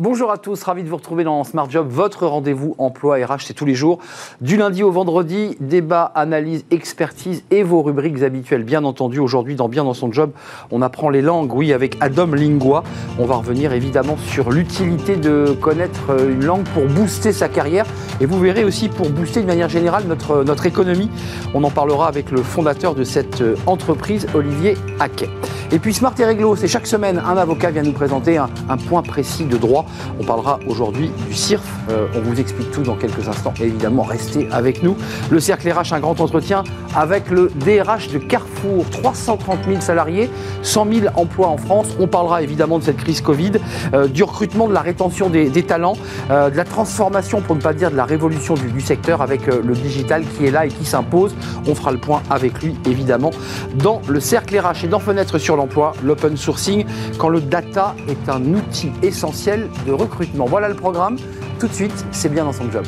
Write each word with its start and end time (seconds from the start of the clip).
Bonjour 0.00 0.30
à 0.30 0.38
tous, 0.38 0.62
ravi 0.62 0.84
de 0.84 0.88
vous 0.88 0.94
retrouver 0.94 1.24
dans 1.24 1.42
Smart 1.42 1.68
Job, 1.68 1.88
votre 1.90 2.24
rendez-vous 2.24 2.76
emploi 2.78 3.16
RH, 3.16 3.40
c'est 3.46 3.52
tous 3.52 3.64
les 3.64 3.74
jours, 3.74 3.98
du 4.40 4.56
lundi 4.56 4.84
au 4.84 4.92
vendredi, 4.92 5.56
débat, 5.58 6.04
analyse, 6.14 6.64
expertise 6.70 7.42
et 7.50 7.64
vos 7.64 7.82
rubriques 7.82 8.22
habituelles. 8.22 8.62
Bien 8.62 8.84
entendu, 8.84 9.18
aujourd'hui, 9.18 9.56
dans 9.56 9.68
Bien 9.68 9.82
dans 9.82 9.94
son 9.94 10.12
job, 10.12 10.30
on 10.70 10.82
apprend 10.82 11.10
les 11.10 11.20
langues, 11.20 11.52
oui, 11.52 11.72
avec 11.72 11.96
Adam 11.98 12.26
Lingua. 12.26 12.84
On 13.18 13.24
va 13.24 13.34
revenir 13.34 13.72
évidemment 13.72 14.16
sur 14.18 14.52
l'utilité 14.52 15.16
de 15.16 15.56
connaître 15.60 16.16
une 16.30 16.44
langue 16.44 16.62
pour 16.74 16.86
booster 16.86 17.32
sa 17.32 17.48
carrière 17.48 17.84
et 18.20 18.26
vous 18.26 18.38
verrez 18.38 18.62
aussi 18.62 18.88
pour 18.88 19.10
booster 19.10 19.42
de 19.42 19.46
manière 19.46 19.68
générale 19.68 20.04
notre, 20.06 20.44
notre 20.44 20.66
économie. 20.66 21.10
On 21.54 21.64
en 21.64 21.70
parlera 21.70 22.06
avec 22.06 22.30
le 22.30 22.44
fondateur 22.44 22.94
de 22.94 23.02
cette 23.02 23.42
entreprise, 23.66 24.28
Olivier 24.32 24.76
Haquet. 25.00 25.28
Et 25.72 25.80
puis 25.80 25.92
Smart 25.92 26.14
et 26.18 26.24
Réglo, 26.24 26.54
c'est 26.54 26.68
chaque 26.68 26.86
semaine 26.86 27.18
un 27.18 27.36
avocat 27.36 27.72
vient 27.72 27.82
nous 27.82 27.92
présenter 27.92 28.38
un 28.38 28.76
point 28.88 29.02
précis 29.02 29.44
de 29.44 29.56
droit. 29.56 29.87
On 30.20 30.24
parlera 30.24 30.58
aujourd'hui 30.66 31.10
du 31.26 31.34
CIRF. 31.34 31.62
Euh, 31.90 32.06
on 32.16 32.20
vous 32.20 32.40
explique 32.40 32.70
tout 32.70 32.82
dans 32.82 32.96
quelques 32.96 33.28
instants. 33.28 33.54
évidemment, 33.60 34.02
restez 34.02 34.48
avec 34.50 34.82
nous. 34.82 34.96
Le 35.30 35.40
Cercle 35.40 35.70
RH, 35.70 35.92
un 35.92 36.00
grand 36.00 36.20
entretien 36.20 36.64
avec 36.94 37.30
le 37.30 37.50
DRH 37.64 38.08
de 38.08 38.18
Carrefour. 38.18 38.84
330 38.90 39.58
000 39.66 39.80
salariés, 39.80 40.30
100 40.62 40.86
000 40.92 41.06
emplois 41.14 41.48
en 41.48 41.56
France. 41.56 41.88
On 42.00 42.06
parlera 42.06 42.42
évidemment 42.42 42.78
de 42.78 42.84
cette 42.84 42.96
crise 42.96 43.20
Covid, 43.20 43.52
euh, 43.94 44.08
du 44.08 44.22
recrutement, 44.22 44.68
de 44.68 44.74
la 44.74 44.80
rétention 44.80 45.28
des, 45.28 45.50
talents, 45.62 45.96
euh, 46.30 46.50
de 46.50 46.56
la 46.56 46.64
transformation, 46.64 47.40
pour 47.40 47.56
ne 47.56 47.60
pas 47.60 47.72
dire 47.72 47.90
de 47.90 47.96
la 47.96 48.04
révolution 48.04 48.54
du, 48.54 48.80
secteur 48.80 49.22
avec 49.22 49.46
le 49.46 49.74
digital 49.74 50.22
qui 50.24 50.46
est 50.46 50.50
là 50.50 50.66
et 50.66 50.68
qui 50.68 50.84
s'impose. 50.84 51.34
On 51.66 51.74
fera 51.74 51.92
le 51.92 51.98
point 51.98 52.22
avec 52.30 52.62
lui, 52.62 52.76
évidemment, 52.86 53.30
dans 53.74 54.00
le 54.08 54.20
Cercle 54.20 54.58
RH 54.58 54.84
et 54.84 54.88
dans 54.88 55.00
Fenêtre 55.00 55.38
sur 55.38 55.56
l'emploi, 55.56 55.92
l'open 56.02 56.36
sourcing, 56.36 56.84
quand 57.18 57.28
le 57.28 57.40
data 57.40 57.94
est 58.08 58.28
un 58.28 58.42
outil 58.54 58.90
essentiel 59.02 59.68
de 59.86 59.92
recrutement. 59.92 60.46
Voilà 60.46 60.68
le 60.68 60.74
programme. 60.74 61.16
Tout 61.58 61.68
de 61.68 61.72
suite, 61.72 62.04
c'est 62.12 62.28
bien 62.28 62.44
dans 62.44 62.52
son 62.52 62.70
job. 62.70 62.84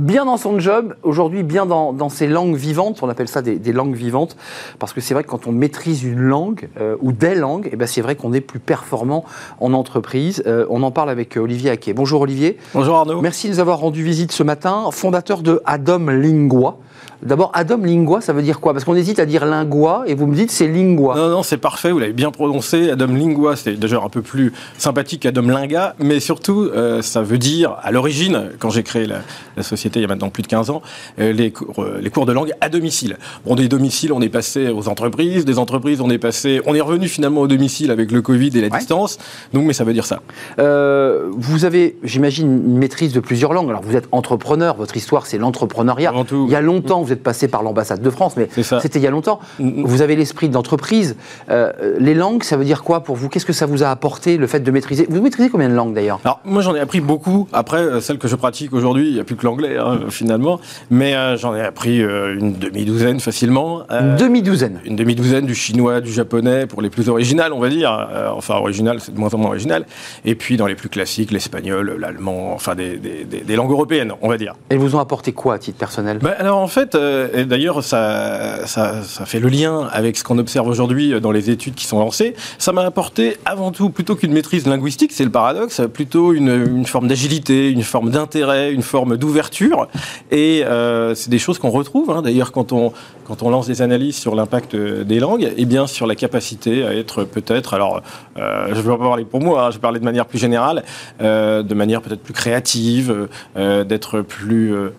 Bien 0.00 0.24
dans 0.24 0.36
son 0.36 0.58
job, 0.58 0.94
aujourd'hui 1.02 1.42
bien 1.42 1.66
dans, 1.66 1.92
dans, 1.92 2.08
ses 2.08 2.26
langues 2.26 2.56
vivantes, 2.56 3.02
on 3.02 3.08
appelle 3.08 3.28
ça 3.28 3.42
des, 3.42 3.56
des 3.56 3.72
langues 3.72 3.94
vivantes, 3.94 4.36
parce 4.78 4.92
que 4.92 5.00
c'est 5.00 5.14
vrai 5.14 5.22
que 5.22 5.28
quand 5.28 5.46
on 5.46 5.52
maîtrise 5.52 6.02
une 6.02 6.20
langue 6.20 6.68
euh, 6.80 6.96
ou 7.00 7.12
des 7.12 7.34
langues, 7.34 7.66
et 7.66 7.70
eh 7.74 7.76
ben 7.76 7.86
c'est 7.86 8.00
vrai 8.00 8.16
qu'on 8.16 8.32
est 8.32 8.40
plus 8.40 8.58
performant 8.58 9.24
en 9.60 9.72
entreprise. 9.72 10.42
Euh, 10.46 10.66
on 10.70 10.82
en 10.82 10.90
parle 10.90 11.10
avec 11.10 11.36
Olivier 11.36 11.70
Haquet. 11.70 11.92
Bonjour 11.92 12.22
Olivier. 12.22 12.58
Bonjour 12.74 12.96
Arnaud. 12.96 13.20
Merci 13.20 13.48
de 13.48 13.54
nous 13.54 13.60
avoir 13.60 13.78
rendu 13.78 14.02
visite 14.02 14.32
ce 14.32 14.42
matin, 14.42 14.88
fondateur 14.90 15.42
de 15.42 15.60
Adam 15.64 16.10
Lingua. 16.10 16.78
D'abord, 17.22 17.50
Adam 17.52 17.76
Lingua, 17.76 18.22
ça 18.22 18.32
veut 18.32 18.40
dire 18.40 18.60
quoi? 18.60 18.72
Parce 18.72 18.84
qu'on 18.86 18.94
hésite 18.94 19.18
à 19.18 19.26
dire 19.26 19.44
lingua 19.44 20.04
et 20.06 20.14
vous 20.14 20.26
me 20.26 20.34
dites 20.34 20.50
c'est 20.50 20.66
lingua. 20.66 21.16
Non, 21.16 21.28
non, 21.28 21.42
c'est 21.42 21.58
parfait, 21.58 21.90
vous 21.90 21.98
l'avez 21.98 22.14
bien 22.14 22.30
prononcé. 22.30 22.90
Adam 22.90 23.08
Lingua, 23.08 23.56
c'est 23.56 23.74
déjà 23.74 24.00
un 24.02 24.08
peu 24.08 24.22
plus 24.22 24.54
sympathique 24.78 25.22
qu'Adam 25.22 25.42
Linga, 25.42 25.94
mais 25.98 26.18
surtout, 26.18 26.70
euh, 26.74 27.02
ça 27.02 27.20
veut 27.20 27.36
dire, 27.36 27.76
à 27.82 27.90
l'origine, 27.90 28.50
quand 28.58 28.70
j'ai 28.70 28.82
créé 28.82 29.06
la, 29.06 29.20
société 29.62 29.98
il 29.98 30.02
y 30.02 30.04
a 30.06 30.08
maintenant 30.08 30.30
plus 30.30 30.42
de 30.42 30.48
15 30.48 30.70
ans, 30.70 30.80
euh, 31.18 31.34
les, 31.34 31.50
cours, 31.50 31.82
euh, 31.82 31.98
les 32.00 32.08
cours 32.08 32.24
de 32.24 32.32
langue 32.32 32.52
à 32.62 32.70
domicile. 32.70 33.18
Bon, 33.44 33.54
des 33.54 33.68
domiciles, 33.68 34.14
on 34.14 34.22
est 34.22 34.30
passé 34.30 34.70
aux 34.70 34.88
entreprises, 34.88 35.44
des 35.44 35.58
entreprises, 35.58 36.00
on 36.00 36.08
est 36.08 36.18
passé, 36.18 36.62
on 36.64 36.74
est 36.74 36.80
revenu 36.80 37.08
finalement 37.08 37.42
au 37.42 37.46
domicile 37.46 37.90
avec 37.90 38.12
le 38.12 38.22
Covid 38.22 38.56
et 38.56 38.62
la 38.62 38.70
distance, 38.70 39.18
donc, 39.52 39.66
mais 39.66 39.74
ça 39.74 39.84
veut 39.84 39.92
dire 39.92 40.06
ça. 40.06 40.20
vous 40.56 41.64
avez, 41.66 41.98
j'imagine, 42.02 42.62
une 42.66 42.78
maîtrise 42.78 43.12
de 43.12 43.20
plusieurs 43.20 43.52
langues. 43.52 43.68
Alors, 43.68 43.82
vous 43.82 43.96
êtes 43.96 44.08
entrepreneur, 44.12 44.74
votre 44.76 44.96
histoire, 44.96 45.26
c'est 45.26 45.36
l'entrepreneuriat. 45.36 46.14
Il 46.32 46.50
y 46.50 46.54
a 46.54 46.62
longtemps, 46.62 47.02
vous 47.10 47.14
êtes 47.14 47.22
passé 47.22 47.48
par 47.48 47.62
l'ambassade 47.62 48.00
de 48.00 48.10
France, 48.10 48.36
mais 48.36 48.48
c'était 48.62 48.98
il 48.98 49.02
y 49.02 49.06
a 49.06 49.10
longtemps. 49.10 49.40
Mm, 49.58 49.64
mm. 49.64 49.84
Vous 49.84 50.02
avez 50.02 50.14
l'esprit 50.14 50.48
d'entreprise. 50.48 51.16
Euh, 51.50 51.72
les 51.98 52.14
langues, 52.14 52.44
ça 52.44 52.56
veut 52.56 52.64
dire 52.64 52.84
quoi 52.84 53.02
pour 53.02 53.16
vous? 53.16 53.28
Qu'est-ce 53.28 53.46
que 53.46 53.52
ça 53.52 53.66
vous 53.66 53.82
a 53.82 53.88
apporté, 53.88 54.36
le 54.36 54.46
fait 54.46 54.60
de 54.60 54.70
maîtriser? 54.70 55.06
Vous 55.10 55.20
maîtrisez 55.20 55.50
combien 55.50 55.68
de 55.68 55.74
langues 55.74 55.94
d'ailleurs? 55.94 56.20
Alors, 56.24 56.40
moi 56.44 56.62
j'en 56.62 56.74
ai 56.74 56.80
appris 56.80 57.00
beaucoup. 57.00 57.48
Après, 57.52 57.78
euh, 57.78 58.00
celle 58.00 58.18
que 58.18 58.28
je 58.28 58.36
pratique 58.36 58.72
aujourd'hui, 58.72 59.08
il 59.08 59.14
n'y 59.14 59.20
a 59.20 59.24
plus 59.24 59.36
que 59.36 59.44
l'anglais, 59.44 59.76
hein, 59.76 60.00
finalement. 60.08 60.60
Mais 60.90 61.14
euh, 61.14 61.36
j'en 61.36 61.54
ai 61.54 61.62
appris 61.62 61.98
une 61.98 62.52
demi-douzaine 62.52 63.18
facilement. 63.18 63.82
une 63.90 64.16
demi-douzaine 64.16 64.80
Une 64.84 64.96
demi-douzaine 64.96 65.46
du 65.46 65.54
chinois, 65.54 66.00
du 66.00 66.12
japonais, 66.12 66.66
pour 66.66 66.82
les 66.82 66.90
plus 66.90 67.08
originales, 67.08 67.52
on 67.52 67.60
va 67.60 67.68
dire. 67.68 68.08
enfin, 68.36 68.54
original, 68.54 69.00
c'est 69.00 69.12
de 69.12 69.18
moins 69.18 69.34
en 69.34 69.38
moins 69.38 69.50
original. 69.50 69.84
Et 70.24 70.34
puis, 70.34 70.56
dans 70.56 70.66
les 70.66 70.76
plus 70.76 70.88
classiques, 70.88 71.32
l'espagnol, 71.32 71.96
l'allemand, 71.98 72.52
enfin, 72.54 72.74
des, 72.74 72.98
des, 72.98 73.56
langues 73.56 73.72
européennes, 73.72 74.12
on 74.22 74.28
va 74.28 74.36
dire. 74.36 74.54
Elles 74.68 74.78
vous 74.78 74.94
ont 74.94 75.00
apporté 75.00 75.32
quoi 75.32 75.54
à 75.54 75.58
titre 75.58 75.78
personnel? 75.78 76.18
Ben, 76.18 76.34
Alors, 76.38 76.58
en 76.58 76.68
fait, 76.68 76.94
et 77.34 77.44
d'ailleurs, 77.44 77.82
ça, 77.82 78.66
ça, 78.66 79.02
ça, 79.02 79.26
fait 79.26 79.40
le 79.40 79.48
lien 79.48 79.88
avec 79.92 80.16
ce 80.16 80.24
qu'on 80.24 80.38
observe 80.38 80.68
aujourd'hui 80.68 81.20
dans 81.20 81.32
les 81.32 81.50
études 81.50 81.74
qui 81.74 81.86
sont 81.86 81.98
lancées. 81.98 82.34
Ça 82.58 82.72
m'a 82.72 82.82
apporté 82.82 83.36
avant 83.44 83.72
tout, 83.72 83.90
plutôt 83.90 84.16
qu'une 84.16 84.32
maîtrise 84.32 84.66
linguistique, 84.66 85.12
c'est 85.12 85.24
le 85.24 85.30
paradoxe, 85.30 85.82
plutôt 85.92 86.32
une, 86.32 86.86
forme 86.86 87.08
d'agilité, 87.08 87.70
une 87.70 87.82
forme 87.82 88.10
d'intérêt, 88.10 88.72
une 88.72 88.82
forme 88.82 89.16
d'ouverture. 89.16 89.88
Et 90.30 90.64
euh, 90.64 91.14
c'est 91.14 91.30
des 91.30 91.38
choses 91.38 91.58
qu'on 91.58 91.70
retrouve, 91.70 92.10
hein, 92.10 92.22
d'ailleurs, 92.22 92.52
quand 92.52 92.72
on, 92.72 92.92
quand 93.30 93.44
on 93.44 93.50
lance 93.50 93.68
des 93.68 93.80
analyses 93.80 94.16
sur 94.16 94.34
l'impact 94.34 94.74
des 94.74 95.20
langues, 95.20 95.44
et 95.44 95.54
eh 95.58 95.64
bien 95.64 95.86
sur 95.86 96.08
la 96.08 96.16
capacité 96.16 96.84
à 96.84 96.94
être 96.94 97.22
peut-être, 97.22 97.74
alors 97.74 98.02
euh, 98.36 98.66
je 98.70 98.74
ne 98.74 98.80
vais 98.80 98.90
pas 98.90 98.98
parler 98.98 99.24
pour 99.24 99.40
moi, 99.40 99.66
hein, 99.66 99.70
je 99.70 99.76
vais 99.76 99.80
parler 99.80 100.00
de 100.00 100.04
manière 100.04 100.26
plus 100.26 100.38
générale, 100.38 100.82
euh, 101.20 101.62
de 101.62 101.74
manière 101.74 102.02
peut-être 102.02 102.22
plus 102.22 102.32
créative, 102.32 103.28
euh, 103.56 103.84
d'être 103.84 104.22
plus 104.22 104.74
euh, 104.74 104.90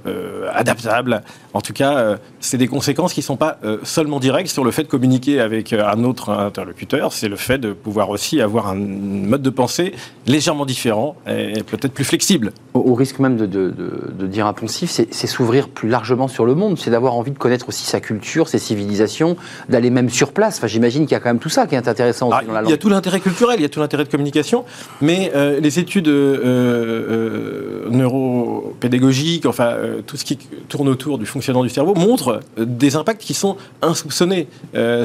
adaptable. 0.54 1.24
En 1.54 1.60
tout 1.60 1.74
cas, 1.74 1.91
euh, 1.98 2.18
c'est 2.40 2.58
des 2.58 2.68
conséquences 2.68 3.14
qui 3.14 3.20
ne 3.22 3.26
sont 3.26 3.38
pas 3.38 3.58
euh, 3.64 3.78
seulement 3.84 4.20
directes 4.20 4.50
sur 4.50 4.64
le 4.64 4.72
fait 4.72 4.84
de 4.84 4.88
communiquer 4.88 5.40
avec 5.40 5.74
un 5.74 6.04
autre 6.04 6.30
interlocuteur, 6.30 7.14
c'est 7.14 7.30
le 7.30 7.36
fait 7.36 7.58
de 7.58 7.74
pouvoir 7.74 8.10
aussi 8.10 8.42
avoir 8.42 8.68
un 8.68 8.76
mode 8.76 9.42
de 9.42 9.50
pensée 9.50 9.94
légèrement 10.28 10.66
différent 10.66 11.16
et 11.28 11.64
peut-être 11.64 11.94
plus 11.94 12.04
flexible. 12.04 12.52
Au, 12.74 12.94
risque 12.94 13.20
même 13.20 13.38
de, 13.38 13.46
de, 13.46 13.72
de, 13.72 14.28
dire 14.28 14.46
un 14.48 14.54
poncif, 14.54 14.90
c'est 14.90 15.28
s'ouvrir 15.28 15.70
plus 15.70 15.90
largement 15.90 16.28
sur 16.28 16.46
le 16.46 16.56
monde, 16.56 16.78
c'est 16.78 16.92
d'avoir 16.92 17.16
envie 17.16 17.32
de 17.32 17.38
connaître 17.38 17.68
aussi 17.70 17.86
sa 17.86 18.00
culture 18.00 18.48
ces 18.48 18.60
civilisations, 18.60 19.38
d'aller 19.70 19.90
même 19.90 20.10
sur 20.10 20.32
place. 20.32 20.58
Enfin, 20.58 20.68
j'imagine 20.68 21.06
qu'il 21.06 21.14
y 21.14 21.16
a 21.16 21.20
quand 21.20 21.30
même 21.30 21.40
tout 21.40 21.50
ça 21.50 21.68
qui 21.68 21.76
est 21.76 21.88
intéressant 21.88 22.30
ah, 22.32 22.42
dans 22.46 22.54
la 22.54 22.62
langue. 22.62 22.70
Il 22.70 22.72
y 22.72 22.76
a 22.76 22.78
tout 22.78 22.90
l'intérêt 22.90 23.20
culturel, 23.20 23.60
il 23.60 23.64
y 23.64 23.66
a 23.66 23.70
tout 23.70 23.80
l'intérêt 23.80 24.04
de 24.04 24.10
communication, 24.10 24.66
mais 25.02 25.32
euh, 25.36 25.60
les 25.60 25.80
études 25.80 26.08
euh, 26.08 27.86
euh, 27.86 27.90
neuropédagogiques, 27.90 29.46
enfin 29.46 29.76
tout 30.06 30.18
ce 30.18 30.26
qui 30.26 30.38
tourne 30.70 30.90
autour 30.90 31.18
du 31.18 31.26
fonctionnement 31.26 31.64
du 31.64 31.70
cerveau, 31.72 31.96
montrent 31.96 32.42
des 32.58 32.96
impacts 32.96 33.22
qui 33.22 33.34
sont 33.34 33.58
insoupçonnés 33.82 34.48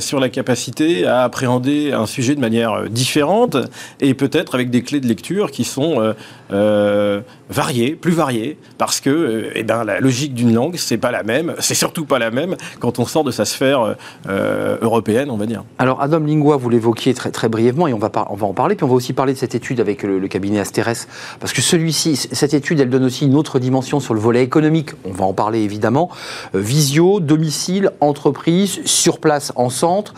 sur 0.00 0.20
la 0.20 0.28
capacité 0.28 1.06
à 1.06 1.22
appréhender 1.22 1.92
un 1.92 2.06
sujet 2.06 2.34
de 2.34 2.40
manière 2.40 2.88
différente 2.88 3.56
et 4.00 4.14
peut-être 4.14 4.54
avec 4.54 4.70
des 4.70 4.82
clés 4.82 5.00
de 5.00 5.06
lecture 5.06 5.50
qui 5.50 5.64
sont 5.64 6.14
variées, 7.48 7.94
plus 7.94 8.12
variées, 8.12 8.58
parce 8.78 9.00
que 9.00 9.50
eh 9.54 9.62
ben, 9.62 9.84
la 9.84 10.00
logique 10.00 10.34
d'une 10.34 10.52
langue, 10.52 10.76
c'est 10.76 10.96
pas 10.96 11.10
la 11.10 11.22
même, 11.22 11.54
c'est 11.60 11.74
surtout 11.74 12.04
pas 12.04 12.18
la 12.18 12.30
même 12.30 12.56
quand 12.80 12.98
on 12.98 13.06
sort 13.06 13.24
de 13.24 13.30
sa 13.30 13.44
sphère 13.44 13.80
euh, 13.80 13.94
euh, 14.28 14.76
européenne, 14.80 15.30
on 15.30 15.36
va 15.36 15.46
dire. 15.46 15.64
Alors, 15.78 16.02
Adam 16.02 16.18
Lingua, 16.20 16.56
vous 16.56 16.68
l'évoquiez 16.68 17.14
très, 17.14 17.30
très 17.30 17.48
brièvement, 17.48 17.86
et 17.86 17.92
on 17.92 17.98
va, 17.98 18.10
on 18.30 18.34
va 18.34 18.46
en 18.46 18.52
parler, 18.52 18.74
puis 18.74 18.84
on 18.84 18.88
va 18.88 18.94
aussi 18.94 19.12
parler 19.12 19.32
de 19.32 19.38
cette 19.38 19.54
étude 19.54 19.80
avec 19.80 20.02
le, 20.02 20.26
cabinet 20.26 20.58
Asterès, 20.58 21.06
parce 21.38 21.52
que 21.52 21.62
celui-ci, 21.62 22.16
cette 22.16 22.54
étude, 22.54 22.80
elle 22.80 22.90
donne 22.90 23.04
aussi 23.04 23.26
une 23.26 23.36
autre 23.36 23.58
dimension 23.58 24.00
sur 24.00 24.12
le 24.12 24.20
volet 24.20 24.42
économique, 24.42 24.90
on 25.04 25.12
va 25.12 25.24
en 25.24 25.32
parler 25.32 25.60
évidemment. 25.60 26.10
Euh, 26.56 26.60
visio, 26.60 27.20
domicile, 27.20 27.90
entreprise, 28.00 28.80
sur 28.84 29.18
place, 29.18 29.52
en 29.56 29.70
centre, 29.70 30.14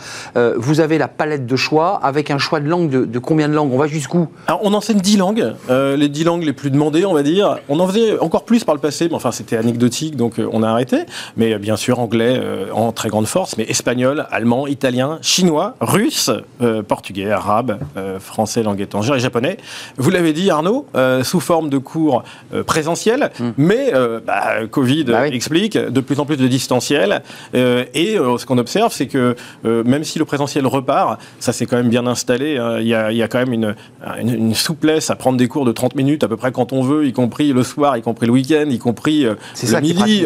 vous 0.57 0.79
avez 0.79 0.97
la 0.97 1.07
palette 1.07 1.45
de 1.45 1.55
choix, 1.55 1.99
avec 2.01 2.31
un 2.31 2.37
choix 2.37 2.59
de 2.59 2.67
langue, 2.67 2.89
de, 2.89 3.19
combien 3.19 3.47
de 3.47 3.53
langues 3.53 3.71
On 3.73 3.77
va 3.77 3.87
jusqu'où 3.87 4.27
On 4.61 4.73
enseigne 4.73 4.99
10 4.99 5.17
langues, 5.17 5.53
les 5.69 6.09
10 6.09 6.23
langues 6.23 6.43
les 6.43 6.53
plus 6.53 6.71
demandées, 6.71 7.05
on 7.05 7.13
va 7.13 7.23
dire. 7.23 7.57
On 7.67 7.79
en 7.79 7.87
faisait 7.87 8.19
encore 8.19 8.43
plus 8.43 8.63
par 8.63 8.75
le 8.75 8.81
passé, 8.81 9.07
mais 9.09 9.15
enfin 9.15 9.31
c'était 9.31 9.57
anecdotique, 9.57 10.15
donc 10.15 10.35
on 10.51 10.63
a 10.63 10.69
arrêté. 10.69 10.99
Mais 11.37 11.57
bien 11.57 11.75
sûr, 11.75 11.99
anglais, 11.99 12.41
en 12.73 12.91
très 12.91 13.09
grande 13.09 13.27
force, 13.27 13.57
mais 13.57 13.65
espagnol, 13.69 14.25
allemand, 14.31 14.67
italien, 14.67 15.19
chinois, 15.21 15.75
russe, 15.81 16.31
euh, 16.61 16.83
portugais, 16.83 17.31
arabe, 17.31 17.79
euh, 17.97 18.19
français, 18.19 18.63
langue 18.63 18.81
étrangère 18.81 19.15
et 19.15 19.19
japonais. 19.19 19.57
Vous 19.97 20.09
l'avez 20.09 20.33
dit, 20.33 20.49
Arnaud, 20.49 20.85
euh, 20.95 21.23
sous 21.23 21.39
forme 21.39 21.69
de 21.69 21.77
cours 21.77 22.23
présentiels, 22.65 23.31
hmm. 23.39 23.49
mais 23.57 23.91
bah, 24.25 24.67
Covid 24.69 25.05
bah 25.05 25.27
explique 25.27 25.77
de 25.77 26.01
plus 26.01 26.19
en 26.19 26.25
plus 26.25 26.28
de 26.37 26.47
distanciel. 26.47 27.21
et 27.53 28.15
ce 28.15 28.45
qu'on 28.45 28.57
observe, 28.57 28.91
c'est 28.93 29.07
que 29.07 29.35
même 29.63 30.03
si 30.03 30.19
le 30.19 30.25
présentiel 30.25 30.65
repart, 30.67 31.19
ça 31.39 31.53
s'est 31.53 31.65
quand 31.65 31.77
même 31.77 31.89
bien 31.89 32.07
installé. 32.07 32.57
Hein. 32.57 32.77
Il 32.79 32.87
y, 32.87 32.93
a, 32.93 33.27
quand 33.27 33.39
même 33.39 33.53
une, 33.53 33.75
une, 34.21 34.53
souplesse 34.53 35.09
à 35.09 35.15
prendre 35.15 35.37
des 35.37 35.47
cours 35.47 35.65
de 35.65 35.71
30 35.71 35.95
minutes 35.95 36.23
à 36.23 36.27
peu 36.27 36.37
près 36.37 36.51
quand 36.51 36.73
on 36.73 36.81
veut, 36.81 37.05
y 37.05 37.13
compris 37.13 37.53
le 37.53 37.63
soir, 37.63 37.97
y 37.97 38.01
compris 38.01 38.27
le 38.27 38.33
week-end, 38.33 38.65
y 38.69 38.79
compris 38.79 39.23
le 39.23 39.81
midi, 39.81 40.25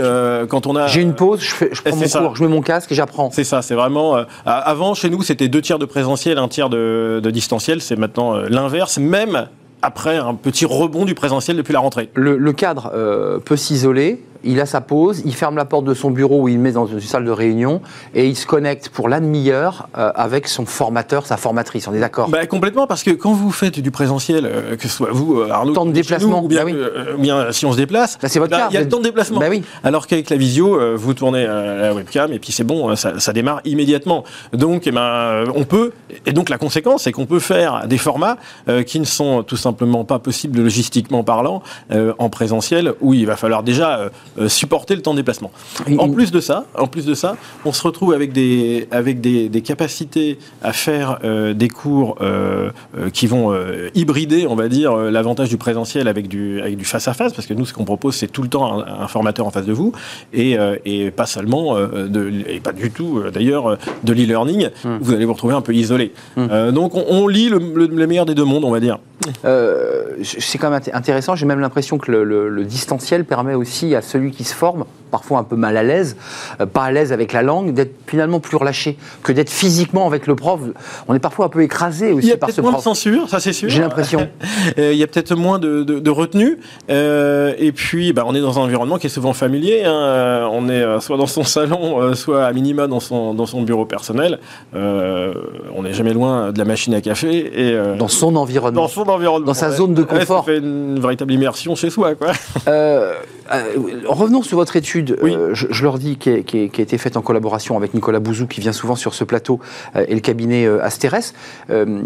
quand 0.49 0.67
on 0.67 0.75
a. 0.75 0.87
J'ai 0.87 1.01
une 1.01 1.15
pause, 1.15 1.41
je, 1.41 1.53
fais, 1.53 1.69
je 1.71 1.81
prends 1.81 1.95
mon 1.95 2.33
je 2.33 2.43
mets 2.43 2.49
mon 2.49 2.61
casque 2.61 2.91
et 2.91 2.95
j'apprends. 2.95 3.29
C'est 3.31 3.43
ça, 3.43 3.61
c'est 3.61 3.75
vraiment. 3.75 4.17
Euh, 4.17 4.23
avant, 4.45 4.93
chez 4.93 5.09
nous, 5.09 5.21
c'était 5.21 5.47
deux 5.47 5.61
tiers 5.61 5.79
de 5.79 5.85
présentiel, 5.85 6.37
un 6.37 6.47
tiers 6.47 6.69
de, 6.69 7.21
distanciel. 7.31 7.81
C'est 7.81 7.95
maintenant 7.95 8.35
euh, 8.35 8.47
l'inverse, 8.49 8.97
même 8.97 9.47
après 9.81 10.17
un 10.17 10.35
petit 10.35 10.65
rebond 10.65 11.05
du 11.05 11.15
présentiel 11.15 11.57
depuis 11.57 11.73
la 11.73 11.79
rentrée. 11.79 12.09
Le, 12.13 12.53
cadre 12.53 12.91
euh, 12.93 13.39
peut 13.39 13.57
s'isoler, 13.57 14.21
il 14.43 14.59
a 14.59 14.65
sa 14.65 14.81
pause, 14.81 15.21
il 15.25 15.33
ferme 15.33 15.55
la 15.55 15.65
porte 15.65 15.85
de 15.85 15.93
son 15.93 16.11
bureau 16.11 16.41
ou 16.41 16.47
il 16.47 16.59
met 16.59 16.71
dans 16.71 16.85
une 16.85 16.99
salle 16.99 17.25
de 17.25 17.31
réunion 17.31 17.81
et 18.13 18.27
il 18.27 18.35
se 18.35 18.45
connecte 18.45 18.89
pour 18.89 19.09
la 19.09 19.19
demi-heure 19.19 19.87
euh, 19.97 20.11
avec 20.15 20.47
son 20.47 20.65
formateur, 20.65 21.25
sa 21.25 21.37
formatrice. 21.37 21.87
On 21.87 21.93
est 21.93 21.99
d'accord? 21.99 22.29
Bah, 22.29 22.45
Complètement, 22.45 22.87
parce 22.87 23.03
que 23.03 23.11
quand 23.11 23.33
vous 23.33 23.51
faites 23.51 23.79
du 23.79 23.91
présentiel, 23.91 24.45
euh, 24.45 24.75
que 24.75 24.83
ce 24.83 24.89
soit 24.89 25.09
vous, 25.11 25.41
Arnaud, 25.41 25.73
temps 25.73 25.85
de 25.85 25.91
déplacement, 25.91 26.43
ou 26.43 26.47
bien, 26.47 26.65
bien, 27.17 27.51
si 27.51 27.65
on 27.65 27.71
se 27.71 27.77
déplace, 27.77 28.17
c'est 28.21 28.39
votre 28.39 28.51
bah, 28.51 28.67
il 28.69 28.73
y 28.73 28.77
a 28.77 28.81
le 28.81 28.89
temps 28.89 28.99
de 28.99 29.03
déplacement. 29.03 29.39
Bah 29.39 29.47
oui. 29.49 29.63
Alors 29.83 30.07
qu'avec 30.07 30.29
la 30.29 30.37
visio, 30.37 30.79
vous 30.95 31.13
tournez 31.13 31.45
la 31.45 31.93
webcam 31.93 32.31
et 32.31 32.39
puis 32.39 32.51
c'est 32.51 32.63
bon, 32.63 32.95
ça, 32.95 33.19
ça, 33.19 33.33
démarre 33.33 33.61
immédiatement. 33.65 34.23
Donc, 34.53 34.87
eh 34.87 34.91
ben, 34.91 35.45
on 35.55 35.63
peut, 35.63 35.91
et 36.25 36.33
donc 36.33 36.49
la 36.49 36.57
conséquence, 36.57 37.03
c'est 37.03 37.11
qu'on 37.11 37.25
peut 37.25 37.39
faire 37.39 37.87
des 37.87 37.97
formats 37.97 38.37
qui 38.85 38.99
ne 38.99 39.05
sont 39.05 39.43
tout 39.43 39.57
simplement 39.57 40.03
pas 40.05 40.19
possibles 40.19 40.61
logistiquement 40.61 41.23
parlant 41.23 41.61
euh, 41.91 42.13
en 42.17 42.29
présentiel 42.29 42.93
où 43.01 43.13
il 43.13 43.25
va 43.25 43.35
falloir 43.35 43.63
déjà 43.63 43.97
euh, 43.97 44.09
euh, 44.32 44.32
supporter 44.47 44.95
le 44.95 45.01
temps 45.01 45.13
de 45.13 45.17
déplacement. 45.17 45.51
En 45.97 46.09
plus 46.09 46.31
de 46.31 46.39
ça, 46.39 46.65
en 46.77 46.87
plus 46.87 47.05
de 47.05 47.13
ça, 47.13 47.35
on 47.65 47.73
se 47.73 47.83
retrouve 47.83 48.13
avec 48.13 48.33
des 48.33 48.87
avec 48.91 49.21
des, 49.21 49.49
capacités 49.61 50.37
à 50.61 50.73
faire 50.73 51.19
des 51.55 51.69
cours 51.69 52.17
qui 53.13 53.27
vont 53.27 53.55
hybrider, 53.95 54.47
on 54.47 54.55
va 54.55 54.67
dire, 54.67 54.95
l'avantage 54.95 55.49
du 55.49 55.57
présentiel 55.57 56.07
avec 56.07 56.27
du 56.27 56.61
avec 56.61 56.77
du 56.77 56.85
face 56.85 57.07
à 57.07 57.13
face 57.13 57.33
parce 57.33 57.47
que 57.47 57.53
nous 57.53 57.65
ce 57.65 57.73
qu'on 57.73 57.85
propose 57.85 58.15
c'est 58.15 58.27
tout 58.27 58.41
le 58.41 58.49
temps 58.49 58.83
un, 58.85 59.07
formateur 59.07 59.45
en 59.45 59.51
face 59.51 59.65
de 59.65 59.73
vous 59.73 59.93
et, 60.33 60.57
et 60.85 61.11
pas 61.11 61.25
seulement 61.25 61.75
de 61.75 62.31
et 62.47 62.59
pas 62.59 62.71
du 62.71 62.91
tout 62.91 63.21
d'ailleurs 63.33 63.77
de 64.03 64.13
l'e-learning. 64.13 64.69
Hmm. 64.83 64.97
Vous 65.01 65.13
allez 65.13 65.25
vous 65.25 65.33
retrouver 65.33 65.55
un 65.55 65.61
peu 65.61 65.73
isolé. 65.73 66.13
Hmm. 66.35 66.71
donc 66.71 66.93
on, 66.95 67.27
lit 67.27 67.49
le, 67.49 67.59
meilleur 68.07 68.25
des 68.25 68.35
deux 68.35 68.43
mondes, 68.43 68.63
on 68.65 68.71
va 68.71 68.79
dire. 68.79 68.99
c'est 70.23 70.57
quand 70.57 70.69
même 70.69 70.81
intéressant. 70.93 71.35
J'ai 71.35 71.45
même 71.45 71.59
l'impression 71.59 71.97
que 71.97 72.11
le, 72.11 72.63
distanciel 72.63 73.25
permet 73.25 73.53
aussi 73.53 73.95
à 73.95 74.01
celui 74.01 74.22
qui 74.31 74.43
se 74.43 74.53
forme, 74.53 74.85
parfois 75.13 75.37
un 75.37 75.43
peu 75.43 75.55
mal 75.55 75.77
à 75.77 75.83
l'aise, 75.83 76.17
euh, 76.59 76.65
pas 76.65 76.85
à 76.85 76.91
l'aise 76.91 77.13
avec 77.13 77.33
la 77.33 77.43
langue, 77.43 77.71
d'être 77.71 77.93
finalement 78.07 78.39
plus 78.39 78.57
relâché 78.57 78.97
que 79.21 79.31
d'être 79.31 79.51
physiquement 79.51 80.07
avec 80.07 80.25
le 80.25 80.35
prof. 80.35 80.59
On 81.07 81.13
est 81.13 81.19
parfois 81.19 81.45
un 81.45 81.49
peu 81.49 81.61
écrasé 81.61 82.11
aussi 82.11 82.35
par 82.35 82.49
ce 82.49 82.61
prof. 82.61 82.63
Il 82.63 82.63
y 82.63 82.63
a 82.63 82.63
peut-être 82.63 82.63
moins 82.63 82.79
de 82.79 82.83
censure, 82.83 83.29
ça 83.29 83.39
c'est 83.39 83.53
sûr. 83.53 83.69
J'ai 83.69 83.81
l'impression. 83.81 84.27
Euh, 84.79 84.91
il 84.93 84.97
y 84.97 85.03
a 85.03 85.07
peut-être 85.07 85.35
moins 85.35 85.59
de, 85.59 86.09
retenue. 86.09 86.57
Euh, 86.89 87.53
et 87.59 87.71
puis, 87.71 88.11
bah, 88.11 88.23
on 88.25 88.33
est 88.33 88.41
dans 88.41 88.57
un 88.59 88.63
environnement 88.63 88.97
qui 88.97 89.07
est 89.07 89.09
souvent 89.09 89.33
familier. 89.33 89.83
Hein. 89.83 90.49
On 90.51 90.67
est 90.67 90.83
soit 90.99 91.17
dans 91.17 91.27
son 91.27 91.43
salon, 91.43 92.15
soit 92.15 92.45
à 92.45 92.53
minima 92.53 92.87
dans 92.87 92.99
son, 92.99 93.35
dans 93.35 93.45
son 93.45 93.61
bureau 93.61 93.85
personnel. 93.85 94.39
on 94.73 95.83
n'est 95.83 95.93
jamais 95.93 96.13
loin 96.13 96.51
de 96.51 96.57
la 96.57 96.65
machine 96.65 96.93
à 96.95 97.01
café. 97.01 97.69
Et, 97.69 97.97
dans 97.97 98.07
son 98.07 98.35
environnement. 98.35 98.81
Dans 98.81 98.87
son 98.87 99.07
environnement. 99.07 99.45
Dans 99.45 99.53
sa 99.53 99.69
zone 99.69 99.93
de 99.93 100.03
confort 100.03 100.49
une 100.49 100.99
véritable 100.99 101.33
immersion 101.33 101.75
chez 101.75 101.91
soi. 101.91 102.15
Quoi. 102.15 102.31
Euh, 104.13 104.15
euh, 104.15 104.23
revenons 104.23 104.41
sur 104.41 104.57
votre 104.57 104.75
étude, 104.75 105.17
euh, 105.23 105.53
je, 105.53 105.83
leur 105.83 105.97
dis, 105.97 106.17
qui, 106.17 106.29
a 106.29 106.81
été 106.81 106.97
faite 106.97 107.17
en 107.17 107.21
collaboration 107.21 107.77
avec 107.77 107.93
Nicolas 107.93 108.19
Bouzou, 108.19 108.47
qui 108.47 108.61
vient 108.61 108.71
souvent 108.71 108.95
sur 108.95 109.13
ce 109.13 109.23
plateau, 109.23 109.59
et 109.95 110.13
le 110.13 110.21
cabinet 110.21 110.67
Asterès. 110.81 111.33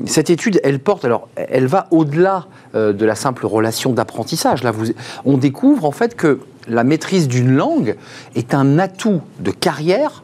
cette 0.05 0.29
étude, 0.29 0.59
elle 0.63 0.79
porte, 0.79 1.05
alors, 1.05 1.27
elle 1.35 1.67
va 1.67 1.87
au-delà 1.91 2.47
de 2.73 3.05
la 3.05 3.15
simple 3.15 3.45
relation 3.45 3.93
d'apprentissage. 3.93 4.63
Là, 4.63 4.71
vous, 4.71 4.87
on 5.25 5.37
découvre 5.37 5.85
en 5.85 5.91
fait 5.91 6.15
que 6.15 6.39
la 6.67 6.83
maîtrise 6.83 7.27
d'une 7.27 7.55
langue 7.55 7.95
est 8.35 8.53
un 8.53 8.79
atout 8.79 9.21
de 9.39 9.51
carrière 9.51 10.23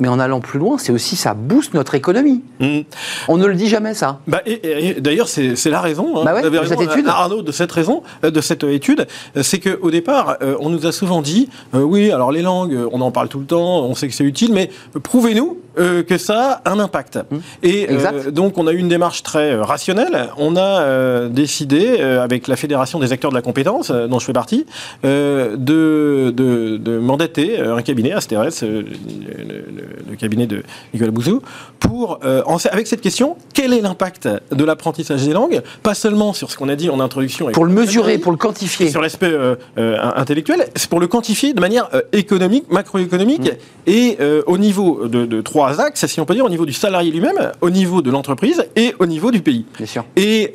mais 0.00 0.08
en 0.08 0.18
allant 0.18 0.40
plus 0.40 0.58
loin, 0.58 0.78
c'est 0.78 0.92
aussi 0.92 1.14
ça 1.14 1.34
booste 1.34 1.74
notre 1.74 1.94
économie. 1.94 2.42
Mmh. 2.58 2.80
On 3.28 3.36
ne 3.36 3.46
le 3.46 3.54
dit 3.54 3.68
jamais 3.68 3.94
ça. 3.94 4.20
Bah, 4.26 4.40
et, 4.46 5.00
d'ailleurs, 5.00 5.28
c'est 5.28 5.70
la 5.70 5.80
raison. 5.80 6.18
Hein, 6.18 6.24
bah 6.24 6.42
de 6.42 6.66
cette 6.66 6.80
étude. 6.80 7.06
Arnaud, 7.06 7.42
de 7.42 7.52
cette 7.52 7.70
raison, 7.70 8.02
euh, 8.24 8.30
de 8.30 8.40
cette 8.40 8.64
étude, 8.64 9.06
euh, 9.36 9.42
c'est 9.42 9.58
qu'au 9.58 9.90
départ, 9.90 10.38
euh, 10.42 10.56
on 10.60 10.70
nous 10.70 10.86
a 10.86 10.92
souvent 10.92 11.22
dit, 11.22 11.48
oui, 11.74 12.10
alors 12.10 12.32
les 12.32 12.42
langues, 12.42 12.76
on 12.92 13.00
en 13.00 13.10
parle 13.10 13.28
tout 13.28 13.40
le 13.40 13.46
temps, 13.46 13.84
on 13.84 13.94
sait 13.94 14.08
que 14.08 14.14
c'est 14.14 14.24
utile, 14.24 14.52
mais 14.52 14.70
prouvez-nous 15.02 15.58
que 15.80 16.18
ça 16.18 16.60
a 16.64 16.70
un 16.70 16.78
impact. 16.78 17.18
Mmh. 17.30 17.36
Et 17.62 17.88
donc, 18.32 18.58
on 18.58 18.66
a 18.66 18.72
eu 18.72 18.78
une 18.78 18.88
démarche 18.88 19.22
très 19.22 19.54
rationnelle. 19.56 20.28
On 20.36 20.56
a 20.56 21.28
décidé, 21.28 22.00
avec 22.00 22.48
la 22.48 22.56
Fédération 22.56 22.98
des 22.98 23.12
acteurs 23.12 23.30
de 23.30 23.36
la 23.36 23.42
compétence, 23.42 23.90
dont 23.90 24.18
je 24.18 24.24
fais 24.24 24.32
partie, 24.32 24.66
de, 25.02 25.56
de, 25.56 26.30
de, 26.76 26.98
mandater 26.98 27.60
un 27.60 27.82
cabinet, 27.82 28.12
Asterès, 28.12 28.62
le 28.62 30.16
cabinet 30.18 30.46
de 30.46 30.62
Nicolas 30.92 31.10
Bouzou, 31.10 31.42
pour, 31.78 32.20
euh, 32.24 32.42
avec 32.70 32.86
cette 32.86 33.00
question, 33.00 33.36
quel 33.54 33.72
est 33.72 33.80
l'impact 33.80 34.28
de 34.52 34.64
l'apprentissage 34.64 35.24
des 35.24 35.32
langues? 35.32 35.60
Pas 35.82 35.94
seulement 35.94 36.32
sur 36.32 36.50
ce 36.50 36.56
qu'on 36.56 36.68
a 36.68 36.76
dit 36.76 36.90
en 36.90 37.00
introduction. 37.00 37.50
Pour 37.52 37.64
le 37.64 37.72
mesurer, 37.72 38.18
pour 38.18 38.32
le 38.32 38.38
quantifier. 38.38 38.90
Sur 38.90 39.00
l'aspect 39.00 39.26
euh, 39.26 39.56
euh, 39.78 39.96
intellectuel, 40.16 40.66
c'est 40.76 40.88
pour 40.88 41.00
le 41.00 41.06
quantifier 41.06 41.52
de 41.52 41.60
manière 41.60 41.88
économique, 42.12 42.70
macroéconomique, 42.70 43.52
mm. 43.52 43.90
et 43.90 44.18
au 44.46 44.58
niveau 44.58 45.06
de, 45.08 45.40
trois 45.72 45.84
axes, 45.84 46.06
si 46.06 46.20
on 46.20 46.24
peut 46.24 46.34
dire, 46.34 46.44
au 46.44 46.50
niveau 46.50 46.66
du 46.66 46.72
salarié 46.72 47.10
lui-même, 47.10 47.52
au 47.60 47.70
niveau 47.70 48.02
de 48.02 48.10
l'entreprise 48.10 48.64
et 48.76 48.94
au 48.98 49.06
niveau 49.06 49.30
du 49.30 49.40
pays. 49.40 49.64
Bien 49.76 49.86
sûr. 49.86 50.04
Et, 50.16 50.52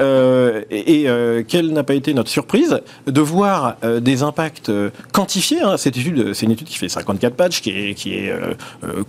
et, 0.72 1.08
quelle 1.48 1.72
n'a 1.74 1.84
pas 1.84 1.94
été 1.94 2.14
notre 2.14 2.30
surprise 2.30 2.82
de 3.06 3.22
voir 3.22 3.78
des 4.02 4.24
impacts 4.24 4.72
quantifiés. 5.12 5.62
Hein. 5.62 5.78
Cette 5.78 5.98
étude, 5.98 6.34
c'est 6.34 6.46
une 6.46 6.52
étude 6.52 6.68
qui 6.68 6.78
fait 6.78 6.90
54 6.90 7.36
pages, 7.36 7.62
qui 7.62 7.70
est, 7.70 7.94
qui 7.94 8.14
est 8.14 8.34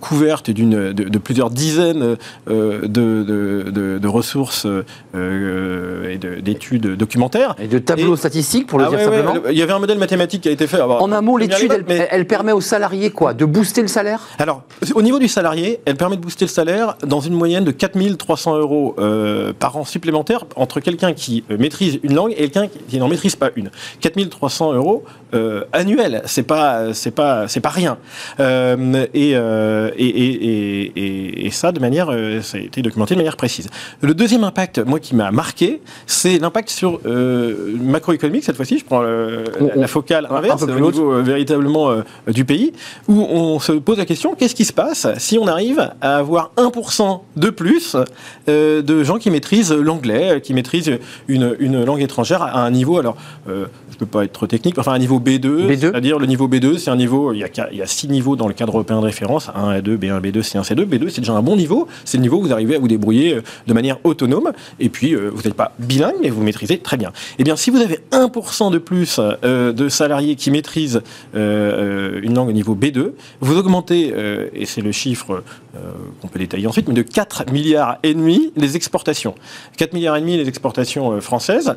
couverte 0.00 0.50
d'une, 0.50 0.92
de, 0.92 1.18
plusieurs 1.18 1.50
dizaines 1.50 2.16
euh, 2.48 2.80
de, 2.82 3.98
de, 3.98 4.08
ressources 4.08 4.66
euh, 5.14 6.08
et 6.08 6.18
d'études 6.18 6.96
documentaires. 6.96 7.54
Et 7.58 7.66
de 7.66 7.78
tableaux 7.78 8.16
statistiques, 8.16 8.66
pour 8.66 8.78
le 8.78 8.86
ah 8.86 8.90
dire 8.90 9.00
simplement. 9.00 9.34
il 9.50 9.58
y 9.58 9.62
avait 9.62 9.72
un 9.72 9.78
modèle 9.78 9.98
mathématique 9.98 10.42
qui 10.42 10.48
a 10.48 10.52
été 10.52 10.66
fait. 10.66 10.80
en 10.80 11.12
un 11.12 11.20
mot, 11.20 11.38
l'étude, 11.38 11.84
elle, 11.88 12.26
permet 12.26 12.52
aux 12.52 12.60
salariés 12.60 13.10
quoi 13.10 13.34
De 13.34 13.44
booster 13.44 13.82
le 13.82 13.88
salaire? 13.88 14.20
Alors, 14.38 14.62
au 14.94 15.02
niveau 15.02 15.18
du 15.18 15.28
salarié, 15.28 15.80
elle 15.86 15.96
permet 15.96 16.16
de 16.16 16.20
booster 16.20 16.44
le 16.44 16.50
salaire 16.50 16.96
dans 17.02 17.20
une 17.20 17.34
moyenne 17.34 17.64
de 17.64 17.70
4300 17.70 18.58
euros 18.58 18.94
euh, 18.98 19.52
par 19.58 19.76
an 19.76 19.84
supplémentaire 19.84 20.44
entre 20.56 20.80
quelqu'un 20.80 21.14
qui 21.14 21.44
maîtrise 21.48 21.98
une 22.02 22.14
langue 22.14 22.32
et 22.32 22.48
quelqu'un 22.48 22.68
qui 22.88 22.98
n'en 22.98 23.08
maîtrise 23.08 23.36
pas 23.36 23.50
une. 23.56 23.70
4300 24.00 24.74
euros 24.74 25.04
annuels, 25.72 26.22
c'est 26.24 26.44
pas, 26.44 26.94
c'est 26.94 27.10
pas, 27.10 27.46
c'est 27.46 27.60
pas 27.60 27.68
rien. 27.68 27.98
et, 28.38 29.34
et, 29.98 31.46
et, 31.46 31.50
ça, 31.50 31.72
de 31.72 31.80
manière, 31.80 32.08
euh, 32.10 32.40
ça 32.42 32.58
a 32.58 32.60
été 32.60 32.82
documenté 32.82 33.14
de 33.14 33.18
manière 33.18 33.36
précise. 33.36 33.68
Le 34.00 34.14
deuxième 34.14 34.44
impact, 34.44 34.78
moi, 34.78 35.00
qui 35.00 35.14
m'a 35.14 35.30
marqué, 35.30 35.80
c'est 36.06 36.38
l'impact 36.38 36.70
sur 36.70 37.00
euh, 37.06 37.76
macroéconomique, 37.80 38.44
cette 38.44 38.56
fois-ci, 38.56 38.78
je 38.78 38.84
prends 38.84 39.02
la, 39.02 39.86
focale 39.86 40.28
inverse, 40.30 40.62
au 40.62 40.66
niveau 40.66 41.12
euh, 41.12 41.22
véritablement 41.22 41.90
du 42.28 42.44
pays, 42.44 42.72
où 43.08 43.20
on 43.20 43.58
se 43.60 43.72
pose 43.72 43.98
la 43.98 44.06
question, 44.06 44.34
qu'est-ce 44.34 44.54
qui 44.54 44.64
se 44.64 44.72
passe 44.72 45.06
si 45.18 45.38
on 45.38 45.46
arrive 45.46 45.75
à 45.78 46.18
avoir 46.18 46.52
1% 46.56 47.20
de 47.36 47.50
plus 47.50 47.96
de 48.46 49.04
gens 49.04 49.18
qui 49.18 49.30
maîtrisent 49.30 49.72
l'anglais, 49.72 50.40
qui 50.42 50.54
maîtrisent 50.54 50.98
une, 51.28 51.56
une, 51.58 51.84
langue 51.84 52.02
étrangère 52.02 52.42
à 52.42 52.64
un 52.64 52.70
niveau, 52.70 52.98
alors, 52.98 53.16
je 53.46 53.52
ne 53.52 53.98
peux 53.98 54.06
pas 54.06 54.24
être 54.24 54.32
trop 54.32 54.46
technique, 54.46 54.78
enfin 54.78 54.92
un 54.92 54.98
niveau 54.98 55.20
B2, 55.20 55.78
c'est-à-dire 55.78 56.18
le 56.18 56.26
niveau 56.26 56.48
B2, 56.48 56.78
c'est 56.78 56.90
un 56.90 56.96
niveau, 56.96 57.32
il 57.32 57.38
y, 57.38 57.44
a, 57.44 57.48
il 57.70 57.78
y 57.78 57.82
a 57.82 57.86
six 57.86 58.08
niveaux 58.08 58.36
dans 58.36 58.48
le 58.48 58.54
cadre 58.54 58.72
européen 58.72 59.00
de 59.00 59.04
référence, 59.04 59.50
1 59.54 59.72
et 59.74 59.82
2, 59.82 59.96
B1, 59.96 60.20
B2, 60.20 60.42
C1, 60.42 60.62
C2. 60.62 60.84
B2, 60.84 61.08
c'est 61.08 61.20
déjà 61.20 61.32
un 61.32 61.42
bon 61.42 61.56
niveau. 61.56 61.88
C'est 62.04 62.18
le 62.18 62.22
niveau 62.22 62.38
où 62.38 62.42
vous 62.42 62.52
arrivez 62.52 62.76
à 62.76 62.78
vous 62.78 62.88
débrouiller 62.88 63.36
euh, 63.36 63.42
de 63.66 63.72
manière 63.72 63.98
autonome. 64.04 64.52
Et 64.80 64.88
puis, 64.88 65.14
euh, 65.14 65.30
vous 65.32 65.42
n'êtes 65.42 65.54
pas 65.54 65.72
bilingue, 65.78 66.16
mais 66.22 66.30
vous 66.30 66.42
maîtrisez 66.42 66.78
très 66.78 66.96
bien. 66.96 67.12
Eh 67.38 67.44
bien, 67.44 67.56
si 67.56 67.70
vous 67.70 67.80
avez 67.80 68.00
1% 68.12 68.70
de 68.70 68.78
plus 68.78 69.18
euh, 69.18 69.72
de 69.72 69.88
salariés 69.88 70.36
qui 70.36 70.50
maîtrisent 70.50 71.02
une 71.34 72.34
langue 72.34 72.48
au 72.48 72.52
niveau 72.52 72.74
B2, 72.74 73.12
vous 73.40 73.56
augmentez, 73.56 74.12
et 74.54 74.66
c'est 74.66 74.80
le 74.80 74.92
chiffre 74.92 75.42
qu'on 76.20 76.28
peut 76.28 76.38
détailler 76.38 76.66
ensuite, 76.66 76.88
mais 76.88 76.94
de 76.94 77.02
4 77.02 77.52
milliards 77.52 77.98
et 78.02 78.14
demi 78.14 78.52
les 78.56 78.76
exportations. 78.76 79.34
4 79.76 79.92
milliards 79.92 80.16
et 80.16 80.20
demi 80.20 80.36
les 80.36 80.48
exportations 80.48 81.20
françaises, 81.20 81.76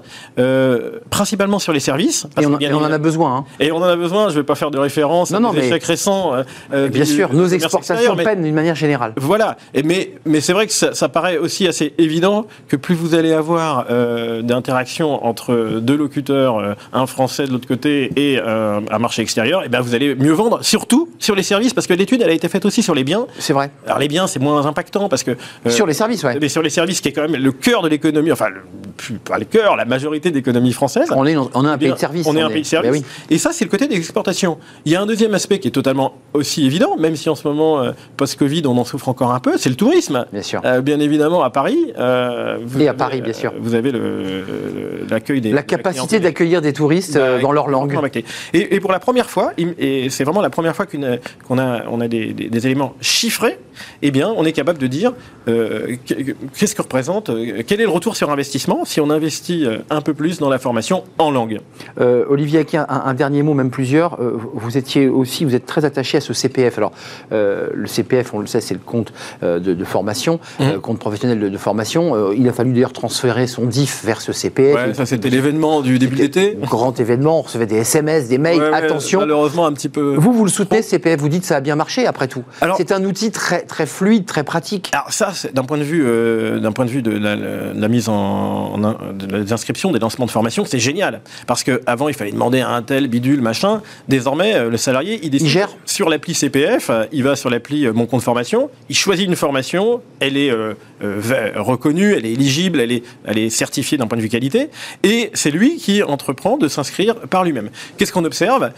principalement 1.09 1.59
sur 1.59 1.73
les 1.73 1.79
services. 1.79 2.27
Et 2.39 2.45
on, 2.45 2.77
en 2.77 2.91
a 2.91 2.97
besoin. 2.97 3.37
Hein. 3.37 3.45
Et 3.59 3.71
on 3.71 3.77
en 3.77 3.83
a 3.83 3.95
besoin, 3.95 4.29
je 4.29 4.35
ne 4.35 4.39
vais 4.39 4.45
pas 4.45 4.55
faire 4.55 4.71
de 4.71 4.77
référence 4.77 5.31
non, 5.31 5.49
à 5.49 5.53
des 5.53 5.67
échecs 5.67 5.83
récents. 5.83 6.33
bien 6.71 7.05
sûr, 7.05 7.33
nos 7.33 7.47
exportations 7.47 8.15
peinent 8.15 8.43
d'une 8.43 8.55
manière 8.55 8.75
générale. 8.75 9.13
Voilà, 9.17 9.57
et 9.73 9.83
mais, 9.83 10.13
mais 10.25 10.41
c'est 10.41 10.53
vrai 10.53 10.67
que 10.67 10.73
ça, 10.73 11.09
paraît 11.09 11.37
aussi 11.37 11.67
assez 11.67 11.93
évident 11.97 12.45
que 12.67 12.75
plus 12.75 12.95
vous 12.95 13.15
allez 13.15 13.33
avoir 13.33 13.87
euh, 13.89 14.41
d'interactions 14.41 15.25
entre 15.25 15.79
deux 15.81 15.97
locuteurs, 15.97 16.59
euh, 16.59 16.73
un 16.93 17.07
français 17.07 17.47
de 17.47 17.51
l'autre 17.51 17.67
côté 17.67 18.11
et 18.15 18.39
euh, 18.39 18.79
un 18.91 18.99
marché 18.99 19.21
extérieur, 19.21 19.63
et 19.63 19.65
eh 19.65 19.69
ben 19.69 19.81
vous 19.81 19.95
allez 19.95 20.15
mieux 20.15 20.31
vendre, 20.31 20.63
surtout 20.63 21.09
sur 21.19 21.35
les 21.35 21.43
services, 21.43 21.73
parce 21.73 21.87
que 21.87 21.93
l'étude 21.93 22.21
elle 22.21 22.29
a 22.29 22.33
été 22.33 22.47
faite 22.49 22.65
aussi 22.65 22.83
sur 22.83 22.95
les 22.95 23.03
biens. 23.03 23.25
C'est 23.39 23.53
vrai. 23.53 23.71
Alors 23.89 23.99
les 23.99 24.07
biens 24.07 24.27
c'est 24.27 24.39
moins 24.39 24.65
impactant 24.65 25.09
parce 25.09 25.23
que 25.23 25.31
sur 25.67 25.85
les 25.85 25.93
services, 25.93 26.23
ouais. 26.23 26.37
Mais 26.39 26.49
sur 26.49 26.61
les 26.61 26.69
services 26.69 27.01
qui 27.01 27.09
est 27.09 27.11
quand 27.11 27.27
même 27.27 27.41
le 27.41 27.51
cœur 27.51 27.81
de 27.81 27.89
l'économie, 27.89 28.31
enfin 28.31 28.47
pas 29.25 29.37
le 29.37 29.45
cœur, 29.45 29.75
la 29.75 29.85
majorité 29.85 30.31
d'économie 30.31 30.73
française. 30.73 31.07
On 31.11 31.25
est, 31.25 31.35
on 31.35 31.65
est 31.65 31.69
un 31.69 31.77
pays 31.77 31.91
de 31.91 31.97
service. 31.97 32.27
On, 32.27 32.35
est 32.35 32.41
un 32.41 32.49
pays 32.49 32.61
de 32.61 32.67
service. 32.67 33.03
Et 33.29 33.37
ça, 33.37 33.51
c'est 33.51 33.65
le 33.65 33.69
côté 33.71 33.87
des 33.87 33.95
exportations. 33.95 34.57
Il 34.85 34.91
y 34.91 34.95
a 34.95 35.01
un 35.01 35.05
deuxième 35.05 35.33
aspect 35.33 35.59
qui 35.59 35.67
est 35.67 35.71
totalement 35.71 36.13
aussi 36.33 36.65
évident, 36.65 36.97
même 36.97 37.15
si 37.15 37.29
en 37.29 37.35
ce 37.35 37.47
moment, 37.47 37.83
post-Covid, 38.17 38.63
on 38.65 38.77
en 38.77 38.85
souffre 38.85 39.09
encore 39.09 39.33
un 39.33 39.39
peu, 39.39 39.57
c'est 39.57 39.69
le 39.69 39.75
tourisme. 39.75 40.25
Bien 40.31 40.41
sûr. 40.41 40.61
bien 40.83 40.99
évidemment, 40.99 41.43
à 41.43 41.49
Paris. 41.49 41.77
et 41.97 42.87
à 42.87 42.93
Paris, 42.93 43.21
bien 43.21 43.33
sûr. 43.33 43.53
Vous 43.59 43.73
avez 43.73 43.91
l'accueil 45.09 45.41
des. 45.41 45.51
La 45.51 45.63
capacité 45.63 46.19
d'accueillir 46.19 46.61
des 46.61 46.73
touristes 46.73 47.17
bah, 47.17 47.39
dans 47.39 47.51
leur 47.51 47.67
langue. 47.67 47.97
Et, 48.53 48.75
et, 48.75 48.79
pour 48.79 48.91
la 48.91 48.99
première 48.99 49.29
fois, 49.29 49.51
et 49.57 50.09
c'est 50.09 50.23
vraiment 50.23 50.41
la 50.41 50.49
première 50.49 50.75
fois 50.75 50.85
qu'on 50.85 51.59
a, 51.59 51.83
on 51.89 52.01
a 52.01 52.07
des, 52.07 52.33
des, 52.33 52.65
éléments 52.65 52.95
chiffrés, 53.01 53.57
eh 54.01 54.11
bien, 54.11 54.33
on 54.35 54.45
est 54.45 54.51
capable 54.51 54.79
de 54.79 54.87
dire 54.87 55.13
euh, 55.47 55.95
qu'est-ce 56.55 56.75
que 56.75 56.81
représente, 56.81 57.29
euh, 57.29 57.63
quel 57.65 57.81
est 57.81 57.85
le 57.85 57.89
retour 57.89 58.15
sur 58.15 58.29
investissement 58.29 58.85
si 58.85 59.01
on 59.01 59.09
investit 59.09 59.65
euh, 59.65 59.79
un 59.89 60.01
peu 60.01 60.13
plus 60.13 60.39
dans 60.39 60.49
la 60.49 60.59
formation 60.59 61.03
en 61.17 61.31
langue? 61.31 61.59
Olivier 61.99 62.59
Aki, 62.59 62.77
un, 62.77 63.13
dernier 63.13 63.43
mot, 63.43 63.53
même 63.53 63.69
plusieurs. 63.69 64.17
vous 64.21 64.77
étiez 64.77 65.07
aussi, 65.07 65.43
vous 65.43 65.55
êtes 65.55 65.65
très 65.65 65.85
attaché 65.85 66.17
à 66.17 66.21
ce 66.21 66.33
CPF. 66.33 66.77
Alors, 66.77 66.91
le 67.31 67.85
CPF, 67.87 68.33
on 68.33 68.39
le 68.39 68.47
sait, 68.47 68.61
c'est 68.61 68.73
le 68.73 68.79
compte 68.79 69.11
de, 69.41 69.83
formation, 69.83 70.39
mmh. 70.59 70.77
compte 70.81 70.99
professionnel 70.99 71.39
de, 71.39 71.57
formation. 71.57 72.31
il 72.31 72.47
a 72.47 72.53
fallu 72.53 72.71
d'ailleurs 72.71 72.93
transférer 72.93 73.47
son 73.47 73.65
DIF 73.65 74.03
vers 74.05 74.21
ce 74.21 74.31
CPF. 74.31 74.75
Ouais, 74.75 74.93
ça 74.93 75.05
c'était 75.05 75.29
l'événement 75.29 75.81
du 75.81 75.99
début 75.99 76.15
de 76.15 76.21
l'été. 76.21 76.57
Grand 76.61 76.97
événement, 76.99 77.39
on 77.39 77.41
recevait 77.41 77.65
des 77.65 77.77
SMS, 77.77 78.29
des 78.29 78.37
mails. 78.37 78.61
attention. 78.73 79.19
malheureusement, 79.19 79.65
un 79.65 79.73
petit 79.73 79.89
peu. 79.89 80.15
Vous, 80.15 80.33
vous 80.33 80.45
le 80.45 80.51
soutenez, 80.51 80.81
CPF. 80.81 81.19
Vous 81.19 81.29
dites 81.29 81.41
que 81.41 81.47
ça 81.47 81.57
a 81.57 81.61
bien 81.61 81.75
marché 81.75 82.05
après 82.07 82.27
tout. 82.27 82.43
C'est 82.77 82.91
un 82.91 83.03
outil 83.03 83.31
très, 83.31 83.63
très 83.69 83.85
fluide, 83.85 84.25
très 84.25 84.43
pratique. 84.43 84.89
Alors 84.91 85.13
ça, 85.13 85.31
d'un 85.53 85.63
point 85.63 85.77
de 85.77 85.83
vue, 85.83 86.03
euh, 86.05 86.59
d'un 86.59 86.73
point 86.73 86.83
de 86.83 86.89
vue 86.89 87.01
de 87.01 87.11
la, 87.11 87.87
mise 87.87 88.09
en, 88.09 88.77
des 89.13 89.53
inscriptions, 89.53 89.93
des 89.93 89.99
lancements 89.99 90.25
de 90.25 90.31
formation, 90.31 90.65
c'est 90.65 90.79
génial. 90.79 91.21
Parce 91.47 91.63
qu'avant, 91.63 92.09
il 92.09 92.15
fallait 92.15 92.31
demander 92.31 92.59
à 92.59 92.69
un 92.71 92.81
tel 92.81 93.07
bidule 93.07 93.41
machin. 93.41 93.81
Désormais, 94.09 94.55
euh, 94.55 94.69
le 94.69 94.77
salarié, 94.77 95.19
il 95.23 95.29
décide 95.29 95.47
gère. 95.47 95.69
sur 95.85 96.09
l'appli 96.09 96.33
CPF, 96.33 96.89
euh, 96.89 97.05
il 97.13 97.23
va 97.23 97.37
sur 97.37 97.49
l'appli 97.49 97.87
Mon 97.87 98.05
compte 98.05 98.23
formation, 98.23 98.69
il 98.89 98.97
choisit 98.97 99.25
une 99.25 99.35
formation, 99.35 100.01
elle 100.19 100.35
est 100.35 100.51
reconnue, 101.55 102.13
elle 102.13 102.25
est 102.25 102.33
éligible, 102.33 102.81
elle 102.81 102.91
est, 102.91 103.03
elle 103.23 103.37
est 103.37 103.49
certifiée 103.49 103.97
d'un 103.97 104.07
point 104.07 104.17
de 104.17 104.23
vue 104.23 104.29
qualité, 104.29 104.69
et 105.03 105.29
c'est 105.33 105.51
lui 105.51 105.77
qui 105.77 106.03
entreprend 106.03 106.57
de 106.57 106.67
s'inscrire 106.67 107.15
par 107.15 107.43
lui-même. 107.43 107.69
Qu'est-ce 107.97 108.11
qu'on 108.11 108.25
observe? 108.25 108.71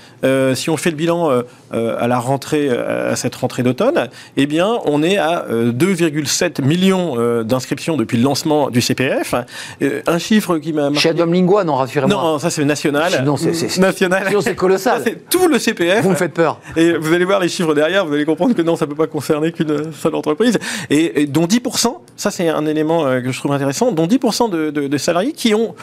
Si 0.53 0.69
on 0.69 0.77
fait 0.77 0.91
le 0.91 0.97
bilan 0.97 1.43
à 1.71 2.07
la 2.07 2.19
rentrée, 2.19 2.69
à 2.69 3.15
cette 3.15 3.35
rentrée 3.35 3.63
d'automne, 3.63 4.09
eh 4.37 4.45
bien, 4.45 4.80
on 4.85 5.03
est 5.03 5.17
à 5.17 5.45
2,7 5.49 6.63
millions 6.63 7.15
euh, 7.17 7.43
d'inscriptions 7.43 7.97
depuis 7.97 8.17
le 8.17 8.23
lancement 8.23 8.69
du 8.69 8.81
CPF. 8.81 9.35
Euh, 9.81 10.01
un 10.07 10.17
chiffre 10.17 10.57
qui 10.57 10.73
m'a 10.73 10.93
Chez 10.93 11.09
Adam 11.09 11.25
Lingua, 11.25 11.63
non, 11.63 11.75
rassurez-moi. 11.75 12.15
Non, 12.15 12.39
ça 12.39 12.49
c'est 12.49 12.65
national. 12.65 13.11
Sinon, 13.11 13.37
c'est 13.37 13.77
national. 13.77 14.27
c'est 14.41 14.55
colossal. 14.55 15.01
c'est 15.03 15.29
tout 15.29 15.47
le 15.47 15.59
CPF. 15.59 16.03
Vous 16.03 16.11
me 16.11 16.15
faites 16.15 16.33
peur. 16.33 16.59
Et 16.75 16.93
vous 16.93 17.13
allez 17.13 17.25
voir 17.25 17.39
les 17.39 17.49
chiffres 17.49 17.73
derrière, 17.73 18.05
vous 18.05 18.13
allez 18.13 18.25
comprendre 18.25 18.55
que 18.55 18.61
non, 18.61 18.75
ça 18.75 18.85
ne 18.85 18.91
peut 18.91 18.95
pas 18.95 19.07
concerner 19.07 19.51
qu'une 19.51 19.91
seule 19.93 20.15
entreprise. 20.15 20.57
Et, 20.89 21.25
dont 21.27 21.45
10%, 21.45 21.97
ça 22.15 22.31
c'est 22.31 22.49
un 22.49 22.65
élément 22.65 23.05
euh, 23.05 23.21
que 23.21 23.31
je 23.31 23.39
trouve 23.39 23.53
intéressant, 23.53 23.91
dont 23.91 24.07
10% 24.07 24.49
de, 24.49 24.97
salariés 24.97 25.33
qui 25.33 25.53
ont 25.53 25.73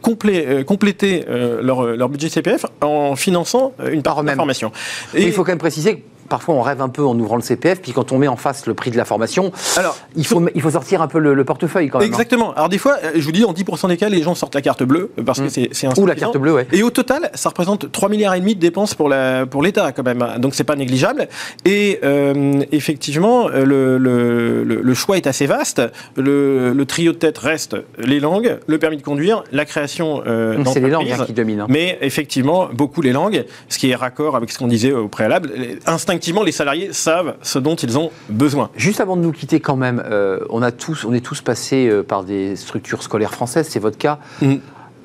complété 0.00 1.24
leur, 1.62 1.96
leur, 1.96 2.08
budget 2.08 2.28
CPF 2.28 2.66
en 2.80 3.16
finançant 3.16 3.72
une 3.90 4.02
part 4.02 4.22
de 4.22 4.30
formation. 4.30 4.70
Et 5.14 5.22
il 5.24 5.32
faut 5.32 5.42
quand 5.42 5.52
même 5.52 5.58
préciser 5.58 6.04
parfois 6.28 6.54
on 6.54 6.62
rêve 6.62 6.80
un 6.80 6.88
peu 6.88 7.04
en 7.04 7.18
ouvrant 7.18 7.36
le 7.36 7.42
CPF, 7.42 7.80
puis 7.80 7.92
quand 7.92 8.12
on 8.12 8.18
met 8.18 8.28
en 8.28 8.36
face 8.36 8.66
le 8.66 8.74
prix 8.74 8.90
de 8.90 8.96
la 8.96 9.04
formation, 9.04 9.52
Alors, 9.76 9.96
il, 10.16 10.26
faut, 10.26 10.42
il 10.54 10.62
faut 10.62 10.70
sortir 10.70 11.02
un 11.02 11.08
peu 11.08 11.18
le, 11.18 11.44
portefeuille 11.44 11.88
quand 11.88 11.98
même. 11.98 12.08
Hein. 12.08 12.12
Exactement. 12.12 12.52
Alors 12.54 12.68
des 12.68 12.78
fois, 12.78 12.96
euh, 13.04 13.12
je 13.14 13.24
vous 13.24 13.32
dis, 13.32 13.44
en 13.44 13.52
10% 13.52 13.88
des 13.88 13.96
cas, 13.96 14.08
les 14.08 14.22
gens 14.22 14.34
sortent 14.34 14.54
la 14.54 14.62
carte 14.62 14.82
bleue, 14.82 15.12
euh, 15.18 15.22
parce 15.22 15.40
que 15.40 15.46
mm. 15.46 15.68
c'est 15.72 15.86
un 15.86 15.92
Ou 15.96 16.06
la 16.06 16.14
carte 16.14 16.36
bleue, 16.36 16.54
ouais. 16.54 16.66
Et 16.72 16.82
au 16.82 16.90
total, 16.90 17.30
ça 17.34 17.50
représente 17.50 17.92
3 17.92 18.08
milliards 18.08 18.34
et 18.34 18.40
demi 18.40 18.54
de 18.54 18.60
dépenses 18.60 18.94
pour 18.94 19.08
l'État 19.08 19.46
pour 19.46 19.62
quand 19.94 20.02
même. 20.04 20.24
Donc 20.38 20.54
c'est 20.54 20.64
pas 20.64 20.76
négligeable. 20.76 21.28
Et 21.64 22.00
euh, 22.04 22.62
effectivement, 22.72 23.48
le, 23.48 23.98
le, 23.98 24.64
le, 24.64 24.94
choix 24.94 25.16
est 25.16 25.26
assez 25.26 25.46
vaste. 25.46 25.82
Le, 26.16 26.84
trio 26.86 27.12
de 27.12 27.18
tête 27.18 27.38
reste 27.38 27.76
les 27.98 28.20
langues, 28.20 28.58
le 28.66 28.78
permis 28.78 28.96
de 28.96 29.02
conduire, 29.02 29.42
la 29.52 29.64
création 29.64 30.22
euh, 30.26 30.62
C'est 30.72 30.80
les 30.80 30.90
langues 30.90 31.10
hein, 31.10 31.24
qui 31.24 31.32
dominent. 31.32 31.60
Hein. 31.60 31.66
Mais 31.68 31.98
effectivement, 32.00 32.68
beaucoup 32.72 33.02
les 33.02 33.12
langues, 33.12 33.44
ce 33.68 33.78
qui 33.78 33.90
est 33.90 33.94
raccord 33.94 34.36
avec 34.36 34.50
ce 34.52 34.58
qu'on 34.58 34.68
disait 34.68 34.92
au 34.92 35.08
préalable. 35.08 35.50
Instinct 35.86 36.15
effectivement, 36.16 36.42
les 36.42 36.52
salariés 36.52 36.94
savent 36.94 37.36
ce 37.42 37.58
dont 37.58 37.74
ils 37.74 37.98
ont 37.98 38.10
besoin. 38.30 38.70
Juste 38.74 39.00
avant 39.00 39.18
de 39.18 39.20
nous 39.20 39.32
quitter, 39.32 39.60
quand 39.60 39.76
même, 39.76 40.02
euh, 40.06 40.38
on, 40.48 40.62
a 40.62 40.72
tous, 40.72 41.04
on 41.04 41.12
est 41.12 41.20
tous 41.20 41.42
passés 41.42 41.88
euh, 41.88 42.02
par 42.02 42.24
des 42.24 42.56
structures 42.56 43.02
scolaires 43.02 43.32
françaises, 43.32 43.68
c'est 43.68 43.80
votre 43.80 43.98
cas. 43.98 44.18
Mm 44.40 44.56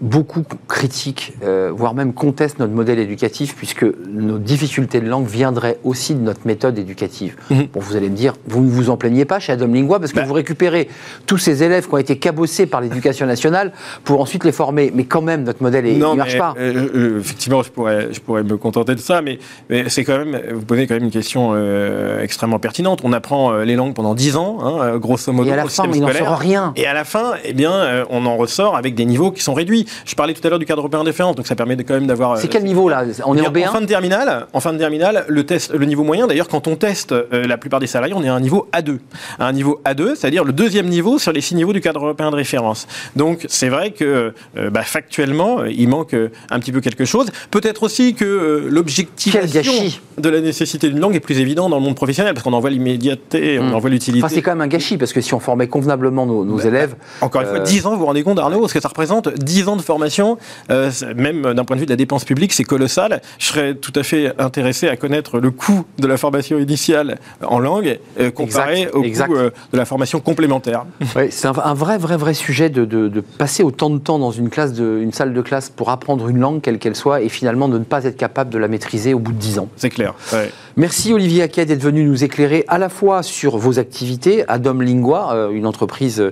beaucoup 0.01 0.43
critiquent, 0.67 1.34
euh, 1.43 1.72
voire 1.74 1.93
même 1.93 2.13
contestent 2.13 2.60
notre 2.60 2.74
modèle 2.74 2.98
éducatif, 2.98 3.55
puisque 3.55 3.86
nos 4.10 4.39
difficultés 4.39 5.00
de 5.00 5.08
langue 5.08 5.27
viendraient 5.27 5.77
aussi 5.84 6.15
de 6.15 6.20
notre 6.20 6.41
méthode 6.46 6.77
éducative. 6.79 7.36
Mhm. 7.51 7.67
Bon, 7.74 7.79
vous 7.79 7.96
allez 7.96 8.10
me 8.10 8.15
dire, 8.15 8.34
vous 8.48 8.63
ne 8.63 8.70
vous 8.70 8.89
en 8.89 8.98
plaignez 8.98 9.25
pas 9.25 9.39
chez 9.39 9.53
Adam 9.53 9.67
Lingua, 9.67 10.00
parce 10.00 10.12
que 10.12 10.17
bah. 10.20 10.25
vous 10.25 10.34
récupérez 10.34 10.89
tous 11.27 11.38
ces 11.38 11.63
élèves 11.63 11.88
qui 11.88 11.93
ont 11.93 12.00
été 12.00 12.17
cabossés 12.17 12.65
par 12.65 12.81
l'éducation 12.81 13.27
nationale 13.27 13.72
pour 14.03 14.22
ensuite 14.22 14.43
les 14.43 14.51
former. 14.51 14.91
Mais 14.93 15.03
quand 15.03 15.22
même, 15.22 15.43
notre 15.43 15.62
modèle, 15.62 15.86
ne 15.86 16.15
marche 16.15 16.38
pas. 16.38 16.55
Euh, 16.58 16.89
euh, 16.96 17.20
effectivement, 17.20 17.62
je 17.62 17.70
pourrais, 17.70 18.12
je 18.12 18.20
pourrais 18.20 18.43
me 18.43 18.58
contenter 18.58 18.96
de 18.96 19.00
ça, 19.00 19.22
mais, 19.22 19.38
mais 19.70 19.88
c'est 19.89 20.03
quand 20.03 20.17
même, 20.17 20.41
vous 20.51 20.65
posez 20.65 20.88
quand 20.88 20.96
même 20.96 21.03
une 21.03 21.12
question 21.12 21.55
extrêmement 22.22 22.60
pertinente. 22.60 23.01
On 23.03 23.13
apprend 23.13 23.58
les 23.60 23.75
langues 23.75 23.93
pendant 23.93 24.15
10 24.15 24.36
ans, 24.36 24.58
hein, 24.63 24.98
grosso 24.98 25.31
modo. 25.31 25.50
Et 25.50 25.53
à 25.53 25.58
la 25.58 25.67
fin, 25.67 25.86
il 25.93 26.01
n'en 26.01 26.12
sort 26.12 26.39
rien. 26.39 26.74
Et 26.75 26.88
à 26.88 26.93
la 26.93 27.03
fin, 27.03 27.34
eh 27.43 27.53
bien, 27.53 28.05
on 28.10 28.25
en 28.25 28.36
ressort 28.36 28.75
avec 28.75 28.96
des 28.96 29.05
niveaux 29.05 29.31
qui 29.31 29.43
sont 29.43 29.53
réduits. 29.53 29.86
Je 30.05 30.15
parlais 30.15 30.33
tout 30.33 30.45
à 30.45 30.50
l'heure 30.50 30.60
du 30.60 30.65
cadre 30.65 30.81
européen 30.81 31.01
de 31.01 31.05
référence, 31.05 31.36
donc 31.36 31.48
ça 31.48 31.55
permet 31.55 31.77
quand 31.77 31.93
même 31.93 32.07
d'avoir. 32.07 32.38
C'est 32.38 32.48
quel 32.48 32.63
niveau 32.63 32.89
là 32.89 33.03
On 33.25 33.38
est 33.38 33.45
en 33.45 33.51
B1 33.51 33.69
En 33.69 33.71
fin 33.71 33.81
de 33.81 33.86
terminale, 33.86 34.48
en 34.53 34.60
fin 34.60 34.74
de 34.74 34.77
terminale, 34.77 35.25
le 35.27 35.45
test, 35.45 35.74
le 35.74 35.86
niveau 35.86 36.03
moyen. 36.03 36.27
D'ailleurs, 36.27 36.48
quand 36.48 36.67
on 36.67 36.75
teste 36.75 37.12
euh, 37.12 37.48
la 37.48 37.57
plupart 37.57 37.79
des 37.79 37.88
salariés, 37.88 38.13
on 38.15 38.24
est 38.24 38.29
à 38.29 38.33
un 38.33 38.39
niveau 38.39 38.67
A2, 38.74 38.98
à 39.39 39.48
un 39.48 39.53
niveau 39.53 39.81
A2, 39.86 40.15
c'est-à-dire 40.15 40.43
le 40.43 40.53
deuxième 40.53 40.88
niveau 40.88 41.19
sur 41.19 41.31
les 41.31 41.41
six 41.41 41.55
niveaux 41.55 41.74
du 41.74 41.81
cadre 41.81 42.03
européen 42.03 42.31
de 42.31 42.36
référence. 42.36 42.88
Donc 43.15 43.45
c'est 43.48 43.69
vrai 43.69 43.91
que 43.91 44.33
euh, 44.57 44.69
bah, 44.69 44.83
factuellement, 44.83 45.65
il 45.65 45.88
manque 45.88 46.13
euh, 46.13 46.29
un 46.50 46.60
petit 46.60 46.71
peu 46.71 46.81
quelque 46.81 47.05
chose. 47.05 47.27
Peut-être 47.50 47.83
aussi 47.83 48.13
que 48.13 48.67
l'objectivation 48.69 49.74
de 50.17 50.29
la 50.29 50.41
nécessité 50.41 50.89
d'une 50.89 51.00
langue 51.00 51.15
est 51.15 51.19
plus 51.19 51.39
évident 51.39 51.69
dans 51.69 51.77
le 51.77 51.83
monde 51.83 51.95
professionnel 51.95 52.33
parce 52.33 52.43
qu'on 52.43 52.53
en 52.53 52.60
voit 52.60 52.69
l'immédiateté, 52.69 53.60
on 53.60 53.69
hmm. 53.69 53.74
en 53.74 53.79
voit 53.79 53.89
l'utilité. 53.89 54.24
Enfin, 54.24 54.33
c'est 54.33 54.41
quand 54.41 54.51
même 54.51 54.62
un 54.62 54.67
gâchis 54.67 54.98
parce 54.98 55.13
que 55.13 55.21
si 55.21 55.33
on 55.33 55.39
formait 55.39 55.67
convenablement 55.67 56.25
nos, 56.25 56.43
bah, 56.43 56.63
élèves. 56.65 56.95
Encore 57.21 57.41
une 57.41 57.48
fois, 57.48 57.60
10 57.60 57.86
ans, 57.86 57.91
vous 57.93 58.00
vous 58.00 58.05
rendez 58.05 58.24
compte, 58.24 58.39
Arnaud, 58.39 58.67
ce 58.67 58.74
que 58.74 58.81
ça 58.81 58.89
représente 58.89 59.29
10 59.33 59.67
ans 59.67 59.75
de 59.75 59.80
formation 59.81 60.38
euh, 60.69 60.91
même 61.15 61.53
d'un 61.53 61.63
point 61.63 61.75
de 61.75 61.81
vue 61.81 61.85
de 61.85 61.91
la 61.91 61.97
dépense 61.97 62.25
publique, 62.25 62.53
c'est 62.53 62.63
colossal. 62.63 63.21
Je 63.39 63.47
serais 63.47 63.75
tout 63.75 63.93
à 63.95 64.03
fait 64.03 64.33
intéressé 64.39 64.88
à 64.88 64.95
connaître 64.95 65.39
le 65.39 65.51
coût 65.51 65.85
de 65.97 66.07
la 66.07 66.17
formation 66.17 66.59
initiale 66.59 67.19
en 67.43 67.59
langue 67.59 68.00
euh, 68.19 68.31
comparé 68.31 68.88
au 68.93 69.01
coût 69.01 69.35
euh, 69.35 69.51
de 69.71 69.77
la 69.77 69.85
formation 69.85 70.19
complémentaire. 70.19 70.85
c'est 71.29 71.47
un, 71.47 71.73
vrai, 71.73 71.97
vrai, 71.97 72.17
vrai 72.17 72.33
sujet 72.33 72.69
de, 72.69 73.23
passer 73.38 73.63
autant 73.63 73.89
de 73.89 73.97
temps 73.97 74.19
dans 74.19 74.31
une, 74.31 74.50
classe 74.50 74.73
de, 74.73 75.00
une 75.01 75.13
salle 75.13 75.33
de 75.33 75.41
classe 75.41 75.69
pour 75.69 75.89
apprendre 75.89 76.27
une 76.29 76.39
langue, 76.39 76.61
quelle 76.61 76.79
qu'elle 76.79 76.95
soit, 76.95 77.21
et 77.21 77.29
finalement 77.29 77.67
de 77.67 77.77
ne 77.77 77.83
pas 77.83 78.03
être 78.05 78.17
capable 78.17 78.50
de 78.50 78.57
la 78.57 78.67
maîtriser 78.67 79.13
au 79.13 79.19
bout 79.19 79.31
de 79.31 79.38
10 79.38 79.59
ans. 79.59 79.69
C'est 79.75 79.89
clair. 79.89 80.13
Merci 80.77 81.13
Olivier 81.13 81.43
Aquet 81.43 81.65
d'être 81.65 81.81
venu 81.81 82.03
nous 82.03 82.23
éclairer 82.23 82.63
à 82.67 82.77
la 82.77 82.89
fois 82.89 83.23
sur 83.23 83.57
vos 83.57 83.79
activités, 83.79 84.45
Adom 84.47 84.81
Lingua, 84.81 85.50
une 85.51 85.65
entreprise 85.65 86.23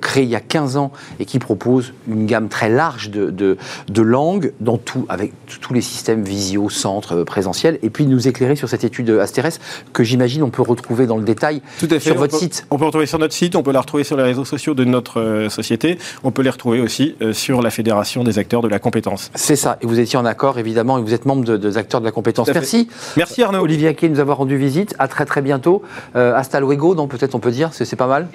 créée 0.00 0.24
il 0.24 0.30
y 0.30 0.36
a 0.36 0.40
15 0.40 0.76
ans 0.76 0.92
et 1.20 1.24
qui 1.24 1.38
propose 1.38 1.92
une 2.08 2.26
gamme 2.26 2.48
très 2.48 2.68
large 2.68 2.85
de, 3.10 3.56
de, 3.88 4.02
langue 4.02 4.52
dans 4.60 4.78
tout, 4.78 5.06
avec 5.08 5.32
tous 5.60 5.74
les 5.74 5.80
systèmes 5.80 6.22
visio, 6.22 6.70
centre, 6.70 7.16
euh, 7.16 7.24
présentiel, 7.24 7.78
et 7.82 7.90
puis 7.90 8.06
nous 8.06 8.28
éclairer 8.28 8.56
sur 8.56 8.68
cette 8.68 8.84
étude 8.84 9.10
Asterès 9.10 9.58
que 9.92 10.04
j'imagine 10.04 10.42
on 10.42 10.50
peut 10.50 10.62
retrouver 10.62 11.06
dans 11.06 11.16
le 11.16 11.24
détail 11.24 11.62
sur 11.98 12.14
votre 12.14 12.36
site. 12.36 12.66
On 12.70 12.78
peut 12.78 12.84
retrouver 12.84 13.06
sur 13.06 13.18
notre 13.18 13.34
site, 13.34 13.56
on 13.56 13.62
peut 13.62 13.72
la 13.72 13.80
retrouver 13.80 14.04
sur 14.04 14.16
les 14.16 14.22
réseaux 14.22 14.44
sociaux 14.44 14.74
de 14.74 14.84
notre 14.84 15.20
euh, 15.20 15.48
société, 15.48 15.98
on 16.22 16.30
peut 16.30 16.42
les 16.42 16.50
retrouver 16.50 16.80
aussi 16.80 17.16
euh, 17.22 17.32
sur 17.32 17.62
la 17.62 17.70
Fédération 17.70 18.22
des 18.22 18.38
acteurs 18.38 18.62
de 18.62 18.68
la 18.68 18.78
compétence. 18.78 19.30
C'est 19.34 19.56
ça, 19.56 19.78
et 19.80 19.86
vous 19.86 19.98
étiez 19.98 20.18
en 20.18 20.24
accord 20.24 20.58
évidemment, 20.58 20.98
et 20.98 21.02
vous 21.02 21.14
êtes 21.14 21.26
membre 21.26 21.56
des 21.56 21.76
acteurs 21.78 22.00
de 22.00 22.06
la 22.06 22.12
compétence. 22.12 22.48
Merci. 22.52 22.88
Merci 23.16 23.42
Arnaud. 23.42 23.60
Olivier 23.60 23.88
Aquet 23.88 24.08
nous 24.08 24.20
avoir 24.20 24.38
rendu 24.38 24.56
visite, 24.56 24.94
à 24.98 25.08
très 25.08 25.24
très 25.24 25.42
bientôt. 25.42 25.82
hasta 26.14 26.60
luego, 26.60 26.94
donc 26.94 27.10
peut-être 27.10 27.34
on 27.34 27.40
peut 27.40 27.50
dire, 27.50 27.70
c'est 27.72 27.96
pas 27.96 28.06
mal. 28.06 28.28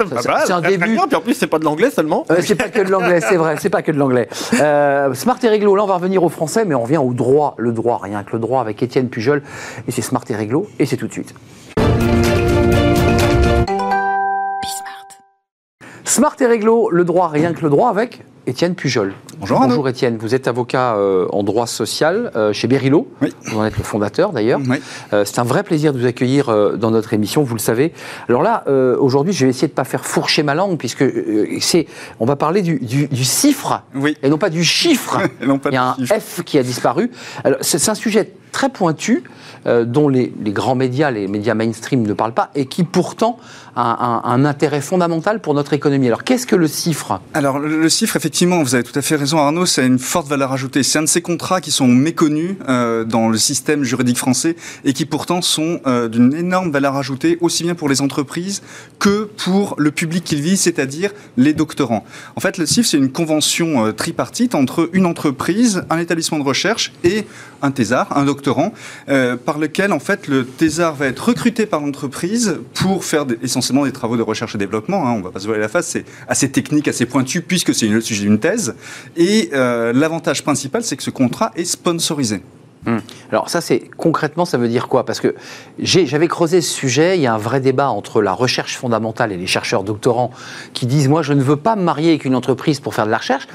C'est 0.46 0.52
un 0.52 0.62
début. 0.62 0.94
Bien, 0.94 1.08
puis 1.08 1.16
en 1.16 1.22
plus 1.22 1.34
c'est 1.34 1.48
pas 1.48 1.60
de 1.60 1.66
l'anglais 1.66 1.92
seulement. 1.92 2.26
c'est 2.42 2.56
pas 2.56 2.70
que 2.70 2.82
de 2.82 2.90
l'anglais, 2.90 3.22
c'est 3.22 3.38
vrai, 3.38 3.56
c'est 3.60 3.70
pas 3.70 3.82
que 3.82 3.92
de 3.92 3.98
l'anglais. 3.98 4.28
Smart 5.14 5.38
et 5.44 5.48
Réglo, 5.48 5.76
là 5.76 5.84
on 5.84 5.88
va 5.88 5.96
revenir 5.96 6.24
au 6.24 6.30
français, 6.30 6.66
mais 6.66 6.76
on 6.76 6.84
revient 6.84 6.98
au 6.98 7.14
droit, 7.14 7.56
le 7.58 7.72
droit, 7.72 8.00
rien 8.02 8.24
que 8.24 8.34
le 8.34 8.40
droit 8.40 8.62
avec 8.62 8.82
Étienne 8.84 9.10
Pujol. 9.10 9.44
Et 9.88 9.92
c'est 9.92 10.02
Smart 10.02 10.24
et 10.30 10.36
Réglo, 10.36 10.68
et 10.80 10.86
c'est 10.86 10.98
tout 10.98 11.08
de 11.08 11.14
suite. 11.14 11.34
Smart 16.12 16.36
et 16.42 16.46
Réglo, 16.46 16.90
le 16.92 17.06
droit, 17.06 17.30
rien 17.30 17.54
que 17.54 17.62
le 17.62 17.70
droit 17.70 17.88
avec 17.88 18.26
Étienne 18.48 18.74
Pujol. 18.74 19.14
Bonjour. 19.40 19.60
Bonjour 19.60 19.88
Étienne, 19.88 20.18
vous 20.18 20.34
êtes 20.34 20.48
avocat 20.48 20.96
euh, 20.96 21.28
en 21.32 21.44
droit 21.44 21.68
social 21.68 22.32
euh, 22.36 22.54
chez 22.54 22.68
Berilo. 22.68 23.08
Oui. 23.22 23.34
Vous 23.46 23.60
en 23.60 23.66
êtes 23.66 23.78
le 23.78 23.84
fondateur 23.84 24.34
d'ailleurs. 24.34 24.60
Oui. 24.68 24.78
Euh, 25.14 25.26
c'est 25.26 25.40
un 25.40 25.44
vrai 25.44 25.64
plaisir 25.64 25.94
de 25.94 26.00
vous 26.00 26.06
accueillir 26.06 26.78
dans 26.78 26.90
notre 26.92 27.14
émission, 27.14 27.44
vous 27.44 27.54
le 27.54 27.60
savez. 27.60 27.94
Alors 28.28 28.42
là, 28.42 28.64
aujourd'hui, 29.00 29.32
je 29.32 29.46
vais 29.46 29.52
essayer 29.52 29.68
de 29.68 29.74
ne 29.74 29.76
pas 29.76 29.84
faire 29.84 30.06
fourcher 30.06 30.44
ma 30.44 30.56
langue, 30.56 30.78
puisque 30.78 31.06
c'est, 31.60 31.88
on 32.20 32.26
va 32.26 32.36
parler 32.36 32.62
du, 32.62 32.80
du, 32.80 33.08
du 33.08 33.24
cifre 33.24 33.84
Oui. 33.96 34.18
et 34.24 34.30
non 34.30 34.38
pas 34.38 34.50
du 34.50 34.64
chiffre. 34.64 35.20
Et 35.42 35.46
non 35.46 35.60
pas 35.60 35.70
Il 35.70 35.76
y 35.76 35.78
a 35.78 35.92
un 35.92 35.96
chiffre. 35.96 36.16
F 36.20 36.44
qui 36.44 36.58
a 36.58 36.64
disparu. 36.64 37.12
Alors, 37.44 37.60
c'est, 37.62 37.90
un 37.90 37.96
sujet 37.96 38.34
très 38.52 38.70
pointu 38.70 39.24
dont 39.66 40.10
les, 40.10 40.34
les 40.44 40.52
grands 40.52 40.76
médias, 40.76 41.12
les 41.12 41.28
médias 41.28 41.54
mainstream 41.54 42.06
ne 42.06 42.14
parlent 42.14 42.34
pas 42.34 42.50
et 42.56 42.66
qui 42.66 42.84
pourtant 42.84 43.38
a 43.76 44.06
un, 44.06 44.34
un 44.34 44.46
intérêt 44.46 44.82
fondamental 44.82 45.40
pour 45.40 45.54
notre 45.54 45.74
économie. 45.74 46.01
Alors 46.08 46.24
qu'est-ce 46.24 46.48
que 46.48 46.56
le 46.56 46.68
chiffre? 46.68 47.22
Alors 47.34 47.60
le, 47.60 47.90
chiffre, 47.90 48.16
effectivement, 48.16 48.64
vous 48.64 48.76
avez 48.76 48.84
tout 48.84 48.98
à 48.98 49.02
fait 49.02 49.16
raison 49.16 49.38
Arnaud, 49.38 49.66
c'est 49.66 49.86
une 49.86 50.00
forte 50.00 50.28
valeur 50.28 50.52
ajoutée. 50.52 50.84
C'est 50.84 51.00
un 51.00 51.04
de 51.04 51.08
ces 51.08 51.22
contrats 51.22 51.62
qui 51.62 51.72
sont 51.72 51.88
méconnus 51.88 52.56
euh, 52.68 53.04
dans 53.04 53.30
le 53.30 53.38
système 53.38 53.84
juridique 53.84 54.18
français 54.18 54.56
et 54.84 54.94
qui 54.94 55.06
pourtant 55.06 55.42
sont 55.42 55.80
euh, 55.86 56.08
d'une 56.08 56.34
énorme 56.34 56.72
valeur 56.72 56.96
ajoutée, 56.96 57.38
aussi 57.42 57.64
bien 57.64 57.76
pour 57.76 57.90
les 57.90 58.02
entreprises 58.02 58.62
que 59.00 59.30
pour 59.38 59.76
le 59.78 59.92
public 59.92 60.24
qu'ils 60.24 60.42
visent, 60.42 60.62
c'est-à-dire 60.62 61.12
les 61.38 61.54
doctorants. 61.54 62.06
En 62.36 62.40
fait, 62.40 62.58
le 62.58 62.66
CIF, 62.66 62.88
c'est 62.88 62.98
une 62.98 63.12
convention 63.12 63.86
euh, 63.86 63.92
tripartite 63.92 64.56
entre 64.56 64.90
une 64.94 65.06
entreprise, 65.06 65.84
un 65.90 65.98
établissement 65.98 66.40
de 66.40 66.44
recherche 66.44 66.94
et 67.04 67.26
un 67.62 67.72
thésard, 67.72 68.18
un 68.18 68.26
doctorant, 68.26 68.74
par 69.46 69.60
lequel 69.60 69.94
en 69.94 70.00
fait 70.00 70.28
le 70.28 70.46
thésard 70.46 70.96
va 70.96 71.06
être 71.06 71.28
recruté 71.28 71.68
par 71.68 71.80
l'entreprise 71.82 72.58
pour 72.74 73.06
faire 73.06 73.26
essentiellement 73.44 73.86
des 73.86 73.92
travaux 73.92 74.18
de 74.18 74.24
recherche 74.24 74.56
et 74.56 74.58
développement. 74.58 75.08
Hein, 75.08 75.12
on 75.12 75.22
va 75.22 75.30
pas 75.30 75.40
se 75.40 75.46
voiler 75.46 75.62
la 75.62 75.68
face, 75.68 75.81
c'est 75.82 76.06
assez 76.28 76.50
technique, 76.50 76.88
assez 76.88 77.06
pointu 77.06 77.42
puisque 77.42 77.74
c'est 77.74 77.88
le 77.88 78.02
sujet 78.02 78.24
d'une 78.24 78.40
thèse. 78.40 78.76
Et 79.16 79.50
euh, 79.54 79.94
l'avantage 79.94 80.44
principal, 80.44 80.84
c'est 80.84 80.98
que 80.98 81.04
ce 81.04 81.12
contrat 81.12 81.52
est 81.56 81.66
sponsorisé. 81.66 82.42
Alors 83.32 83.50
ça, 83.50 83.62
c'est 83.62 83.80
concrètement, 83.98 84.44
ça 84.46 84.58
veut 84.58 84.68
dire 84.68 84.88
quoi? 84.88 85.06
Parce 85.06 85.20
que 85.20 85.36
j'avais 85.80 86.28
creusé 86.28 86.62
ce 86.62 86.72
sujet. 86.74 87.16
Il 87.18 87.22
y 87.22 87.28
a 87.28 87.34
un 87.34 87.38
vrai 87.38 87.60
débat 87.60 87.90
entre 87.90 88.22
la 88.22 88.34
recherche 88.34 88.76
fondamentale 88.76 89.32
et 89.32 89.38
les 89.38 89.48
chercheurs 89.48 89.84
doctorants 89.84 90.32
qui 90.74 90.86
disent 90.88 91.08
moi, 91.08 91.22
je 91.22 91.34
ne 91.34 91.42
veux 91.44 91.58
pas 91.58 91.76
me 91.76 91.84
marier 91.84 92.10
avec 92.10 92.26
une 92.26 92.36
entreprise 92.36 92.80
pour 92.80 92.94
faire 92.96 93.06
de 93.06 93.12
la 93.12 93.18
recherche. 93.18 93.48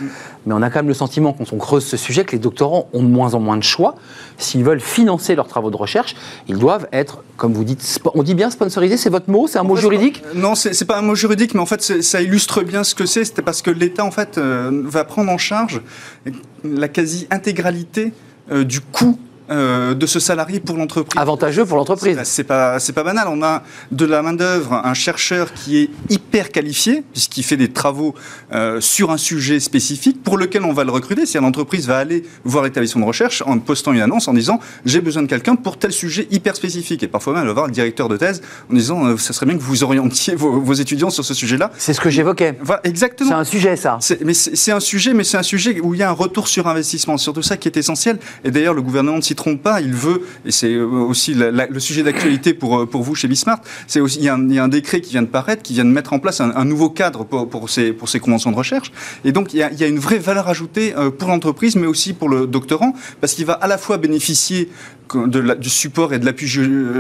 Mais 0.47 0.54
on 0.54 0.62
a 0.62 0.71
quand 0.71 0.78
même 0.78 0.88
le 0.88 0.95
sentiment, 0.95 1.33
quand 1.33 1.52
on 1.52 1.56
creuse 1.59 1.85
ce 1.85 1.97
sujet, 1.97 2.25
que 2.25 2.33
les 2.33 2.38
doctorants 2.38 2.88
ont 2.92 3.02
de 3.02 3.09
moins 3.09 3.35
en 3.35 3.40
moins 3.40 3.56
de 3.56 3.64
choix. 3.64 3.97
S'ils 4.38 4.62
veulent 4.62 4.80
financer 4.80 5.35
leurs 5.35 5.49
travaux 5.49 5.71
de 5.71 5.76
recherche, 5.76 6.14
ils 6.47 6.59
doivent 6.59 6.87
être, 6.92 7.25
comme 7.37 7.52
vous 7.52 7.64
dites, 7.64 7.99
on 8.14 8.23
dit 8.23 8.35
bien 8.35 8.50
sponsorisé. 8.50 8.97
C'est 8.97 9.11
votre 9.11 9.28
mot 9.30 9.47
C'est 9.49 9.59
un 9.59 9.64
mot 9.64 9.75
fait, 9.75 9.80
juridique? 9.83 10.23
euh, 10.26 10.38
Non, 10.38 10.54
c'est 10.54 10.73
c'est 10.73 10.85
pas 10.85 10.99
un 10.99 11.02
mot 11.02 11.14
juridique, 11.16 11.52
mais 11.54 11.61
en 11.61 11.66
fait, 11.66 11.83
c'est- 11.83 12.02
ça 12.02 12.23
illustre 12.23 12.62
bien 12.62 12.85
ce 12.85 12.95
que 12.95 13.06
c'est. 13.06 13.25
C'était 13.25 13.42
parce 13.42 13.61
que 13.62 13.71
l'État, 13.71 14.04
en 14.04 14.11
fait, 14.12 14.38
euh, 14.38 14.71
va 14.85 15.04
prendre 15.04 15.30
en 15.33 15.38
charge 15.38 15.80
la 16.64 16.88
quasi-intégralité 16.88 18.06
euh, 18.06 18.11
du 18.50 18.80
coût 18.80 19.18
euh, 19.50 19.94
de 19.94 20.06
ce 20.06 20.18
salarié 20.20 20.60
pour 20.60 20.76
l'entreprise. 20.76 21.20
Avantageux 21.20 21.64
pour 21.64 21.76
l'entreprise. 21.76 22.18
C'est 22.24 22.44
pas, 22.44 22.78
c'est 22.78 22.92
pas 22.92 23.02
banal. 23.04 23.28
On 23.30 23.42
a 23.42 23.62
de 23.92 24.04
la 24.04 24.22
main-d'œuvre, 24.22 24.72
un 24.84 24.94
chercheur 24.94 25.52
qui 25.54 25.78
est 25.78 25.90
hyper 26.10 26.50
qualifié, 26.50 27.02
puisqu'il 27.12 27.42
fait 27.42 27.56
des 27.56 27.68
travaux 27.72 28.14
euh, 28.52 28.80
sur 28.80 29.10
un 29.10 29.16
sujet 29.16 29.60
spécifique 29.60 30.22
pour 30.22 30.36
lequel 30.38 30.64
on 30.64 30.72
va 30.72 30.84
le 30.84 30.90
recruter. 30.90 31.26
Si 31.26 31.36
l'entreprise 31.38 31.86
va 31.86 31.98
aller 31.98 32.24
voir 32.44 32.64
l'établissement 32.64 33.02
de 33.02 33.06
recherche 33.06 33.42
en 33.46 33.58
postant 33.58 33.92
une 33.92 34.00
annonce 34.00 34.28
en 34.28 34.34
disant 34.34 34.58
j'ai 34.84 35.00
besoin 35.00 35.22
de 35.22 35.28
quelqu'un 35.28 35.56
pour 35.56 35.78
tel 35.78 35.92
sujet 35.92 36.26
hyper 36.30 36.56
spécifique. 36.56 37.02
Et 37.02 37.08
parfois 37.08 37.32
même, 37.34 37.42
elle 37.42 37.48
va 37.48 37.54
voir 37.54 37.66
le 37.66 37.72
directeur 37.72 38.08
de 38.08 38.16
thèse 38.16 38.42
en 38.70 38.74
disant 38.74 39.04
euh, 39.06 39.16
ça 39.16 39.32
serait 39.32 39.46
bien 39.46 39.56
que 39.56 39.62
vous 39.62 39.84
orientiez 39.84 40.34
vos, 40.34 40.60
vos 40.60 40.74
étudiants 40.74 41.10
sur 41.10 41.24
ce 41.24 41.34
sujet-là. 41.34 41.70
C'est 41.78 41.92
ce 41.94 42.00
que 42.00 42.10
j'évoquais. 42.10 42.58
Voilà, 42.62 42.80
C'est 42.84 42.90
exactement. 42.90 43.36
un 43.36 43.44
sujet, 43.44 43.76
ça. 43.76 43.98
C'est- 44.00 44.24
mais 44.24 44.34
c'est 44.34 44.56
c'est 44.56 44.72
un 44.72 44.80
sujet, 44.80 45.14
mais 45.14 45.22
c'est 45.22 45.36
un 45.36 45.42
sujet 45.44 45.80
où 45.80 45.94
il 45.94 46.00
y 46.00 46.02
a 46.02 46.08
un 46.08 46.12
retour 46.12 46.48
sur 46.48 46.66
investissement. 46.66 47.16
C'est 47.18 47.24
Surtout 47.26 47.42
ça 47.42 47.56
qui 47.56 47.68
est 47.68 47.76
essentiel. 47.76 48.18
Et 48.44 48.50
d'ailleurs, 48.50 48.74
le 48.74 48.82
gouvernement 48.82 49.16
ne 49.18 49.20
s'y 49.22 49.34
trompe 49.37 49.62
pas. 49.62 49.81
Il 49.81 49.93
veut, 49.93 50.23
et 50.45 50.50
c'est 50.50 50.73
euh, 50.73 50.87
aussi 50.87 51.35
le 51.35 51.81
sujet 51.81 52.02
d'actualité 52.02 52.55
pour, 52.55 52.81
euh, 52.81 52.88
vous 52.93 53.14
chez 53.14 53.28
Bismart, 53.28 53.61
il 53.95 54.23
y, 54.23 54.28
a 54.28 54.35
un, 54.35 54.69
décret 54.69 55.00
qui 55.00 55.12
vient 55.12 55.23
de 55.23 55.28
paraître, 55.28 55.62
qui 55.62 55.75
vient 55.75 55.85
de 55.85 55.90
mettre 55.90 56.12
en 56.12 56.19
place 56.19 56.40
un, 56.40 56.64
nouveau 56.64 56.90
cadre 56.90 57.25
pour, 57.25 57.71
ces, 57.71 57.95
conventions 58.21 58.50
de 58.50 58.57
recherche. 58.57 58.93
Et 59.25 59.33
donc, 59.33 59.55
il 59.55 59.59
y 59.59 59.62
a, 59.62 59.71
il 59.71 59.78
y 59.78 59.85
a 59.85 59.87
une 59.87 59.99
vraie 59.99 60.19
valeur 60.19 60.49
ajoutée 60.49 60.95
euh, 60.97 61.11
pour 61.11 61.28
l'entreprise, 61.28 61.76
mais 61.76 61.87
aussi 61.87 62.12
pour 62.12 62.28
le 62.28 62.47
doctorant, 62.47 62.95
parce 63.21 63.35
qu'il 63.35 63.47
va 63.47 63.55
à 63.55 63.66
la 63.66 63.78
fois 63.78 63.99
bénéficier 63.99 64.71
de 65.14 65.38
la- 65.38 65.54
du 65.54 65.68
support 65.70 66.12
et 66.14 66.18
de 66.18 66.25
l'appui 66.25 66.46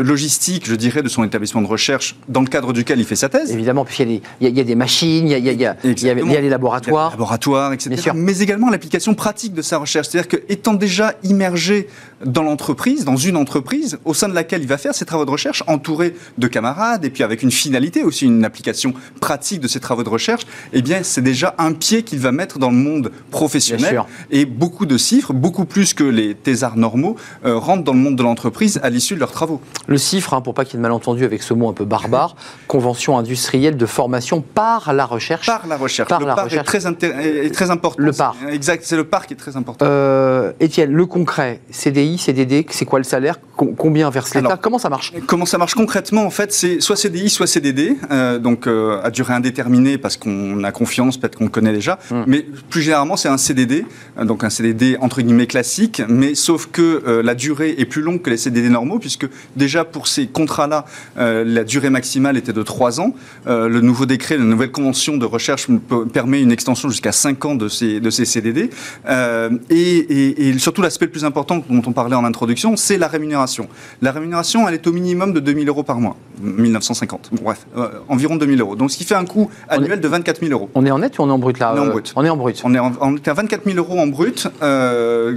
logistique, 0.02 0.66
je 0.66 0.74
dirais, 0.74 1.02
de 1.02 1.08
son 1.08 1.24
établissement 1.24 1.62
de 1.62 1.66
recherche 1.66 2.16
dans 2.28 2.40
le 2.40 2.46
cadre 2.46 2.72
duquel 2.72 2.98
il 2.98 3.04
fait 3.04 3.16
sa 3.16 3.28
thèse. 3.28 3.50
Évidemment, 3.50 3.84
puisqu'il 3.84 4.10
y, 4.10 4.14
y 4.40 4.46
a- 4.46 4.48
il 4.48 4.56
y 4.56 4.60
a 4.60 4.64
des 4.64 4.74
machines, 4.74 5.26
il 5.26 5.30
y 5.30 5.34
a, 5.34 5.38
y 5.38 5.48
a- 5.66 5.76
il 5.84 6.08
a- 6.08 6.40
les 6.40 6.48
laboratoires. 6.48 7.10
des 7.10 7.14
laboratoires, 7.16 7.72
etc. 7.72 8.10
Mais 8.14 8.38
également 8.38 8.70
l'application 8.70 9.14
pratique 9.14 9.54
de 9.54 9.62
sa 9.62 9.78
recherche. 9.78 10.08
C'est-à-dire 10.08 10.28
qu'étant 10.28 10.74
déjà 10.74 11.14
immergé 11.22 11.88
dans 12.24 12.42
l'entreprise, 12.42 13.04
dans 13.04 13.16
une 13.16 13.36
entreprise, 13.36 13.98
au 14.04 14.14
sein 14.14 14.28
de 14.28 14.34
laquelle 14.34 14.62
il 14.62 14.68
va 14.68 14.78
faire 14.78 14.94
ses 14.94 15.04
travaux 15.04 15.24
de 15.24 15.30
recherche, 15.30 15.62
entouré 15.66 16.14
de 16.38 16.46
camarades, 16.46 17.04
et 17.04 17.10
puis 17.10 17.22
avec 17.22 17.42
une 17.42 17.50
finalité 17.50 18.02
aussi, 18.04 18.24
une 18.26 18.44
application 18.44 18.94
pratique 19.20 19.60
de 19.60 19.68
ses 19.68 19.80
travaux 19.80 20.02
de 20.04 20.08
recherche, 20.08 20.42
eh 20.72 20.82
bien, 20.82 21.00
c'est 21.02 21.22
déjà 21.22 21.54
un 21.58 21.72
pied 21.72 22.02
qu'il 22.02 22.18
va 22.20 22.32
mettre 22.32 22.58
dans 22.58 22.70
le 22.70 22.76
monde 22.76 23.02
Bien 23.08 23.10
professionnel. 23.30 23.90
sûr. 23.90 24.06
Et 24.30 24.44
beaucoup 24.44 24.86
de 24.86 24.96
chiffres, 24.96 25.32
beaucoup 25.32 25.64
plus 25.64 25.92
que 25.94 26.04
les 26.04 26.34
thésards 26.34 26.76
normaux, 26.76 27.16
euh, 27.44 27.56
rentrent 27.58 27.84
dans 27.84 27.95
le 27.96 28.02
monde 28.02 28.16
de 28.16 28.22
l'entreprise 28.22 28.78
à 28.82 28.90
l'issue 28.90 29.14
de 29.14 29.20
leurs 29.20 29.32
travaux. 29.32 29.60
Le 29.86 29.98
CIFRE, 29.98 30.34
hein, 30.34 30.40
pour 30.40 30.54
pas 30.54 30.64
qu'il 30.64 30.74
y 30.74 30.76
ait 30.76 30.78
de 30.78 30.82
malentendu 30.82 31.24
avec 31.24 31.42
ce 31.42 31.54
mot 31.54 31.68
un 31.68 31.72
peu 31.72 31.84
barbare, 31.84 32.36
Convention 32.68 33.16
industrielle 33.18 33.76
de 33.76 33.86
formation 33.86 34.40
par 34.42 34.92
la 34.92 35.06
recherche. 35.06 35.46
Par 35.46 35.66
la 35.66 35.76
recherche. 35.76 36.08
Par 36.08 36.20
le 36.20 36.26
la 36.26 36.34
par 36.34 36.44
recherche. 36.44 36.68
est 36.74 36.94
très, 36.94 37.46
est 37.46 37.50
très 37.54 37.70
important. 37.70 37.96
Le 38.02 38.12
par. 38.12 38.36
Exact, 38.50 38.82
c'est 38.84 38.96
le 38.96 39.04
par 39.04 39.26
qui 39.26 39.34
est 39.34 39.36
très 39.36 39.56
important. 39.56 39.86
Euh, 39.88 40.52
Étienne, 40.60 40.92
le 40.92 41.06
concret, 41.06 41.60
CDI, 41.70 42.18
CDD, 42.18 42.66
c'est 42.70 42.84
quoi 42.84 42.98
le 42.98 43.04
salaire? 43.04 43.38
Com- 43.56 43.74
Combien 43.76 44.10
verse 44.10 44.34
l'État? 44.34 44.58
Comment 44.60 44.78
ça 44.78 44.88
marche? 44.90 45.12
Comment 45.26 45.46
ça 45.46 45.58
marche 45.58 45.74
concrètement 45.74 46.24
En 46.24 46.30
fait, 46.30 46.52
c'est 46.52 46.80
soit 46.80 46.96
CDI, 46.96 47.30
soit 47.30 47.46
CDD, 47.46 47.96
euh, 48.10 48.38
donc 48.38 48.66
euh, 48.66 49.00
à 49.02 49.10
durée 49.10 49.32
indéterminée 49.34 49.96
parce 49.98 50.16
qu'on 50.16 50.62
a 50.64 50.72
confiance, 50.72 51.16
peut-être 51.16 51.36
qu'on 51.36 51.44
le 51.44 51.50
connaît 51.50 51.72
déjà. 51.72 51.98
Hmm. 52.10 52.24
Mais 52.26 52.44
plus 52.68 52.82
généralement, 52.82 53.16
c'est 53.16 53.28
un 53.28 53.38
CDD, 53.38 53.86
donc 54.22 54.44
un 54.44 54.50
CDD 54.50 54.96
entre 55.00 55.22
guillemets 55.22 55.46
classique, 55.46 56.02
mais 56.08 56.34
sauf 56.34 56.66
que 56.70 57.20
la 57.24 57.34
durée 57.34 57.74
est 57.78 57.85
plus 57.86 58.02
longue 58.02 58.20
que 58.22 58.30
les 58.30 58.36
CDD 58.36 58.68
normaux, 58.68 58.98
puisque 58.98 59.26
déjà 59.56 59.84
pour 59.84 60.06
ces 60.06 60.26
contrats-là, 60.26 60.84
euh, 61.18 61.44
la 61.46 61.64
durée 61.64 61.90
maximale 61.90 62.36
était 62.36 62.52
de 62.52 62.62
3 62.62 63.00
ans. 63.00 63.14
Euh, 63.46 63.68
le 63.68 63.80
nouveau 63.80 64.04
décret, 64.06 64.36
la 64.36 64.44
nouvelle 64.44 64.70
convention 64.72 65.16
de 65.16 65.24
recherche 65.24 65.68
permet 66.12 66.42
une 66.42 66.52
extension 66.52 66.88
jusqu'à 66.88 67.12
5 67.12 67.44
ans 67.44 67.54
de 67.54 67.68
ces, 67.68 68.00
de 68.00 68.10
ces 68.10 68.24
CDD. 68.24 68.70
Euh, 69.08 69.50
et, 69.70 69.76
et- 69.98 70.48
et 70.48 70.58
surtout, 70.58 70.82
l'aspect 70.82 71.06
le 71.06 71.10
plus 71.12 71.24
important 71.24 71.62
dont 71.68 71.82
on 71.86 71.92
parlait 71.92 72.16
en 72.16 72.24
introduction, 72.24 72.76
c'est 72.76 72.98
la 72.98 73.08
rémunération. 73.08 73.68
La 74.02 74.12
rémunération, 74.12 74.68
elle 74.68 74.74
est 74.74 74.86
au 74.86 74.92
minimum 74.92 75.32
de 75.32 75.40
2000 75.40 75.68
euros 75.68 75.82
par 75.82 76.00
mois, 76.00 76.16
1950. 76.42 77.30
Bon, 77.32 77.42
bref, 77.44 77.66
environ 78.08 78.36
2000 78.36 78.60
euros. 78.60 78.76
Donc, 78.76 78.90
ce 78.90 78.96
qui 78.98 79.04
fait 79.04 79.14
un 79.14 79.24
coût 79.24 79.50
annuel 79.68 80.00
de 80.00 80.08
24 80.08 80.40
000 80.40 80.52
euros. 80.52 80.68
On 80.74 80.84
est 80.84 80.90
en 80.90 80.98
net 80.98 81.18
ou 81.18 81.22
on 81.22 81.28
est 81.28 81.32
en 81.32 81.38
brut 81.38 81.58
là 81.58 81.72
On 81.74 81.76
est 81.76 81.80
en 81.80 81.86
brut. 81.86 82.12
On 82.16 82.24
est 82.24 82.28
en 82.28 82.36
brut. 82.36 82.60
On 82.64 82.74
est, 82.74 82.78
en- 82.78 82.92
on 83.00 83.16
est 83.16 83.28
à 83.28 83.34
24 83.34 83.64
000 83.64 83.76
euros 83.78 83.98
en 83.98 84.06
brut, 84.06 84.48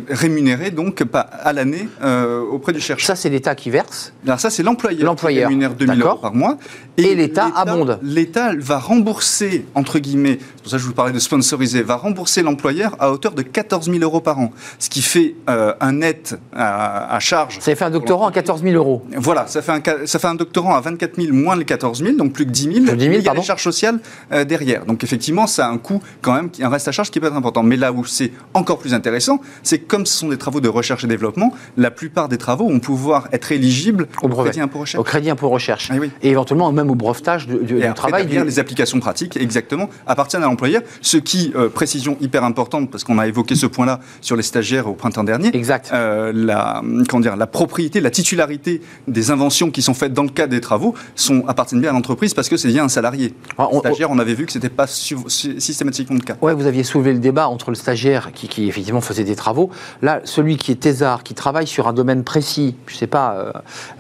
rémunérés 0.10 0.72
donc 0.72 1.04
à 1.14 1.54
l'année 1.54 1.88
euh, 2.04 2.39
auprès 2.42 2.74
du 2.74 2.80
chercheur. 2.82 3.08
Ça, 3.08 3.16
c'est 3.16 3.30
l'État 3.30 3.56
qui 3.56 3.70
verse. 3.70 4.14
Alors 4.26 4.40
ça, 4.40 4.50
c'est 4.50 4.64
l'employeur, 4.64 5.06
L'employeur, 5.06 5.50
qui 5.50 5.54
rémunère 5.54 5.74
2000 5.76 5.98
d'accord. 5.98 6.12
euros 6.14 6.22
par 6.22 6.34
mois. 6.34 6.58
Et 6.98 7.16
l'État 7.16 7.50
abonde. 7.56 8.00
L'État 8.04 8.52
va 8.58 8.78
rembourser, 8.80 9.66
entre 9.76 10.00
guillemets, 10.00 10.40
c'est 10.40 10.62
pour 10.64 10.72
ça 10.72 10.78
que 10.78 10.82
je 10.82 10.88
vous 10.88 10.94
parlais 10.94 11.14
de 11.14 11.20
sponsoriser, 11.20 11.82
va 11.82 11.96
rembourser 11.96 12.42
l'employeur 12.42 12.96
à 13.00 13.12
hauteur 13.12 13.34
de 13.34 13.42
14 13.42 13.90
000 13.90 14.00
euros 14.04 14.22
par 14.22 14.40
an. 14.40 14.52
Ce 14.80 14.90
qui 14.90 15.02
fait 15.02 15.36
euh, 15.50 15.74
un 15.80 15.94
net 15.94 16.38
à, 16.54 17.16
à 17.16 17.20
charge. 17.20 17.60
Ça 17.60 17.76
fait 17.76 17.86
un 17.86 17.90
doctorant 17.90 18.28
à 18.28 18.32
14 18.32 18.64
000 18.64 18.76
euros. 18.76 19.04
Voilà, 19.16 19.48
ça 19.48 19.62
fait, 19.62 19.72
un, 19.72 20.06
ça 20.06 20.20
fait 20.20 20.28
un 20.28 20.36
doctorant 20.36 20.76
à 20.76 20.82
24 20.82 21.22
000 21.22 21.34
moins 21.34 21.56
les 21.56 21.66
14 21.66 22.04
000, 22.04 22.16
donc 22.16 22.34
plus 22.34 22.46
que 22.46 22.52
10 22.52 22.64
000. 22.64 22.74
Plus 22.76 22.86
que 22.86 22.92
10 22.96 23.04
000, 23.04 23.12
mais 23.12 23.20
il 23.20 23.26
y 23.26 23.30
a 23.30 23.34
les 23.34 23.42
charges 23.44 23.64
sociales 23.64 24.00
euh, 24.32 24.44
derrière. 24.46 24.86
Donc 24.86 25.04
effectivement, 25.04 25.48
ça 25.48 25.68
a 25.68 25.70
un 25.70 25.78
coût 25.78 26.02
quand 26.22 26.34
même, 26.34 26.50
un 26.62 26.70
reste 26.70 26.88
à 26.88 26.92
charge 26.92 27.12
qui 27.12 27.20
peut 27.20 27.28
être 27.28 27.36
important. 27.36 27.64
Mais 27.64 27.78
là 27.78 27.92
où 27.92 28.06
c'est 28.06 28.32
encore 28.54 28.80
plus 28.80 28.94
intéressant, 28.94 29.42
c'est 29.64 29.80
que 29.80 29.88
comme 29.88 30.06
ce 30.06 30.18
sont 30.18 30.30
des 30.30 30.38
travaux 30.38 30.62
de 30.62 30.70
recherche 30.70 31.04
et 31.04 31.08
développement, 31.08 31.54
la 31.78 31.92
plupart 31.92 32.29
des 32.30 32.38
travaux 32.38 32.68
vont 32.70 32.80
pouvoir 32.80 33.28
être 33.32 33.52
éligibles 33.52 34.08
Au 34.22 34.28
brevet. 34.28 34.50
crédit 34.50 34.62
impôt 34.62 34.80
recherche. 34.80 35.00
Au 35.00 35.04
crédit 35.04 35.30
impôt 35.30 35.50
recherche. 35.50 35.90
Ah 35.92 35.98
oui. 36.00 36.12
Et 36.22 36.30
éventuellement 36.30 36.72
même 36.72 36.90
au 36.90 36.96
brevetage 36.96 37.48
du, 37.48 37.58
du- 37.58 37.78
Et 37.80 37.88
du 37.88 37.94
travail. 37.94 38.26
du- 38.26 38.44
les 38.44 38.60
applications 38.60 39.00
pratiques, 39.00 39.38
exactement, 39.38 39.90
appartiennent 40.08 40.44
à 40.44 40.46
l'employeur. 40.46 40.82
Ce 41.02 41.18
qui, 41.18 41.52
euh, 41.56 41.70
précision 41.70 42.18
hyper 42.22 42.44
importante, 42.44 42.90
parce 42.92 43.04
qu'on 43.04 43.18
a 43.20 43.28
évoqué 43.28 43.56
ce 43.56 43.66
point-là 43.66 44.00
sur 44.22 44.36
les 44.36 44.44
stagiaires 44.44 44.88
au 44.88 44.94
printemps 44.94 45.24
dernier, 45.24 45.56
Exact. 45.56 45.90
euh, 45.94 46.32
la, 46.34 46.82
comment 47.08 47.22
dire, 47.22 47.36
la 47.36 47.48
propriété, 47.48 48.00
la 48.02 48.12
titularité 48.12 48.82
des 49.08 49.32
inventions 49.32 49.72
qui 49.72 49.82
sont 49.82 49.94
faites 49.94 50.14
dans 50.14 50.24
le 50.24 50.30
cadre 50.30 50.52
des 50.52 50.62
travaux 50.62 50.94
sont, 51.16 51.44
appartiennent 51.48 51.82
bien 51.82 51.90
à 51.90 51.94
l'entreprise 51.94 52.34
parce 52.34 52.50
que 52.50 52.58
c'est 52.58 52.68
bien 52.70 52.84
un 52.84 52.90
salarié. 52.90 53.34
Ah, 53.58 53.68
on- 53.72 53.80
Stagiaire, 53.80 54.12
on 54.12 54.20
avait 54.20 54.34
vu 54.36 54.46
que 54.46 54.52
c'était 54.52 54.70
pas 54.70 54.88
su- 54.88 55.18
systématiquement 55.58 56.16
le 56.18 56.22
cas. 56.22 56.36
Ouais, 56.42 56.54
vous 56.54 56.66
aviez 56.68 56.84
soulevé 56.84 57.14
le 57.14 57.20
débat 57.20 57.48
entre 57.48 57.72
le 57.72 57.76
stagiaire 57.76 58.32
qui, 58.34 58.48
qui, 58.48 58.68
effectivement 58.68 59.02
faisait 59.02 59.24
des 59.24 59.36
travaux. 59.36 59.70
Là, 60.02 60.22
celui 60.26 60.58
qui 60.58 60.72
est 60.72 60.76
thésard, 60.76 61.24
qui 61.24 61.34
travaille 61.34 61.68
sur 61.68 61.88
un 61.88 61.94
domaine 61.94 62.19
précis, 62.24 62.76
je 62.88 62.96
sais 62.96 63.08
pas, 63.08 63.34
euh, 63.36 63.52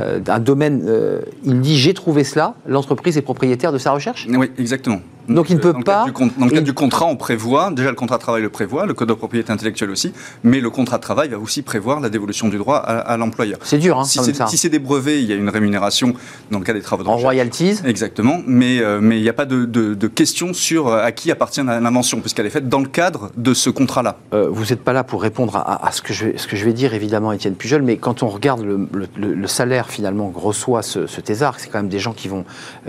euh, 0.01 0.19
un 0.27 0.39
domaine, 0.39 0.83
euh, 0.87 1.21
il 1.43 1.61
dit 1.61 1.77
j'ai 1.77 1.93
trouvé 1.93 2.23
cela, 2.23 2.55
l'entreprise 2.65 3.17
est 3.17 3.21
propriétaire 3.21 3.71
de 3.71 3.77
sa 3.77 3.91
recherche? 3.91 4.27
Oui, 4.29 4.51
exactement. 4.57 4.99
Donc 5.29 5.49
il 5.49 5.57
ne 5.57 5.61
peut 5.61 5.73
pas. 5.73 6.05
dans 6.05 6.45
le 6.45 6.51
cadre 6.51 6.65
du 6.65 6.73
contrat, 6.73 7.05
on 7.05 7.15
prévoit, 7.15 7.71
déjà 7.71 7.89
le 7.89 7.95
contrat 7.95 8.17
de 8.17 8.21
travail 8.21 8.41
le 8.41 8.49
prévoit, 8.49 8.85
le 8.85 8.93
code 8.93 9.09
de 9.09 9.13
propriété 9.13 9.51
intellectuelle 9.51 9.91
aussi, 9.91 10.13
mais 10.43 10.59
le 10.59 10.69
contrat 10.69 10.97
de 10.97 11.03
travail 11.03 11.29
va 11.29 11.37
aussi 11.37 11.61
prévoir 11.61 11.99
la 11.99 12.09
dévolution 12.09 12.49
du 12.49 12.57
droit 12.57 12.77
à, 12.77 13.17
l'employeur. 13.17 13.59
C'est 13.63 13.77
dur, 13.77 13.99
hein, 13.99 14.05
si 14.05 14.57
c'est 14.57 14.69
des 14.69 14.79
brevets, 14.79 15.21
il 15.21 15.29
y 15.29 15.33
a 15.33 15.35
une 15.35 15.49
rémunération 15.49 16.13
dans 16.51 16.59
le 16.59 16.65
cas 16.65 16.73
des 16.73 16.81
travaux 16.81 17.03
de 17.03 17.09
En 17.09 17.17
royalties 17.17 17.79
Exactement, 17.85 18.41
mais, 18.45 18.79
euh, 18.79 18.99
mais 19.01 19.17
il 19.17 19.21
n'y 19.21 19.29
a 19.29 19.33
pas 19.33 19.45
de, 19.45 19.65
de, 19.65 20.07
question 20.07 20.53
sur 20.53 20.87
euh, 20.87 21.03
à 21.03 21.11
qui 21.11 21.31
appartient 21.31 21.61
l'invention, 21.63 22.19
puisqu'elle 22.19 22.45
est 22.45 22.51
faite 22.51 22.67
dans 22.67 22.79
le 22.79 22.87
cadre 22.87 23.31
de 23.37 23.53
ce 23.53 23.69
contrat-là. 23.69 24.17
Euh, 24.33 24.47
vous 24.49 24.65
n'êtes 24.65 24.83
pas 24.83 24.93
là 24.93 25.03
pour 25.03 25.21
répondre 25.21 25.55
à, 25.55 25.91
ce, 25.91 26.01
que 26.01 26.13
je 26.13 26.25
vais, 26.25 26.37
ce 26.37 26.47
que 26.47 26.55
je 26.55 26.65
vais 26.65 26.73
dire, 26.73 26.93
évidemment, 26.93 27.31
Étienne 27.31 27.55
Pujol, 27.55 27.83
mais 27.83 27.97
quand 27.97 28.23
on 28.23 28.27
regarde 28.27 28.61
le, 28.61 28.87
le, 29.15 29.47
salaire 29.47 29.89
finalement 29.89 30.29
que 30.29 30.39
reçoit 30.39 30.81
ce, 30.81 31.07
ce 31.07 31.21
thésard, 31.21 31.59
c'est 31.59 31.69
quand 31.69 31.79
même 31.79 31.89
des 31.89 31.99
gens 31.99 32.13
qui, 32.13 32.27
vont, 32.27 32.45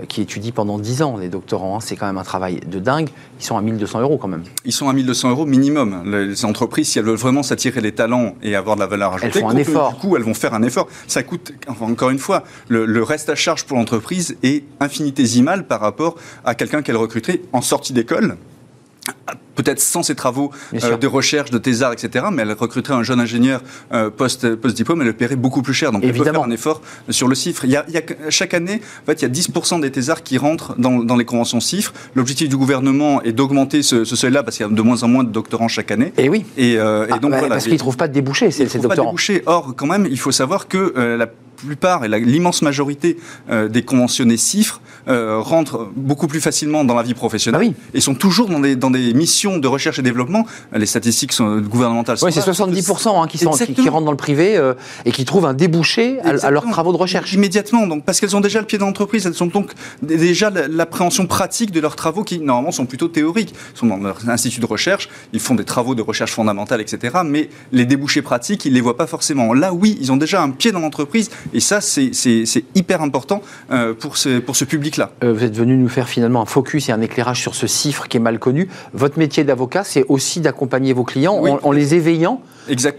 qui 0.07 0.21
étudient 0.21 0.51
pendant 0.53 0.79
10 0.79 1.01
ans, 1.01 1.17
les 1.17 1.29
doctorants, 1.29 1.77
hein, 1.77 1.79
c'est 1.81 1.95
quand 1.95 2.05
même 2.05 2.17
un 2.17 2.23
travail 2.31 2.61
de 2.65 2.79
dingue, 2.79 3.09
ils 3.39 3.43
sont 3.43 3.57
à 3.57 3.61
1200 3.61 4.01
euros 4.01 4.17
quand 4.17 4.29
même. 4.29 4.43
Ils 4.63 4.71
sont 4.71 4.87
à 4.87 4.93
1200 4.93 5.31
euros 5.31 5.45
minimum. 5.45 6.03
Les 6.05 6.45
entreprises, 6.45 6.87
si 6.87 6.99
elles 6.99 7.05
veulent 7.05 7.15
vraiment 7.17 7.43
s'attirer 7.43 7.81
les 7.81 7.91
talents 7.91 8.35
et 8.41 8.55
avoir 8.55 8.77
de 8.77 8.81
la 8.81 8.87
valeur 8.87 9.13
ajoutée, 9.13 9.39
elles 9.39 9.41
font 9.41 9.49
un 9.49 9.57
effort. 9.57 9.93
du 9.93 9.99
coup, 9.99 10.15
elles 10.15 10.23
vont 10.23 10.33
faire 10.33 10.53
un 10.53 10.63
effort. 10.63 10.87
Ça 11.07 11.23
coûte, 11.23 11.51
encore 11.79 12.09
une 12.09 12.19
fois, 12.19 12.43
le, 12.69 13.03
reste 13.03 13.29
à 13.29 13.35
charge 13.35 13.65
pour 13.65 13.77
l'entreprise 13.77 14.37
est 14.43 14.63
infinitésimal 14.79 15.67
par 15.67 15.81
rapport 15.81 16.15
à 16.45 16.55
quelqu'un 16.55 16.81
qu'elle 16.81 16.95
recruterait 16.95 17.41
en 17.51 17.61
sortie 17.61 17.91
d'école 17.91 18.37
peut-être 19.55 19.79
sans 19.79 20.03
ses 20.03 20.15
travaux 20.15 20.51
euh, 20.73 20.97
de 20.97 21.07
recherche, 21.07 21.51
de 21.51 21.57
thésard, 21.57 21.93
etc., 21.93 22.25
mais 22.31 22.41
elle 22.43 22.53
recruterait 22.53 22.93
un 22.93 23.03
jeune 23.03 23.19
ingénieur 23.19 23.61
euh, 23.93 24.09
post-diplôme, 24.09 25.01
elle 25.01 25.07
le 25.07 25.13
paierait 25.13 25.35
beaucoup 25.35 25.61
plus 25.61 25.73
cher. 25.73 25.91
Donc 25.91 26.03
Évidemment. 26.03 26.23
elle 26.25 26.31
peut 26.31 26.39
faire 26.39 26.47
un 26.47 26.51
effort 26.51 26.81
sur 27.09 27.27
le 27.27 27.35
CIFRE. 27.35 27.65
Il 27.65 27.71
y 27.71 27.75
a, 27.75 27.83
chaque 28.29 28.53
année, 28.53 28.81
en 29.03 29.05
fait, 29.05 29.21
il 29.21 29.23
y 29.23 29.25
a 29.25 29.29
10% 29.29 29.81
des 29.81 29.91
thésards 29.91 30.23
qui 30.23 30.37
rentrent 30.37 30.75
dans, 30.77 31.15
les 31.15 31.25
conventions 31.25 31.59
CIFRE. 31.59 31.93
L'objectif 32.15 32.49
du 32.49 32.57
gouvernement 32.57 33.21
est 33.21 33.33
d'augmenter 33.33 33.83
ce, 33.83 34.03
seuil-là 34.05 34.43
parce 34.43 34.57
qu'il 34.57 34.65
y 34.65 34.69
a 34.69 34.73
de 34.73 34.81
moins 34.81 35.03
en 35.03 35.07
moins 35.07 35.23
de 35.23 35.29
doctorants 35.29 35.67
chaque 35.67 35.91
année. 35.91 36.13
Et 36.17 36.29
oui. 36.29 36.45
Et, 36.57 36.77
euh, 36.77 37.07
ah, 37.09 37.19
donc, 37.19 37.31
bah, 37.31 37.41
parce 37.47 37.63
qu'ils 37.63 37.73
ne 37.73 37.77
trouvent 37.77 37.97
pas 37.97 38.07
de 38.07 38.13
débouchés, 38.13 38.51
ces, 38.51 38.65
doctorants. 38.65 38.87
Pas 38.87 38.95
de 38.95 39.01
débouchés. 39.01 39.43
Or, 39.45 39.73
quand 39.75 39.87
même, 39.87 40.07
il 40.09 40.19
faut 40.19 40.31
savoir 40.31 40.67
que 40.67 40.93
la 41.17 41.27
plupart 41.65 42.05
et 42.05 42.07
l'immense 42.07 42.61
majorité 42.61 43.17
des 43.49 43.83
conventionnés 43.83 44.37
CIFRE 44.37 44.81
rentrent 45.07 45.89
beaucoup 45.95 46.27
plus 46.27 46.41
facilement 46.41 46.83
dans 46.83 46.95
la 46.95 47.03
vie 47.03 47.13
professionnelle 47.13 47.73
ah 47.73 47.81
et 47.93 48.01
sont 48.01 48.15
toujours 48.15 48.49
dans 48.49 48.59
des, 48.59 48.75
dans 48.75 48.91
des 48.91 49.13
missions 49.13 49.57
de 49.57 49.67
recherche 49.67 49.99
et 49.99 50.01
développement, 50.01 50.45
les 50.73 50.85
statistiques 50.85 51.33
sont 51.33 51.57
gouvernementales 51.59 52.17
Oui, 52.21 52.31
c'est 52.31 52.41
70% 52.41 53.23
hein, 53.23 53.27
qui, 53.27 53.37
sont, 53.37 53.51
qui, 53.51 53.89
rentrent 53.89 54.05
dans 54.05 54.11
le 54.11 54.17
privé 54.17 54.57
euh, 54.57 54.73
et 55.05 55.11
qui 55.11 55.25
trouvent 55.25 55.45
un 55.45 55.53
débouché 55.53 56.19
à, 56.21 56.51
leurs 56.51 56.65
travaux 56.69 56.91
de 56.91 56.97
recherche. 56.97 57.33
Immédiatement, 57.33 57.87
donc, 57.87 58.03
parce 58.05 58.19
qu'elles 58.19 58.35
ont 58.35 58.41
déjà 58.41 58.59
le 58.59 58.65
pied 58.65 58.77
dans 58.77 58.85
l'entreprise, 58.85 59.25
elles 59.25 59.43
ont 59.43 59.47
donc 59.47 59.71
déjà 60.01 60.49
l'appréhension 60.49 61.27
pratique 61.27 61.71
de 61.71 61.79
leurs 61.79 61.95
travaux 61.95 62.23
qui, 62.23 62.39
normalement, 62.39 62.71
sont 62.71 62.85
plutôt 62.85 63.07
théoriques. 63.07 63.53
Ils 63.75 63.79
sont 63.79 63.87
dans 63.87 63.97
leur 63.97 64.17
institut 64.29 64.59
de 64.59 64.65
recherche, 64.65 65.09
ils 65.33 65.39
font 65.39 65.55
des 65.55 65.65
travaux 65.65 65.95
de 65.95 66.01
recherche 66.01 66.31
fondamentale, 66.31 66.81
etc. 66.81 67.19
Mais 67.25 67.49
les 67.71 67.85
débouchés 67.85 68.21
pratiques, 68.21 68.65
ils 68.65 68.71
ne 68.71 68.75
les 68.75 68.81
voient 68.81 68.97
pas 68.97 69.07
forcément. 69.07 69.53
Là, 69.53 69.73
oui, 69.73 69.97
ils 69.99 70.11
ont 70.11 70.17
déjà 70.17 70.41
un 70.41 70.49
pied 70.49 70.71
dans 70.71 70.79
l'entreprise 70.79 71.29
et 71.53 71.59
ça, 71.59 71.81
c'est 71.81 72.63
hyper 72.75 73.01
important 73.01 73.41
euh, 73.71 73.93
pour 73.93 74.17
ce, 74.17 74.39
pour 74.39 74.55
ce 74.55 74.65
public-là. 74.65 75.11
Euh, 75.23 75.33
vous 75.33 75.43
êtes 75.43 75.55
venu 75.55 75.75
nous 75.75 75.89
faire 75.89 76.07
finalement 76.07 76.41
un 76.41 76.45
focus 76.45 76.89
et 76.89 76.91
un 76.91 77.01
éclairage 77.01 77.41
sur 77.41 77.55
ce 77.55 77.65
chiffre 77.65 78.07
qui 78.07 78.17
est 78.17 78.21
mal 78.21 78.39
connu. 78.39 78.67
Votre 78.93 79.19
métier 79.19 79.43
d'avocat, 79.43 79.83
c'est 79.83 80.05
aussi 80.07 80.41
d'accompagner 80.41 80.93
vos 80.93 81.03
clients 81.03 81.41
en, 81.63 81.71
les 81.71 81.95
éveillant 81.95 82.41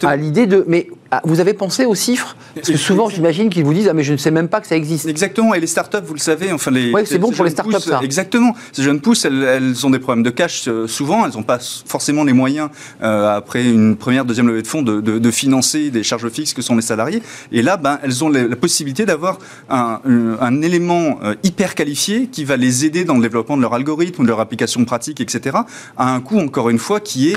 à 0.03 0.17
l'idée 0.17 0.47
de. 0.47 0.65
Mais 0.69 0.89
vous 1.25 1.41
avez 1.41 1.55
pensé 1.55 1.85
aux 1.85 1.95
chiffres? 1.95 2.37
Parce 2.55 2.69
que 2.69 2.77
souvent, 2.77 3.09
j'imagine 3.09 3.51
qu'ils 3.51 3.65
vous 3.65 3.75
disent 3.75 3.89
Ah, 3.89 3.95
mais 3.95 4.03
je 4.03 4.13
ne 4.13 4.19
sais 4.19 4.31
même 4.31 4.49
pas 4.49 4.61
que 4.61 4.67
ça 4.67 4.77
existe. 4.77 5.07
Exactement. 5.07 5.55
Et 5.55 5.61
les 5.61 5.67
startups, 5.67 5.99
vous 6.05 6.15
le 6.15 6.21
savez, 6.21 6.53
enfin 6.53 6.71
les. 6.71 6.93
Oui, 6.93 7.03
c'est 7.05 7.19
bon 7.19 7.31
pour 7.31 7.45
les 7.45 7.51
startups, 7.51 7.81
ça. 7.81 8.01
Exactement. 8.03 8.55
Ces 8.73 8.83
jeunes 8.83 9.01
pousses, 9.01 9.25
elles, 9.25 9.75
ont 9.85 9.91
des 9.91 9.99
problèmes 9.99 10.23
de 10.23 10.31
cash 10.31 10.65
euh, 10.69 10.87
souvent. 10.87 11.27
Elles 11.27 11.35
n'ont 11.35 11.43
pas 11.43 11.59
forcément 11.87 12.25
les 12.25 12.33
moyens, 12.33 12.71
euh, 13.03 13.37
après 13.37 13.65
une 13.65 13.97
première, 13.97 14.25
deuxième 14.25 14.49
levée 14.49 14.63
de 14.63 14.67
fonds, 14.67 14.83
de, 14.83 15.31
financer 15.31 15.91
des 15.91 16.03
charges 16.03 16.29
fixes 16.29 16.53
que 16.53 16.63
sont 16.63 16.77
les 16.77 16.83
salariés. 16.83 17.23
Et 17.53 17.63
là, 17.63 17.77
ben, 17.77 17.99
elles 18.03 18.23
ont 18.23 18.29
la 18.29 18.57
possibilité 18.57 19.07
d'avoir 19.07 19.39
un, 19.71 20.01
un, 20.41 20.63
élément 20.63 21.19
euh, 21.25 21.35
hyper 21.43 21.75
qualifié 21.75 22.27
qui 22.27 22.45
va 22.45 22.57
les 22.57 22.85
aider 22.85 23.05
dans 23.05 23.15
le 23.15 23.23
développement 23.23 23.57
de 23.57 23.63
leur 23.63 23.73
algorithme, 23.73 24.25
de 24.25 24.29
leur 24.29 24.41
application 24.41 24.85
pratique, 24.85 25.21
etc. 25.21 25.57
À 25.97 26.13
un 26.13 26.21
coût, 26.21 26.39
encore 26.39 26.69
une 26.69 26.79
fois, 26.79 27.01
qui 27.01 27.31
est 27.31 27.37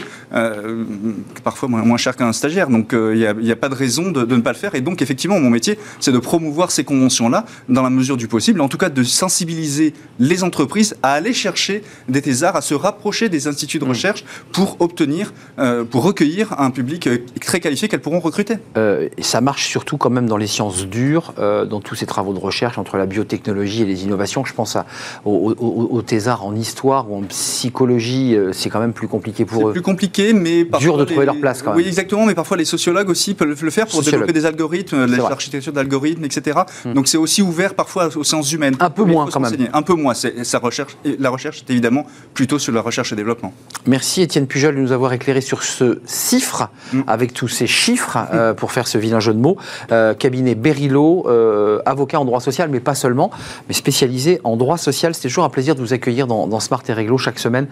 parfois 1.44 1.70
moins, 1.70 1.98
cher 1.98 2.16
qu'un 2.16 2.34
stagiaire. 2.34 2.70
Donc, 2.70 2.90
il 2.94 3.18
n'y 3.18 3.26
a, 3.26 3.54
a, 3.54 3.56
pas 3.56 3.65
de 3.70 3.76
raison 3.76 4.12
de, 4.12 4.24
de 4.24 4.36
ne 4.36 4.42
pas 4.42 4.52
le 4.52 4.58
faire. 4.58 4.76
Et 4.76 4.82
donc, 4.82 5.02
effectivement, 5.02 5.40
mon 5.40 5.50
métier, 5.50 5.78
c'est 6.00 6.12
de 6.12 6.20
promouvoir 6.20 6.72
ces 6.72 6.84
conventions-là 6.84 7.46
dans 7.70 7.84
la 7.84 7.90
mesure 7.90 8.18
du 8.18 8.28
possible, 8.28 8.62
en 8.62 8.68
tout 8.68 8.78
cas 8.78 8.90
de 8.90 9.04
sensibiliser 9.04 9.94
les 10.20 10.44
entreprises 10.44 10.96
à 11.04 11.14
aller 11.14 11.34
chercher 11.34 11.84
des 12.10 12.22
thésards, 12.22 12.56
à 12.56 12.62
se 12.62 12.74
rapprocher 12.74 13.30
des 13.30 13.48
instituts 13.48 13.80
de 13.80 13.86
recherche 13.86 14.26
pour 14.52 14.78
obtenir, 14.80 15.34
euh, 15.60 15.84
pour 15.84 16.04
recueillir 16.04 16.60
un 16.60 16.72
public 16.72 17.08
euh, 17.08 17.18
très 17.42 17.60
qualifié 17.60 17.88
qu'elles 17.88 18.02
pourront 18.02 18.20
recruter. 18.20 18.56
Euh, 18.78 19.10
ça 19.20 19.42
marche 19.42 19.68
surtout 19.68 19.98
quand 19.98 20.10
même 20.10 20.28
dans 20.28 20.38
les 20.38 20.48
sciences 20.48 20.88
dures, 20.88 21.34
dans 21.38 21.80
tous 21.80 21.96
ces 21.96 22.06
travaux 22.06 22.34
de 22.34 22.40
recherche 22.40 22.78
entre 22.78 22.98
la 22.98 23.06
biotechnologie 23.06 23.82
et 23.82 23.86
les 23.86 24.04
innovations. 24.04 24.46
Je 24.46 24.54
pense 24.54 24.76
à, 24.76 24.86
aux, 25.26 26.02
thésards 26.02 26.46
en 26.46 26.56
histoire 26.56 27.10
ou 27.10 27.18
en 27.18 27.22
psychologie, 27.24 28.36
c'est 28.52 28.70
quand 28.70 28.80
même 28.80 28.94
plus 28.94 29.08
compliqué 29.08 29.46
pour 29.46 29.68
eux. 29.68 29.72
C'est 29.72 29.74
plus 29.74 29.82
compliqué, 29.82 30.34
mais 30.34 30.66
parfois 30.66 30.86
dur 30.86 30.98
de 30.98 31.06
trouver 31.06 31.26
leur 31.26 31.40
place. 31.40 31.62
Quand 31.62 31.72
même. 31.72 31.78
Oui, 31.78 31.88
exactement, 31.88 32.26
mais 32.26 32.36
parfois 32.36 32.58
les 32.58 32.66
sociologues 32.66 33.10
aussi 33.10 33.34
peuvent 33.34 33.55
le 33.62 33.72
faire 33.72 33.88
pour 33.88 34.02
développer 34.02 34.34
des 34.34 34.46
algorithmes, 34.46 35.06
l'architecture 35.06 35.74
d'algorithmes, 35.74 36.26
etc. 36.26 36.60
Hmm. 36.84 36.94
Donc 36.94 37.08
c'est 37.08 37.18
aussi 37.18 37.42
ouvert 37.42 37.74
parfois 37.74 38.10
aux 38.16 38.24
sciences 38.24 38.52
humaines. 38.52 38.76
Un 38.80 38.90
peu 38.90 39.04
moins 39.04 39.28
quand 39.32 39.40
même. 39.40 39.70
Un 39.74 39.82
peu 39.82 39.94
moins. 39.94 40.14
Sa 40.14 40.60
recherche, 40.60 40.98
la 41.20 41.30
recherche 41.30 41.62
est 41.62 41.72
évidemment 41.72 42.06
plutôt 42.34 42.60
sur 42.60 42.74
la 42.74 42.82
recherche 42.82 43.14
et 43.14 43.16
développement. 43.16 43.54
Merci 43.86 44.22
Étienne 44.22 44.48
Pujol 44.48 44.76
de 44.76 44.80
nous 44.82 44.92
avoir 44.92 45.14
éclairé 45.14 45.42
sur 45.42 45.64
ce 45.64 46.00
chiffre, 46.08 46.70
hmm. 46.94 47.02
avec 47.08 47.34
tous 47.34 47.48
ces 47.48 47.68
chiffres, 47.68 48.18
euh, 48.34 48.54
pour 48.54 48.72
faire 48.72 48.88
ce 48.88 48.98
vilain 48.98 49.20
jeu 49.20 49.34
de 49.34 49.40
mots. 49.40 49.58
Euh, 49.92 50.14
cabinet 50.14 50.56
Berilo, 50.56 51.26
euh, 51.28 51.82
avocat 51.86 52.20
en 52.20 52.26
droit 52.26 52.40
social, 52.40 52.70
mais 52.70 52.80
pas 52.80 52.96
seulement, 52.96 53.32
mais 53.68 53.74
spécialisé 53.74 54.42
en 54.44 54.56
droit 54.56 54.78
social. 54.78 55.14
C'est 55.14 55.28
toujours 55.28 55.44
un 55.44 55.50
plaisir 55.50 55.76
de 55.76 55.82
vous 55.82 55.94
accueillir 55.94 56.28
dans, 56.28 56.60
Smart 56.60 56.82
et 56.88 56.94
Réglo 56.94 57.18
chaque 57.18 57.40
semaine. 57.40 57.68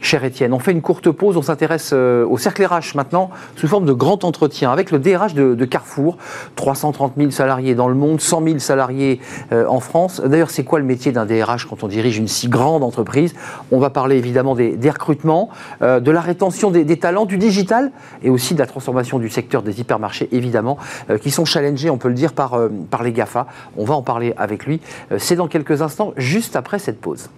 Cher 0.00 0.22
Étienne, 0.24 0.52
on 0.52 0.58
fait 0.58 0.72
une 0.72 0.82
courte 0.82 1.10
pause, 1.10 1.36
on 1.36 1.42
s'intéresse 1.42 1.92
au 1.92 2.36
cercle 2.38 2.64
RH 2.64 2.94
maintenant, 2.94 3.30
sous 3.56 3.66
forme 3.66 3.86
de 3.86 3.92
grand 3.92 4.24
entretien, 4.24 4.70
avec 4.70 4.90
le 4.90 4.98
DRH 4.98 5.15
de, 5.34 5.54
de 5.54 5.64
Carrefour. 5.64 6.18
330 6.56 7.14
000 7.16 7.30
salariés 7.30 7.74
dans 7.74 7.88
le 7.88 7.94
monde, 7.94 8.20
100 8.20 8.44
000 8.44 8.58
salariés 8.58 9.20
euh, 9.52 9.66
en 9.66 9.80
France. 9.80 10.20
D'ailleurs, 10.20 10.50
c'est 10.50 10.64
quoi 10.64 10.78
le 10.78 10.84
métier 10.84 11.12
d'un 11.12 11.26
DRH 11.26 11.66
quand 11.66 11.82
on 11.82 11.88
dirige 11.88 12.18
une 12.18 12.28
si 12.28 12.48
grande 12.48 12.82
entreprise? 12.82 13.34
On 13.70 13.78
va 13.78 13.90
parler 13.90 14.16
évidemment 14.16 14.54
des, 14.54 14.90
recrutements, 14.90 15.48
euh, 15.82 16.00
de 16.00 16.10
la 16.10 16.20
rétention 16.20 16.70
des, 16.70 16.96
talents, 16.98 17.24
du 17.24 17.38
digital 17.38 17.92
et 18.22 18.30
aussi 18.30 18.54
de 18.54 18.58
la 18.58 18.66
transformation 18.66 19.18
du 19.18 19.30
secteur 19.30 19.62
des 19.62 19.80
hypermarchés, 19.80 20.28
évidemment, 20.32 20.78
euh, 21.10 21.18
qui 21.18 21.30
sont 21.30 21.44
challengés, 21.44 21.90
on 21.90 21.98
peut 21.98 22.08
le 22.08 22.14
dire, 22.14 22.32
par 22.32 22.68
les 23.02 23.12
GAFA. 23.12 23.46
On 23.76 23.84
va 23.84 23.94
en 23.94 24.02
parler 24.02 24.34
avec 24.36 24.66
lui. 24.66 24.80
c'est 25.18 25.36
dans 25.36 25.48
quelques 25.48 25.82
instants, 25.82 26.12
juste 26.16 26.56
après 26.56 26.78
cette 26.78 27.00
pause. 27.00 27.28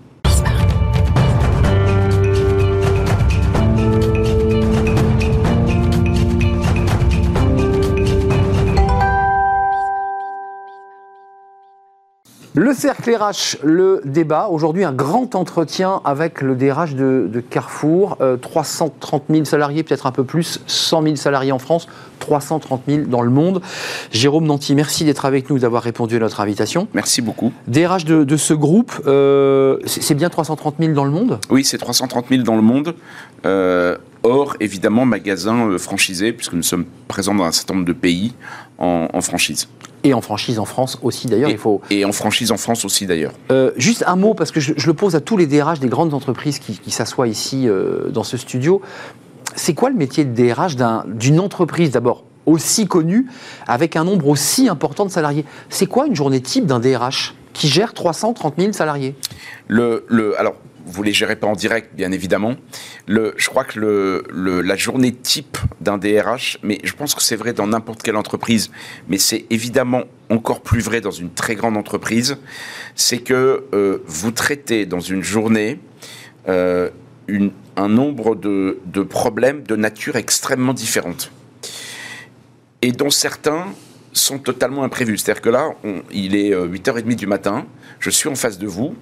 Le 12.54 12.72
cercle 12.72 13.14
RH, 13.14 13.58
le 13.62 14.00
débat. 14.04 14.48
Aujourd'hui, 14.50 14.84
un 14.84 14.92
grand 14.92 15.34
entretien 15.34 16.00
avec 16.04 16.40
le 16.40 16.56
DRH 16.56 16.94
de, 16.94 17.42
Carrefour. 17.50 18.16
330 18.40 19.22
euh, 19.28 19.34
000 19.34 19.44
salariés, 19.44 19.82
peut-être 19.82 20.06
un 20.06 20.12
peu 20.12 20.24
plus, 20.24 20.60
100 20.66 21.02
000 21.02 21.16
salariés 21.16 21.52
en 21.52 21.58
France, 21.58 21.88
330 22.20 22.82
000 22.88 23.02
dans 23.06 23.22
le 23.22 23.30
monde. 23.30 23.60
Jérôme 24.10 24.46
Nanty, 24.46 24.74
merci 24.74 25.04
d'être 25.04 25.24
avec 25.24 25.50
nous, 25.50 25.58
d'avoir 25.58 25.82
répondu 25.82 26.16
à 26.16 26.20
notre 26.20 26.40
invitation. 26.40 26.88
Merci 26.94 27.22
beaucoup. 27.22 27.52
DRH 27.66 28.04
de, 28.04 28.36
ce 28.36 28.54
groupe, 28.54 28.92
euh, 29.06 29.78
c'est 29.86 30.14
bien 30.14 30.30
330 30.30 30.76
000 30.78 30.92
dans 30.92 31.04
le 31.04 31.10
monde? 31.10 31.38
Oui, 31.50 31.64
c'est 31.64 31.78
330 31.78 32.26
000 32.30 32.42
dans 32.42 32.56
le 32.56 32.62
monde. 32.62 32.94
Euh, 33.46 33.96
Or, 34.24 34.56
évidemment, 34.60 35.04
magasin 35.04 35.68
euh, 35.68 35.78
franchisé, 35.78 36.32
puisque 36.32 36.54
nous 36.54 36.62
sommes 36.62 36.86
présents 37.06 37.34
dans 37.34 37.44
un 37.44 37.52
certain 37.52 37.74
nombre 37.74 37.86
de 37.86 37.92
pays 37.92 38.34
en, 38.78 39.20
franchise. 39.20 39.68
Et 40.04 40.14
en 40.14 40.20
franchise 40.20 40.58
en 40.58 40.64
France 40.64 40.98
aussi, 41.02 41.26
d'ailleurs. 41.26 41.50
il 41.50 41.58
faut... 41.58 41.80
et 41.90 42.04
en 42.04 42.12
franchise 42.12 42.52
en 42.52 42.56
France 42.56 42.84
aussi, 42.84 43.06
d'ailleurs. 43.06 43.32
Euh, 43.50 43.72
juste 43.76 44.04
un 44.06 44.16
mot, 44.16 44.34
parce 44.34 44.52
que 44.52 44.60
je, 44.60 44.74
le 44.86 44.94
pose 44.94 45.16
à 45.16 45.20
tous 45.20 45.36
les 45.36 45.46
DRH 45.46 45.80
des 45.80 45.88
grandes 45.88 46.14
entreprises 46.14 46.58
qui, 46.58 46.90
s'assoient 46.90 47.28
ici 47.28 47.68
euh, 47.68 48.08
dans 48.10 48.24
ce 48.24 48.36
studio. 48.36 48.80
C'est 49.54 49.74
quoi 49.74 49.90
le 49.90 49.96
métier 49.96 50.24
de 50.24 50.34
DRH 50.34 50.76
d'une 51.06 51.40
entreprise, 51.40 51.90
d'abord 51.90 52.24
aussi 52.46 52.86
connue, 52.86 53.26
avec 53.66 53.96
un 53.96 54.04
nombre 54.04 54.28
aussi 54.28 54.68
important 54.68 55.04
de 55.04 55.10
salariés? 55.10 55.44
C'est 55.68 55.86
quoi 55.86 56.06
une 56.06 56.14
journée 56.14 56.40
type 56.40 56.66
d'un 56.66 56.80
DRH 56.80 57.34
qui 57.52 57.68
gère 57.68 57.92
330 57.92 58.54
000 58.56 58.72
salariés? 58.72 59.14
Le, 59.66 60.04
le, 60.08 60.38
Alors, 60.38 60.54
vous 60.88 61.02
les 61.02 61.12
gérez 61.12 61.36
pas 61.36 61.46
en 61.46 61.54
direct, 61.54 61.94
bien 61.94 62.12
évidemment. 62.12 62.56
Je 63.06 63.48
crois 63.48 63.64
que 63.64 64.22
la 64.32 64.76
journée 64.76 65.12
type 65.12 65.58
d'un 65.80 65.98
DRH, 65.98 66.58
mais 66.62 66.78
je 66.84 66.92
pense 66.94 67.14
que 67.14 67.22
c'est 67.22 67.36
vrai 67.36 67.52
dans 67.52 67.66
n'importe 67.66 68.02
quelle 68.02 68.16
entreprise, 68.16 68.70
mais 69.08 69.18
c'est 69.18 69.46
évidemment 69.50 70.04
encore 70.30 70.60
plus 70.62 70.80
vrai 70.80 71.00
dans 71.00 71.10
une 71.10 71.30
très 71.30 71.54
grande 71.54 71.76
entreprise, 71.76 72.38
c'est 72.94 73.18
que 73.18 73.64
euh, 73.72 73.98
vous 74.06 74.30
traitez 74.30 74.86
dans 74.86 75.00
une 75.00 75.22
journée 75.22 75.78
euh, 76.48 76.90
un 77.76 77.88
nombre 77.88 78.34
de, 78.34 79.02
problèmes 79.08 79.62
de 79.62 79.76
nature 79.76 80.16
extrêmement 80.16 80.72
différente. 80.72 81.30
Et 82.82 82.92
dont 82.92 83.10
certains 83.10 83.66
sont 84.12 84.38
totalement 84.38 84.84
imprévus. 84.84 85.18
C'est-à-dire 85.18 85.42
que 85.42 85.50
là, 85.50 85.70
il 86.10 86.34
est 86.34 86.52
euh, 86.52 86.66
8h30 86.66 87.14
du 87.14 87.26
matin, 87.26 87.66
je 87.98 88.10
suis 88.10 88.28
en 88.28 88.34
face 88.34 88.58
de 88.58 88.66
vous, 88.66 88.94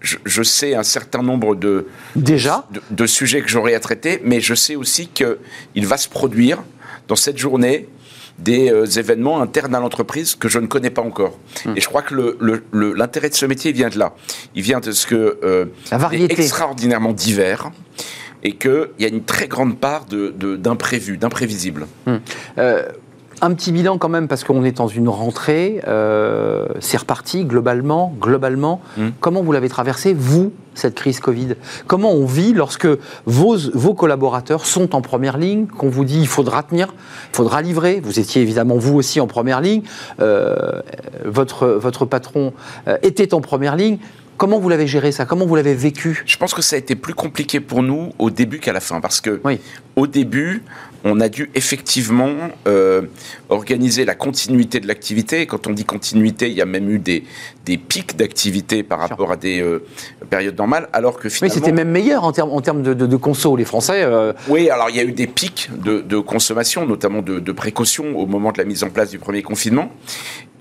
je, 0.00 0.16
je 0.24 0.42
sais 0.42 0.74
un 0.74 0.82
certain 0.82 1.22
nombre 1.22 1.54
de, 1.56 1.86
Déjà 2.14 2.66
de, 2.70 2.80
de 2.90 3.06
sujets 3.06 3.40
que 3.42 3.48
j'aurai 3.48 3.74
à 3.74 3.80
traiter, 3.80 4.20
mais 4.24 4.40
je 4.40 4.54
sais 4.54 4.76
aussi 4.76 5.08
qu'il 5.08 5.86
va 5.86 5.96
se 5.96 6.08
produire 6.08 6.62
dans 7.08 7.16
cette 7.16 7.38
journée 7.38 7.88
des 8.38 8.70
euh, 8.70 8.84
événements 8.84 9.40
internes 9.40 9.74
à 9.74 9.80
l'entreprise 9.80 10.34
que 10.34 10.48
je 10.48 10.58
ne 10.58 10.66
connais 10.66 10.90
pas 10.90 11.00
encore. 11.02 11.38
Et 11.74 11.80
je 11.80 11.86
crois 11.88 12.02
que 12.02 12.14
le- 12.14 12.36
le- 12.40 12.62
le- 12.72 12.92
l'intérêt 12.92 13.30
de 13.30 13.34
ce 13.34 13.46
métier 13.46 13.72
vient 13.72 13.88
de 13.88 13.98
là. 13.98 14.14
Il 14.54 14.62
vient 14.62 14.80
de 14.80 14.92
ce 14.92 15.06
que 15.06 15.38
euh, 15.42 15.64
La 15.90 15.96
est 15.96 16.00
variété. 16.00 16.42
extraordinairement 16.42 17.14
divers 17.14 17.70
et 18.42 18.52
qu'il 18.56 18.88
y 18.98 19.06
a 19.06 19.08
une 19.08 19.24
très 19.24 19.48
grande 19.48 19.78
part 19.78 20.04
de- 20.04 20.34
de- 20.36 20.56
d'imprévu, 20.56 21.16
d'imprévisible. 21.16 21.86
Euh, 22.58 22.82
un 23.42 23.52
petit 23.54 23.72
bilan 23.72 23.98
quand 23.98 24.08
même, 24.08 24.28
parce 24.28 24.44
qu'on 24.44 24.64
est 24.64 24.72
dans 24.78 24.88
une 24.88 25.08
rentrée, 25.08 25.82
euh, 25.86 26.66
c'est 26.80 26.96
reparti 26.96 27.44
globalement, 27.44 28.14
globalement. 28.20 28.80
Mm. 28.96 29.08
Comment 29.20 29.42
vous 29.42 29.52
l'avez 29.52 29.68
traversé, 29.68 30.14
vous, 30.14 30.52
cette 30.74 30.94
crise 30.94 31.20
Covid? 31.20 31.54
Comment 31.86 32.12
on 32.12 32.24
vit 32.24 32.52
lorsque 32.52 32.88
vos, 33.26 33.56
vos 33.74 33.94
collaborateurs 33.94 34.64
sont 34.64 34.94
en 34.94 35.02
première 35.02 35.38
ligne, 35.38 35.66
qu'on 35.66 35.88
vous 35.88 36.04
dit 36.04 36.18
il 36.20 36.28
faudra 36.28 36.62
tenir, 36.62 36.94
il 37.32 37.36
faudra 37.36 37.62
livrer? 37.62 38.00
Vous 38.02 38.18
étiez 38.18 38.42
évidemment 38.42 38.76
vous 38.76 38.94
aussi 38.94 39.20
en 39.20 39.26
première 39.26 39.60
ligne, 39.60 39.82
euh, 40.20 40.80
votre, 41.24 41.66
votre 41.66 42.04
patron 42.06 42.52
euh, 42.88 42.96
était 43.02 43.34
en 43.34 43.40
première 43.40 43.76
ligne. 43.76 43.98
Comment 44.38 44.58
vous 44.58 44.68
l'avez 44.68 44.86
géré 44.86 45.12
ça? 45.12 45.24
Comment 45.24 45.46
vous 45.46 45.56
l'avez 45.56 45.74
vécu? 45.74 46.22
Je 46.26 46.36
pense 46.36 46.52
que 46.52 46.60
ça 46.60 46.76
a 46.76 46.78
été 46.78 46.94
plus 46.94 47.14
compliqué 47.14 47.58
pour 47.58 47.82
nous 47.82 48.10
au 48.18 48.28
début 48.28 48.58
qu'à 48.60 48.74
la 48.74 48.80
fin, 48.80 49.00
parce 49.00 49.22
que 49.22 49.40
Oui. 49.44 49.60
au 49.96 50.06
début, 50.06 50.62
on 51.04 51.20
a 51.20 51.28
dû 51.28 51.50
effectivement 51.54 52.30
euh, 52.66 53.02
organiser 53.48 54.04
la 54.04 54.14
continuité 54.14 54.80
de 54.80 54.86
l'activité. 54.86 55.42
Et 55.42 55.46
quand 55.46 55.66
on 55.66 55.72
dit 55.72 55.84
continuité, 55.84 56.48
il 56.48 56.54
y 56.54 56.62
a 56.62 56.66
même 56.66 56.90
eu 56.90 56.98
des, 56.98 57.24
des 57.64 57.78
pics 57.78 58.16
d'activité 58.16 58.82
par 58.82 58.98
rapport 58.98 59.32
à 59.32 59.36
des 59.36 59.60
euh, 59.60 59.84
périodes 60.30 60.56
normales, 60.58 60.88
alors 60.92 61.18
que 61.18 61.28
Oui, 61.28 61.34
finalement... 61.34 61.54
c'était 61.54 61.72
même 61.72 61.90
meilleur 61.90 62.24
en 62.24 62.32
termes 62.32 62.50
en 62.50 62.60
termes 62.60 62.82
de, 62.82 62.94
de, 62.94 63.06
de 63.06 63.16
conso. 63.16 63.56
Les 63.56 63.64
Français, 63.64 64.02
euh, 64.02 64.32
Oui, 64.48 64.70
alors 64.70 64.90
il 64.90 64.96
y 64.96 65.00
a 65.00 65.04
eu 65.04 65.12
des 65.12 65.26
pics 65.26 65.70
de, 65.76 66.00
de 66.00 66.18
consommation, 66.18 66.86
notamment 66.86 67.22
de, 67.22 67.38
de 67.38 67.52
précaution 67.52 68.16
au 68.16 68.26
moment 68.26 68.52
de 68.52 68.58
la 68.58 68.64
mise 68.64 68.82
en 68.84 68.90
place 68.90 69.10
du 69.10 69.18
premier 69.18 69.42
confinement. 69.42 69.90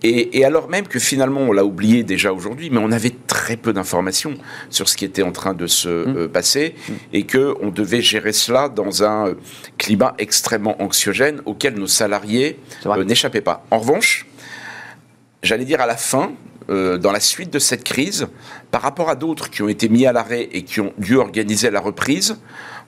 Et, 0.08 0.38
et 0.38 0.46
alors 0.46 0.70
même 0.70 0.88
que 0.88 1.00
finalement, 1.00 1.42
on 1.42 1.52
l'a 1.52 1.66
oublié 1.66 2.04
déjà 2.04 2.32
aujourd'hui, 2.32 2.70
mais 2.70 2.78
on 2.78 2.92
avait 2.92 3.14
très 3.26 3.58
peu 3.58 3.74
d'informations 3.74 4.36
sur 4.70 4.88
ce 4.88 4.96
qui 4.96 5.04
était 5.04 5.24
en 5.24 5.32
train 5.32 5.54
de 5.56 5.66
se 5.68 5.90
Mmh. 5.90 6.18
euh, 6.18 6.28
passer 6.28 6.76
et 7.14 7.24
que 7.24 7.56
on 7.62 7.70
devait 7.70 8.02
gérer 8.02 8.34
cela 8.34 8.70
dans 8.70 9.04
un 9.04 9.30
euh, 9.30 9.34
climat 9.78 10.14
extrêmement 10.20 10.80
anxiogène 10.82 11.42
auquel 11.46 11.74
nos 11.76 11.88
salariés 11.88 12.60
euh, 12.86 13.04
n'échappaient 13.04 13.42
pas. 13.42 13.66
En 13.72 13.80
revanche, 13.80 14.28
j'allais 15.42 15.66
dire 15.66 15.82
à 15.82 15.88
la 15.88 15.96
fin, 15.98 16.34
euh, 16.70 16.98
dans 16.98 17.12
la 17.12 17.20
suite 17.20 17.52
de 17.52 17.60
cette 17.60 17.84
crise, 17.84 18.28
par 18.72 18.82
rapport 18.82 19.10
à 19.10 19.16
d'autres 19.16 19.50
qui 19.50 19.62
ont 19.64 19.70
été 19.70 19.90
mis 19.90 20.06
à 20.06 20.12
l'arrêt 20.14 20.50
et 20.52 20.62
qui 20.64 20.82
ont 20.82 20.94
dû 20.98 21.16
organiser 21.16 21.72
la 21.72 21.80
reprise, 21.80 22.38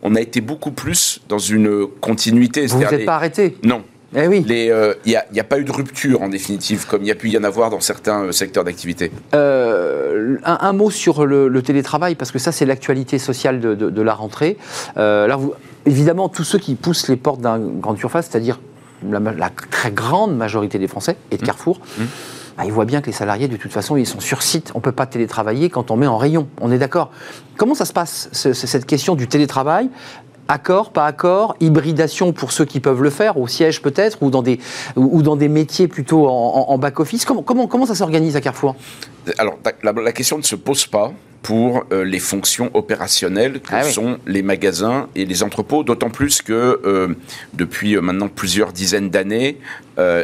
on 0.03 0.13
a 0.15 0.21
été 0.21 0.41
beaucoup 0.41 0.71
plus 0.71 1.21
dans 1.29 1.39
une 1.39 1.87
continuité. 2.01 2.61
vous 2.61 2.67
vous 2.67 2.79
C'est-à-dire 2.79 2.93
êtes 2.93 2.99
les- 2.99 3.05
pas 3.05 3.15
arrêté? 3.15 3.57
Non. 3.63 3.83
Eh 4.15 4.27
oui. 4.27 4.45
Il 4.47 4.85
n'y 5.05 5.15
a, 5.15 5.25
y 5.33 5.39
a 5.39 5.43
pas 5.43 5.59
eu 5.59 5.63
de 5.65 5.71
rupture, 5.71 6.21
en 6.21 6.29
définitive, 6.29 6.85
comme 6.87 7.01
il 7.01 7.07
y 7.07 7.11
a 7.11 7.15
pu 7.15 7.29
y 7.29 7.37
en 7.37 7.43
avoir 7.43 7.69
dans 7.69 7.81
certains 7.81 8.23
euh, 8.23 8.31
secteurs 8.31 8.63
d'activité. 8.63 9.11
Euh, 9.35 10.37
un, 10.45 10.57
un 10.61 10.73
mot 10.73 10.89
sur 10.89 11.25
le, 11.25 11.47
le 11.47 11.61
télétravail, 11.61 12.15
parce 12.15 12.31
que 12.31 12.39
ça, 12.39 12.51
c'est 12.51 12.65
l'actualité 12.65 13.19
sociale 13.19 13.59
de, 13.59 13.75
de- 13.75 13.89
de 13.89 14.01
la 14.01 14.13
rentrée. 14.13 14.57
Euh, 14.97 15.27
là, 15.27 15.35
vous, 15.35 15.53
évidemment, 15.85 16.29
tous 16.29 16.43
ceux 16.43 16.59
qui 16.59 16.75
poussent 16.75 17.07
les 17.09 17.17
portes 17.17 17.41
d'une 17.41 17.79
grande 17.79 17.97
surface, 17.97 18.29
c'est-à-dire 18.31 18.59
la, 19.09 19.49
très 19.71 19.91
grande 19.91 20.35
majorité 20.37 20.79
des 20.79 20.87
Français 20.87 21.17
et 21.31 21.37
de 21.37 21.45
Carrefour, 21.45 21.79
bah, 22.57 22.63
ils 22.65 22.71
voient 22.71 22.85
bien 22.85 23.01
que 23.01 23.07
les 23.07 23.11
salariés, 23.11 23.47
de 23.47 23.57
toute 23.57 23.71
façon, 23.71 23.97
ils 23.97 24.07
sont 24.07 24.19
sur 24.19 24.41
site. 24.41 24.71
On 24.73 24.79
ne 24.79 24.83
peut 24.83 24.91
pas 24.91 25.05
télétravailler 25.05 25.69
quand 25.69 25.91
on 25.91 25.95
met 25.97 26.07
en 26.07 26.17
rayon. 26.17 26.47
On 26.61 26.71
est 26.71 26.79
d'accord. 26.79 27.11
Comment 27.57 27.75
ça 27.75 27.85
se 27.85 27.93
passe, 27.93 28.29
ce- 28.31 28.53
ce- 28.53 28.65
cette 28.67 28.85
question 28.85 29.13
du 29.15 29.27
télétravail? 29.27 29.89
Accord, 30.47 30.91
pas 30.91 31.05
accord, 31.05 31.55
hybridation 31.59 32.31
pour 32.33 32.51
ceux 32.51 32.65
qui 32.65 32.79
peuvent 32.79 33.01
le 33.01 33.09
faire, 33.09 33.37
au 33.37 33.47
siège 33.47 33.81
peut-être, 33.81 34.23
ou 34.23 34.29
dans 34.29 34.41
des, 34.41 34.59
ou, 34.95 35.21
métiers 35.47 35.87
plutôt 35.87 36.27
en, 36.27 36.77
back-office. 36.77 37.25
Comment, 37.25 37.85
ça 37.85 37.95
s'organise 37.95 38.35
à 38.35 38.41
Carrefour? 38.41 38.75
Alors, 39.37 39.57
la 39.83 40.11
question 40.13 40.37
ne 40.37 40.43
se 40.43 40.55
pose 40.55 40.85
pas 40.85 41.11
pour 41.43 41.85
euh, 41.91 42.03
les 42.03 42.19
fonctions 42.19 42.69
opérationnelles 42.73 43.61
que 43.61 43.69
Ah 43.71 43.81
oui. 43.85 43.91
sont 43.91 44.17
les 44.25 44.41
magasins 44.41 45.07
et 45.15 45.25
les 45.25 45.43
entrepôts, 45.43 45.83
d'autant 45.83 46.09
plus 46.09 46.41
que 46.41 46.81
euh, 46.85 47.15
depuis 47.53 47.95
euh, 47.95 48.01
maintenant 48.01 48.27
plusieurs 48.27 48.73
dizaines 48.73 49.09
d'années, 49.09 49.57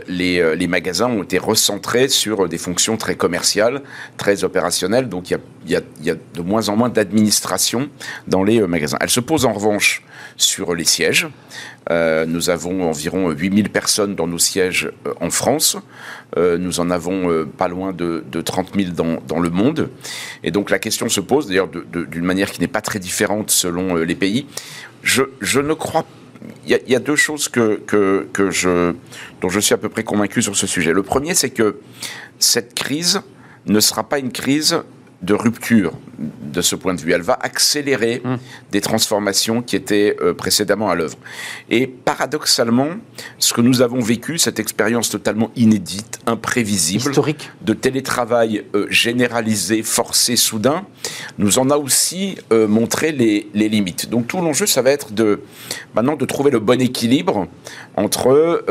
les, 0.07 0.55
les 0.55 0.67
magasins 0.67 1.09
ont 1.09 1.23
été 1.23 1.39
recentrés 1.39 2.07
sur 2.07 2.47
des 2.47 2.59
fonctions 2.59 2.95
très 2.95 3.15
commerciales, 3.15 3.81
très 4.17 4.43
opérationnelles, 4.43 5.09
donc 5.09 5.31
il 5.31 5.37
y 5.65 5.71
y 5.71 5.75
a- 5.75 5.81
il 5.99 6.05
y 6.05 6.11
a 6.11 6.15
de 6.15 6.41
moins 6.43 6.69
en 6.69 6.75
moins 6.75 6.89
d'administration 6.89 7.89
dans 8.27 8.43
les 8.43 8.59
magasins. 8.67 8.97
Elle 9.01 9.09
se 9.09 9.19
pose 9.21 9.45
en 9.45 9.53
revanche 9.53 10.03
sur 10.37 10.75
les 10.75 10.83
sièges. 10.83 11.27
Euh, 11.91 12.25
nous 12.25 12.49
avons 12.49 12.89
environ 12.89 13.31
8000 13.31 13.69
personnes 13.69 14.15
dans 14.15 14.27
nos 14.27 14.37
sièges 14.37 14.91
euh, 15.05 15.13
en 15.19 15.29
France. 15.29 15.77
Euh, 16.37 16.57
nous 16.57 16.79
en 16.79 16.89
avons 16.89 17.29
euh, 17.29 17.45
pas 17.45 17.67
loin 17.67 17.91
de, 17.91 18.23
de 18.31 18.41
30 18.41 18.69
000 18.75 18.91
dans, 18.91 19.39
le 19.39 19.49
monde. 19.49 19.89
Et 20.43 20.51
donc 20.51 20.69
la 20.69 20.79
question 20.79 21.09
se 21.09 21.19
pose, 21.19 21.47
d'ailleurs, 21.47 21.69
d'une 21.69 22.25
manière 22.25 22.51
qui 22.51 22.61
n'est 22.61 22.67
pas 22.67 22.81
très 22.81 22.99
différente 22.99 23.51
selon 23.51 23.97
euh, 23.97 24.03
les 24.03 24.15
pays. 24.15 24.47
Je, 25.03 25.23
ne 25.59 25.73
crois 25.73 26.05
il 26.65 26.79
y, 26.87 26.91
y 26.91 26.95
a 26.95 26.99
deux 26.99 27.15
choses 27.15 27.49
que, 27.49 27.81
que, 27.85 28.27
que 28.33 28.49
je, 28.49 28.93
dont 29.41 29.49
je 29.49 29.59
suis 29.59 29.73
à 29.73 29.77
peu 29.77 29.89
près 29.89 30.03
convaincu 30.03 30.41
sur 30.41 30.55
ce 30.55 30.67
sujet. 30.67 30.93
Le 30.93 31.03
premier, 31.03 31.35
c'est 31.35 31.49
que 31.49 31.79
cette 32.39 32.73
crise 32.73 33.21
ne 33.65 33.79
sera 33.79 34.03
pas 34.03 34.19
une 34.19 34.31
crise 34.31 34.81
de 35.23 35.33
rupture 35.33 35.93
de 36.19 36.61
ce 36.61 36.75
point 36.75 36.93
de 36.93 37.01
vue. 37.01 37.11
Elle 37.11 37.21
va 37.21 37.37
accélérer 37.41 38.21
des 38.71 38.81
transformations 38.81 39.61
qui 39.61 39.75
étaient 39.75 40.15
euh, 40.21 40.33
précédemment 40.33 40.89
à 40.89 40.95
l'œuvre. 40.95 41.17
Et 41.69 41.87
paradoxalement, 41.87 42.89
ce 43.39 43.53
que 43.53 43.61
nous 43.61 43.81
avons 43.81 43.99
vécu, 43.99 44.37
cette 44.37 44.59
expérience 44.59 45.09
totalement 45.09 45.51
inédite, 45.55 46.19
imprévisible, 46.27 47.09
Historique. 47.09 47.49
de 47.61 47.73
télétravail 47.73 48.65
euh, 48.75 48.85
généralisé, 48.89 49.81
forcé, 49.81 50.35
soudain, 50.35 50.85
nous 51.37 51.57
en 51.57 51.69
a 51.69 51.77
aussi 51.77 52.37
euh, 52.51 52.67
montré 52.67 53.11
les, 53.11 53.49
les 53.53 53.69
limites. 53.69 54.09
Donc 54.09 54.27
tout 54.27 54.37
l'enjeu, 54.37 54.65
ça 54.65 54.81
va 54.81 54.91
être 54.91 55.13
de 55.13 55.41
maintenant 55.95 56.15
de 56.15 56.25
trouver 56.25 56.51
le 56.51 56.59
bon 56.59 56.81
équilibre 56.81 57.47
entre 57.95 58.63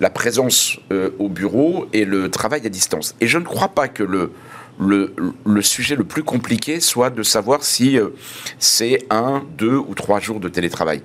la 0.00 0.10
présence 0.10 0.78
au 1.18 1.28
bureau 1.28 1.86
et 1.92 2.04
le 2.04 2.30
travail 2.30 2.66
à 2.66 2.68
distance. 2.68 3.14
Et 3.20 3.26
je 3.26 3.38
ne 3.38 3.44
crois 3.44 3.68
pas 3.68 3.86
que 3.88 4.02
le 4.02 4.32
le, 4.78 5.62
sujet 5.62 5.96
le 5.96 6.04
plus 6.04 6.22
compliqué 6.22 6.80
soit 6.80 7.10
de 7.10 7.22
savoir 7.22 7.64
si 7.64 7.98
euh, 7.98 8.10
c'est 8.58 9.06
un, 9.10 9.44
deux 9.56 9.76
ou 9.76 9.94
trois 9.94 10.20
jours 10.20 10.40
de 10.40 10.48
télétravail. 10.48 11.02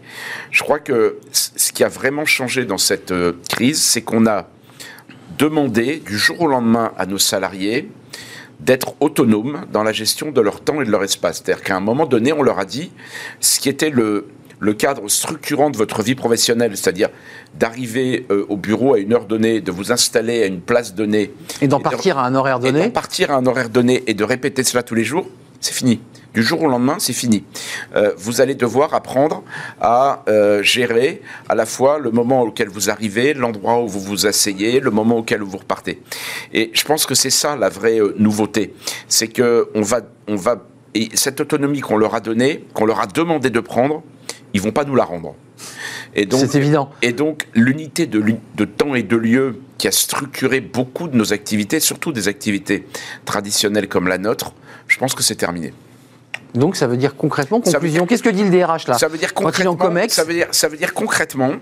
Je 0.52 0.62
crois 0.64 0.80
que 0.80 1.18
ce 1.32 1.72
qui 1.72 1.84
a 1.84 1.90
vraiment 1.90 2.26
changé 2.26 2.66
dans 2.66 2.78
cette 2.78 3.12
euh, 3.12 3.34
crise, 3.50 3.82
c'est 3.82 4.02
qu'on 4.02 4.28
a 4.28 4.48
demandé 5.38 5.98
du 6.06 6.18
jour 6.18 6.42
au 6.42 6.48
lendemain 6.48 6.92
à 6.98 7.06
nos 7.06 7.18
salariés 7.18 7.90
d'être 8.60 8.96
autonomes 9.02 9.66
dans 9.72 9.84
la 9.84 9.92
gestion 9.92 10.32
de 10.32 10.40
leur 10.40 10.62
temps 10.62 10.82
et 10.82 10.86
de 10.86 10.92
leur 10.92 11.04
espace. 11.04 11.42
C'est-à-dire 11.44 11.64
qu'à 11.64 11.76
un 11.76 11.82
moment 11.82 12.06
donné, 12.06 12.32
on 12.32 12.44
leur 12.44 12.60
a 12.60 12.66
dit 12.66 12.92
ce 13.40 13.60
qui 13.60 13.68
était 13.68 13.90
le, 13.90 14.28
le 14.64 14.74
cadre 14.74 15.10
structurant 15.10 15.70
de 15.70 15.78
votre 15.78 16.02
vie 16.02 16.16
professionnelle, 16.16 16.76
c'est-à-dire 16.78 17.10
d'arriver 17.54 18.26
euh, 18.32 18.46
au 18.50 18.56
bureau 18.58 18.94
à 18.94 19.00
une 19.00 19.14
heure 19.14 19.26
donnée, 19.26 19.60
de 19.62 19.72
vous 19.72 19.92
installer 19.92 20.42
à 20.44 20.46
une 20.46 20.62
place 20.62 20.96
donnée. 20.96 21.32
Et 21.62 21.68
d'en 21.68 21.80
de- 21.80 21.84
partir 21.84 22.18
à 22.18 22.26
un 22.26 22.34
horaire 22.34 22.58
et 22.64 22.72
d'en 22.72 22.80
donné. 22.80 22.90
partir 22.90 23.32
à 23.32 23.36
un 23.36 23.46
horaire 23.46 23.70
donné 23.70 24.04
et 24.08 24.14
de 24.14 24.24
répéter 24.24 24.64
cela 24.64 24.82
tous 24.82 24.96
les 24.96 25.04
jours, 25.04 25.28
c'est 25.60 25.74
fini. 25.74 26.00
Du 26.34 26.42
jour 26.42 26.64
au 26.64 26.68
lendemain, 26.68 26.96
c'est 26.98 27.14
fini. 27.14 27.44
Euh, 27.96 28.12
vous 28.18 28.42
allez 28.42 28.56
devoir 28.56 28.94
apprendre 28.96 29.44
à 29.80 30.24
euh, 30.28 30.64
gérer 30.64 31.22
à 31.48 31.56
la 31.56 31.66
fois 31.66 32.00
le 32.00 32.10
moment 32.10 32.42
auquel 32.42 32.70
vous 32.70 32.90
arrivez, 32.90 33.34
l'endroit 33.36 33.82
où 33.82 33.88
vous 33.88 34.00
vous 34.00 34.26
asseyez, 34.26 34.80
le 34.80 34.90
moment 34.92 35.18
auquel 35.18 35.42
vous 35.42 35.58
repartez. 35.58 36.02
Et 36.54 36.72
je 36.74 36.84
pense 36.86 37.06
que 37.06 37.14
c'est 37.16 37.30
ça 37.30 37.56
la 37.56 37.70
vraie 37.70 38.00
nouveauté, 38.18 38.74
c'est 39.08 39.28
que 39.28 39.70
on 39.76 39.82
va, 39.84 40.02
on 40.28 40.36
va, 40.36 40.64
et 40.96 41.10
cette 41.14 41.40
autonomie 41.40 41.82
qu'on 41.82 41.98
leur 41.98 42.16
a 42.16 42.20
donnée, 42.20 42.66
qu'on 42.74 42.86
leur 42.86 43.00
a 43.00 43.06
demandé 43.08 43.50
de 43.52 43.60
prendre, 43.60 44.02
ils 44.54 44.62
vont 44.62 44.72
pas 44.72 44.86
nous 44.86 44.96
la 44.96 45.04
rendre. 45.04 45.36
Et 46.16 46.26
donc, 46.26 46.42
C'est 46.42 46.56
évident. 46.58 46.92
et 47.02 47.12
donc, 47.12 47.48
l'unité 47.54 48.06
de, 48.06 48.24
de 48.56 48.66
temps 48.66 48.96
et 48.96 49.04
de 49.04 49.16
lieu 49.16 49.62
qui 49.78 49.88
a 49.88 49.92
structuré 49.92 50.62
beaucoup 50.62 51.08
de 51.08 51.16
nos 51.16 51.34
activités, 51.34 51.80
surtout 51.80 52.12
des 52.12 52.28
activités 52.28 52.86
traditionnelles 53.26 53.88
comme 53.88 54.08
la 54.08 54.18
nôtre, 54.18 54.54
je 54.88 54.98
pense 54.98 55.16
que 55.16 55.24
c'est 55.24 55.36
terminé. 55.36 55.74
Donc 56.54 56.76
ça 56.76 56.86
veut 56.86 56.98
dire 56.98 57.16
concrètement, 57.16 57.62
conclusion, 57.62 58.06
qu'est-ce 58.06 58.22
que 58.22 58.30
dit 58.30 58.44
le 58.44 58.52
DRH 58.52 58.88
là? 58.88 58.98
Ça 58.98 59.08
veut 59.08 59.18
dire 59.18 59.34
Quand 59.34 59.50
il 59.58 59.64
est 59.64 59.68
en 59.68 59.72
concrètement, 59.72 59.88
COMEX, 60.02 60.14
ça 60.14 60.24
veut 60.24 60.34
dire, 60.34 60.48
ça 60.52 60.68
veut 60.68 60.78
dire 60.78 60.94
concrètement 60.94 61.54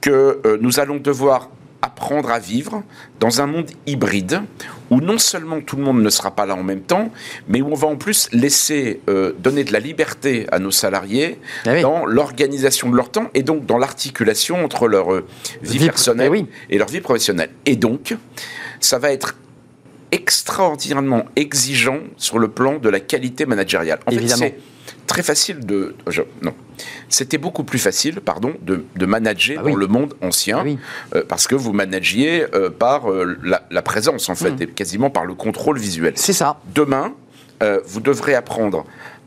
que 0.00 0.40
euh, 0.46 0.58
nous 0.60 0.78
allons 0.78 0.98
devoir 0.98 1.50
apprendre 1.80 2.30
à 2.30 2.38
vivre 2.40 2.82
dans 3.20 3.40
un 3.40 3.46
monde 3.46 3.70
hybride 3.86 4.42
où 4.90 5.00
non 5.00 5.18
seulement 5.18 5.60
tout 5.60 5.76
le 5.76 5.82
monde 5.82 6.02
ne 6.02 6.10
sera 6.10 6.32
pas 6.34 6.44
là 6.46 6.56
en 6.56 6.62
même 6.64 6.80
temps, 6.80 7.10
mais 7.46 7.60
où 7.62 7.68
on 7.70 7.74
va 7.74 7.86
en 7.86 7.96
plus 7.96 8.28
laisser 8.32 9.00
euh, 9.08 9.32
donner 9.38 9.62
de 9.62 9.72
la 9.72 9.78
liberté 9.78 10.46
à 10.50 10.58
nos 10.58 10.70
salariés 10.72 11.38
Ah 11.66 11.72
oui. 11.74 11.82
dans 11.82 12.04
l'organisation 12.06 12.90
de 12.90 12.96
leur 12.96 13.10
temps 13.10 13.28
et 13.34 13.42
donc 13.42 13.64
dans 13.66 13.78
l'articulation 13.78 14.64
entre 14.64 14.88
leur 14.88 15.12
euh, 15.14 15.26
vie, 15.62 15.78
Vie- 15.78 15.86
personnelle 15.86 16.26
eh 16.28 16.30
oui. 16.30 16.46
et 16.70 16.78
leur 16.78 16.88
vie 16.88 17.00
professionnelle. 17.00 17.50
Et 17.66 17.76
donc, 17.76 18.16
ça 18.80 18.98
va 18.98 19.12
être 19.12 19.36
extraordinairement 20.10 21.24
exigeant 21.36 21.98
sur 22.16 22.38
le 22.38 22.48
plan 22.48 22.78
de 22.78 22.88
la 22.88 23.00
qualité 23.00 23.46
managériale. 23.46 23.98
En 24.06 24.10
Évidemment. 24.10 24.42
fait, 24.42 24.58
très 25.08 25.24
facile 25.24 25.66
de... 25.66 25.96
je- 26.06 26.22
non. 26.42 26.54
C'était 27.08 27.38
beaucoup 27.38 27.64
plus 27.64 27.80
facile, 27.80 28.20
pardon, 28.20 28.54
de, 28.62 28.84
de 28.94 29.06
manager 29.06 29.56
Ah 29.58 29.62
oui. 29.64 29.72
dans 29.72 29.78
le 29.78 29.86
monde 29.88 30.14
ancien, 30.22 30.58
Ah 30.60 30.64
oui. 30.64 30.78
euh, 31.16 31.22
parce 31.28 31.48
que 31.48 31.56
vous 31.56 31.72
managiez 31.72 32.46
euh, 32.54 32.70
par 32.70 33.10
euh, 33.10 33.36
la, 33.42 33.62
la 33.70 33.82
présence, 33.82 34.28
en 34.28 34.36
fait, 34.36 34.52
Mm. 34.52 34.62
et 34.62 34.66
quasiment 34.68 35.10
par 35.10 35.24
le 35.24 35.34
contrôle 35.34 35.78
visuel. 35.78 36.12
C'est 36.16 36.32
ça. 36.32 36.60
Demain, 36.74 37.14
vous 37.86 38.00
devrez 38.00 38.36
apprendre 38.36 38.84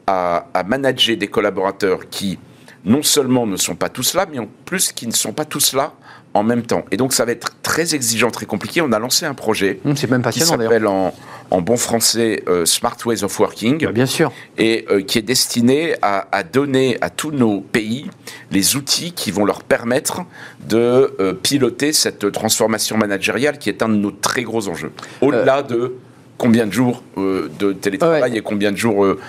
à, 0.08 0.48
à 0.54 0.64
manager 0.64 1.18
des 1.18 1.28
collaborateurs 1.28 2.08
qui, 2.10 2.40
non 2.86 3.04
seulement 3.04 3.46
ne 3.46 3.58
sont 3.58 3.76
pas 3.76 3.90
tous 3.90 4.14
là, 4.14 4.26
mais 4.32 4.40
en 4.40 4.48
plus 4.66 4.94
qui 4.94 5.06
ne 5.06 5.12
sont 5.12 5.34
pas 5.34 5.44
tous 5.44 5.74
là 5.74 5.92
en 6.34 6.44
même 6.44 6.62
temps. 6.64 6.86
Et 6.92 6.98
donc, 6.98 7.12
ça 7.14 7.26
va 7.26 7.32
être 7.34 7.50
très 7.62 7.94
exigeant, 7.94 8.32
très 8.32 8.46
compliqué. 8.46 8.82
On 8.82 8.92
a 8.94 9.00
lancé 9.00 9.26
un 9.26 9.34
projet 9.34 9.80
Hum, 9.86 9.96
C'est 9.98 10.10
même 10.10 10.22
qui 10.24 10.40
s'appelle 10.40 10.88
en, 10.88 11.14
en 11.50 11.62
bon 11.62 11.76
français 11.76 12.44
euh, 12.48 12.66
Smart 12.66 12.96
Ways 13.06 13.24
of 13.24 13.38
Working 13.40 13.84
Bah, 13.84 13.92
Bien 13.92 14.06
sûr. 14.06 14.32
et 14.58 14.86
euh, 14.90 15.02
qui 15.02 15.18
est 15.18 15.24
destiné 15.24 15.96
à, 16.02 16.28
à 16.32 16.44
donner 16.44 16.98
à 17.02 17.10
tous 17.10 17.32
nos 17.32 17.60
pays 17.60 18.10
les 18.52 18.76
outils 18.78 19.12
qui 19.12 19.32
vont 19.32 19.44
leur 19.46 19.62
permettre 19.64 20.22
de 20.70 21.14
euh, 21.20 21.34
piloter 21.34 21.92
cette 21.94 22.32
transformation 22.32 22.98
managériale 22.98 23.58
qui 23.58 23.70
est 23.70 23.82
un 23.84 23.90
de 23.90 23.96
nos 23.96 24.12
très 24.12 24.44
gros 24.44 24.70
enjeux. 24.70 24.92
Au-delà 25.22 25.64
de 25.64 25.96
combien 26.42 26.66
de 26.66 26.72
jours 26.72 27.04
euh, 27.20 27.52
de 27.60 27.72
télétravail 27.72 28.32
Ouais. 28.32 28.38
et 28.40 28.42
combien 28.42 28.72
de 28.72 28.76
jours 28.76 29.06
euh, 29.06 29.20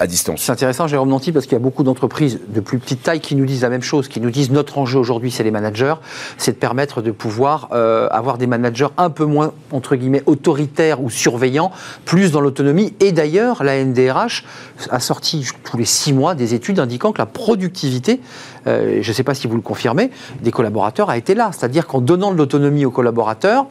à 0.00 0.08
distance. 0.08 0.42
C'est 0.42 0.50
intéressant, 0.50 0.88
Jérôme 0.88 1.10
Nanty, 1.10 1.30
parce 1.30 1.46
qu'il 1.46 1.52
y 1.52 1.60
a 1.60 1.60
beaucoup 1.60 1.84
d'entreprises 1.84 2.40
de 2.48 2.58
plus 2.58 2.80
petite 2.80 3.04
taille 3.04 3.20
qui 3.20 3.36
nous 3.36 3.46
disent 3.46 3.62
la 3.62 3.68
même 3.68 3.82
chose, 3.82 4.08
qui 4.08 4.20
nous 4.20 4.30
disent 4.30 4.50
notre 4.50 4.76
enjeu 4.78 4.98
aujourd'hui, 4.98 5.30
c'est 5.30 5.44
les 5.44 5.52
managers, 5.52 5.94
c'est 6.38 6.52
de 6.52 6.56
permettre 6.56 7.02
de 7.02 7.12
pouvoir 7.12 7.68
euh, 7.70 8.08
avoir 8.10 8.36
des 8.36 8.48
managers 8.48 8.88
un 8.96 9.10
peu 9.10 9.24
moins, 9.24 9.52
entre 9.70 9.94
guillemets, 9.94 10.24
autoritaires 10.26 11.00
ou 11.00 11.08
surveillants, 11.08 11.70
plus 12.04 12.32
dans 12.32 12.40
l'autonomie. 12.40 12.94
Et 12.98 13.12
d'ailleurs, 13.12 13.62
la 13.62 13.84
NDRH 13.84 14.44
a 14.90 14.98
sorti 14.98 15.48
tous 15.62 15.76
les 15.76 15.84
six 15.84 16.12
mois 16.12 16.34
des 16.34 16.52
études 16.52 16.80
indiquant 16.80 17.12
que 17.12 17.18
la 17.18 17.26
productivité, 17.26 18.20
euh, 18.66 18.98
je 19.00 19.08
ne 19.08 19.14
sais 19.14 19.22
pas 19.22 19.34
si 19.34 19.46
vous 19.46 19.56
le 19.56 19.62
confirmez, 19.62 20.10
des 20.42 20.50
collaborateurs 20.50 21.10
a 21.10 21.16
été 21.16 21.34
là. 21.34 21.50
C'est-à-dire 21.52 21.86
qu'en 21.86 22.00
donnant 22.00 22.32
de 22.32 22.36
l'autonomie 22.36 22.84
aux 22.84 22.90
collaborateurs, 22.90 23.66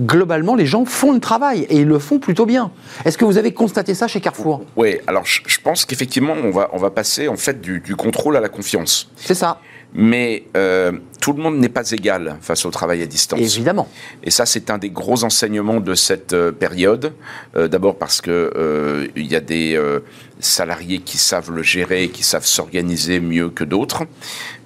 globalement, 0.00 0.54
les 0.54 0.66
gens 0.66 0.84
font 0.84 1.12
le 1.12 1.20
travail 1.20 1.66
et 1.70 1.78
ils 1.80 1.86
le 1.88 1.98
font 1.98 2.18
plutôt 2.18 2.46
bien. 2.46 2.70
Est-ce 3.04 3.18
que 3.18 3.24
vous 3.24 3.38
avez 3.38 3.52
constaté 3.52 3.94
ça 3.94 4.08
chez 4.08 4.20
Carrefour? 4.20 4.62
Oui, 4.76 4.98
alors 5.06 5.24
je, 5.24 5.40
je 5.46 5.58
pense 5.60 5.84
qu'effectivement, 5.84 6.34
on 6.42 6.50
va, 6.50 6.70
on 6.72 6.78
va 6.78 6.90
passer 6.90 7.28
en 7.28 7.36
fait 7.36 7.60
du, 7.60 7.80
du 7.80 7.96
contrôle 7.96 8.36
à 8.36 8.40
la 8.40 8.48
confiance. 8.48 9.10
C'est 9.16 9.34
ça, 9.34 9.60
Mais 9.96 10.42
euh, 10.56 10.90
tout 11.20 11.32
le 11.32 11.40
monde 11.42 11.56
n'est 11.58 11.68
pas 11.68 11.88
égal 11.92 12.36
face 12.40 12.66
au 12.66 12.70
travail 12.70 13.00
à 13.02 13.06
distance. 13.06 13.38
évidemment. 13.40 13.88
Et 14.24 14.30
ça, 14.32 14.44
c'est 14.44 14.68
un 14.70 14.78
des 14.78 14.90
gros 14.90 15.22
enseignements 15.22 15.78
de 15.80 15.94
cette 15.94 16.32
euh, 16.32 16.50
période. 16.50 17.12
Euh, 17.56 17.68
D'abord 17.68 17.96
parce 17.96 18.20
que 18.20 18.52
euh, 18.56 19.06
il 19.14 19.26
y 19.30 19.36
a 19.36 19.40
des 19.40 19.76
euh, 19.76 20.00
salariés 20.40 20.98
qui 20.98 21.16
savent 21.16 21.52
le 21.52 21.62
gérer, 21.62 22.08
qui 22.08 22.24
savent 22.24 22.44
s'organiser 22.44 23.20
mieux 23.20 23.50
que 23.50 23.62
d'autres. 23.62 24.02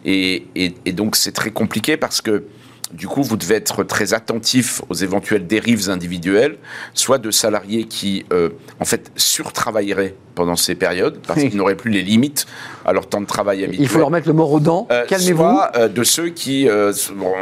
Et, 0.06 0.46
et- 0.56 0.74
et 0.86 0.92
donc, 0.92 1.14
c'est 1.16 1.32
très 1.32 1.50
compliqué 1.50 1.96
parce 1.98 2.22
que 2.22 2.44
du 2.92 3.06
coup, 3.06 3.22
vous 3.22 3.36
devez 3.36 3.56
être 3.56 3.84
très 3.84 4.14
attentif 4.14 4.80
aux 4.88 4.94
éventuelles 4.94 5.46
dérives 5.46 5.90
individuelles, 5.90 6.56
soit 6.94 7.18
de 7.18 7.30
salariés 7.30 7.84
qui, 7.84 8.24
euh, 8.32 8.48
en 8.80 8.84
fait, 8.84 9.10
surtravailleraient 9.16 10.14
pendant 10.34 10.56
ces 10.56 10.74
périodes, 10.74 11.18
parce 11.26 11.40
qu'ils 11.40 11.56
n'auraient 11.58 11.74
plus 11.76 11.90
les 11.90 12.02
limites 12.02 12.46
à 12.86 12.92
leur 12.92 13.06
temps 13.06 13.20
de 13.20 13.26
travail 13.26 13.62
habituel. 13.64 13.82
Il 13.84 13.88
faut 13.88 13.98
leur 13.98 14.10
mettre 14.10 14.26
le 14.28 14.34
mort 14.34 14.50
aux 14.52 14.60
dents. 14.60 14.86
Euh, 14.90 15.04
Calmez-vous. 15.06 15.36
Soit 15.42 15.72
euh, 15.76 15.88
de 15.88 16.02
ceux 16.04 16.30
qui 16.30 16.66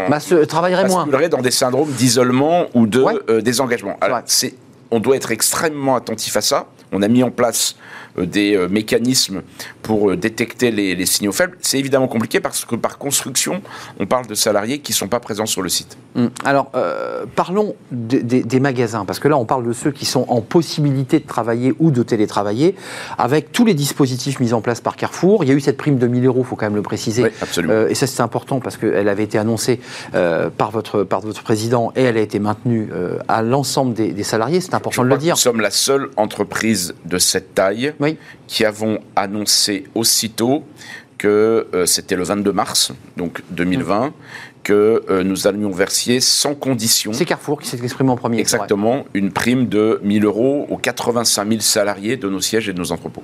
Bah, 0.08 0.20
se 0.20 0.34
travaillerait 0.44 0.88
moins. 0.88 1.06
dans 1.06 1.40
des 1.42 1.50
syndromes 1.50 1.90
d'isolement 1.92 2.66
ou 2.74 2.86
de 2.86 3.02
Ouais. 3.02 3.42
désengagement. 3.42 3.96
Alors, 4.00 4.22
c'est, 4.26 4.54
on 4.90 4.98
doit 5.00 5.16
être 5.16 5.30
extrêmement 5.30 5.94
attentif 5.96 6.36
à 6.36 6.40
ça. 6.40 6.66
On 6.92 7.02
a 7.02 7.08
mis 7.08 7.22
en 7.22 7.30
place 7.30 7.76
euh, 8.18 8.26
des 8.26 8.56
euh, 8.56 8.68
mécanismes 8.68 9.42
pour 9.82 10.10
euh, 10.10 10.16
détecter 10.16 10.70
les, 10.70 10.94
les 10.94 11.06
signaux 11.06 11.32
faibles. 11.32 11.56
C'est 11.60 11.78
évidemment 11.78 12.08
compliqué 12.08 12.40
parce 12.40 12.64
que 12.64 12.76
par 12.76 12.98
construction, 12.98 13.60
on 13.98 14.06
parle 14.06 14.26
de 14.26 14.34
salariés 14.34 14.78
qui 14.78 14.92
ne 14.92 14.96
sont 14.96 15.08
pas 15.08 15.20
présents 15.20 15.46
sur 15.46 15.62
le 15.62 15.68
site. 15.68 15.96
Hum. 16.14 16.30
Alors, 16.44 16.70
euh, 16.74 17.24
parlons 17.34 17.74
de- 17.90 18.18
des- 18.18 18.42
des 18.44 18.60
magasins, 18.60 19.04
parce 19.04 19.18
que 19.18 19.28
là, 19.28 19.36
on 19.36 19.44
parle 19.44 19.66
de 19.66 19.72
ceux 19.72 19.90
qui 19.90 20.06
sont 20.06 20.24
en 20.28 20.40
possibilité 20.40 21.18
de 21.18 21.26
travailler 21.26 21.74
ou 21.78 21.90
de 21.90 22.02
télétravailler, 22.02 22.74
avec 23.18 23.52
tous 23.52 23.64
les 23.64 23.74
dispositifs 23.74 24.38
mis 24.40 24.52
en 24.52 24.60
place 24.60 24.80
par 24.80 24.96
Carrefour. 24.96 25.44
Il 25.44 25.48
y 25.48 25.52
a 25.52 25.54
eu 25.54 25.60
cette 25.60 25.76
prime 25.76 25.98
de 25.98 26.06
1000 26.06 26.24
euros, 26.26 26.40
il 26.40 26.46
faut 26.46 26.56
quand 26.56 26.66
même 26.66 26.76
le 26.76 26.82
préciser. 26.82 27.24
Oui, 27.24 27.30
absolument. 27.42 27.74
Euh, 27.74 27.88
et 27.88 27.94
ça, 27.94 28.06
c'est 28.06 28.22
important 28.22 28.60
parce 28.60 28.76
qu'elle 28.76 29.08
avait 29.08 29.24
été 29.24 29.38
annoncée 29.38 29.80
euh, 30.14 30.50
par, 30.56 30.70
votre, 30.70 31.02
par 31.02 31.20
votre 31.20 31.42
président 31.42 31.92
et 31.96 32.02
elle 32.04 32.16
a 32.16 32.20
été 32.20 32.38
maintenue 32.38 32.88
à 33.28 33.42
l'ensemble 33.42 33.92
des, 33.94 34.12
des 34.12 34.22
salariés. 34.22 34.60
C'est 34.60 34.70
Je 34.70 34.76
important 34.76 35.02
de 35.04 35.08
le 35.08 35.18
dire. 35.18 35.34
Nous 35.34 35.40
sommes 35.40 35.60
la 35.60 35.70
seule 35.70 36.08
entreprise 36.16 36.75
de 37.04 37.18
cette 37.18 37.54
taille 37.54 37.94
Oui. 38.00 38.18
qui 38.46 38.64
avons 38.64 38.98
annoncé 39.14 39.84
aussitôt 39.94 40.64
que 41.18 41.66
euh, 41.74 41.86
c'était 41.86 42.16
le 42.16 42.24
22 42.24 42.52
mars, 42.52 42.92
donc 43.16 43.42
2020, 43.50 44.12
que 44.62 45.04
euh, 45.08 45.22
nous 45.22 45.46
allions 45.46 45.70
verser 45.70 46.20
sans 46.20 46.54
condition 46.54 47.12
C'est 47.12 47.24
Carrefour 47.24 47.60
qui 47.60 47.68
s'est 47.68 47.78
exprimé 47.82 48.10
en 48.10 48.16
premier. 48.16 48.40
exactement 48.40 49.04
une 49.14 49.30
prime 49.30 49.68
de 49.68 50.00
1000 50.02 50.24
euros 50.24 50.66
aux 50.68 50.76
85 50.76 51.48
000 51.48 51.60
salariés 51.60 52.16
de 52.16 52.28
nos 52.28 52.40
sièges 52.40 52.68
et 52.68 52.72
de 52.72 52.78
nos 52.78 52.92
entrepôts. 52.92 53.22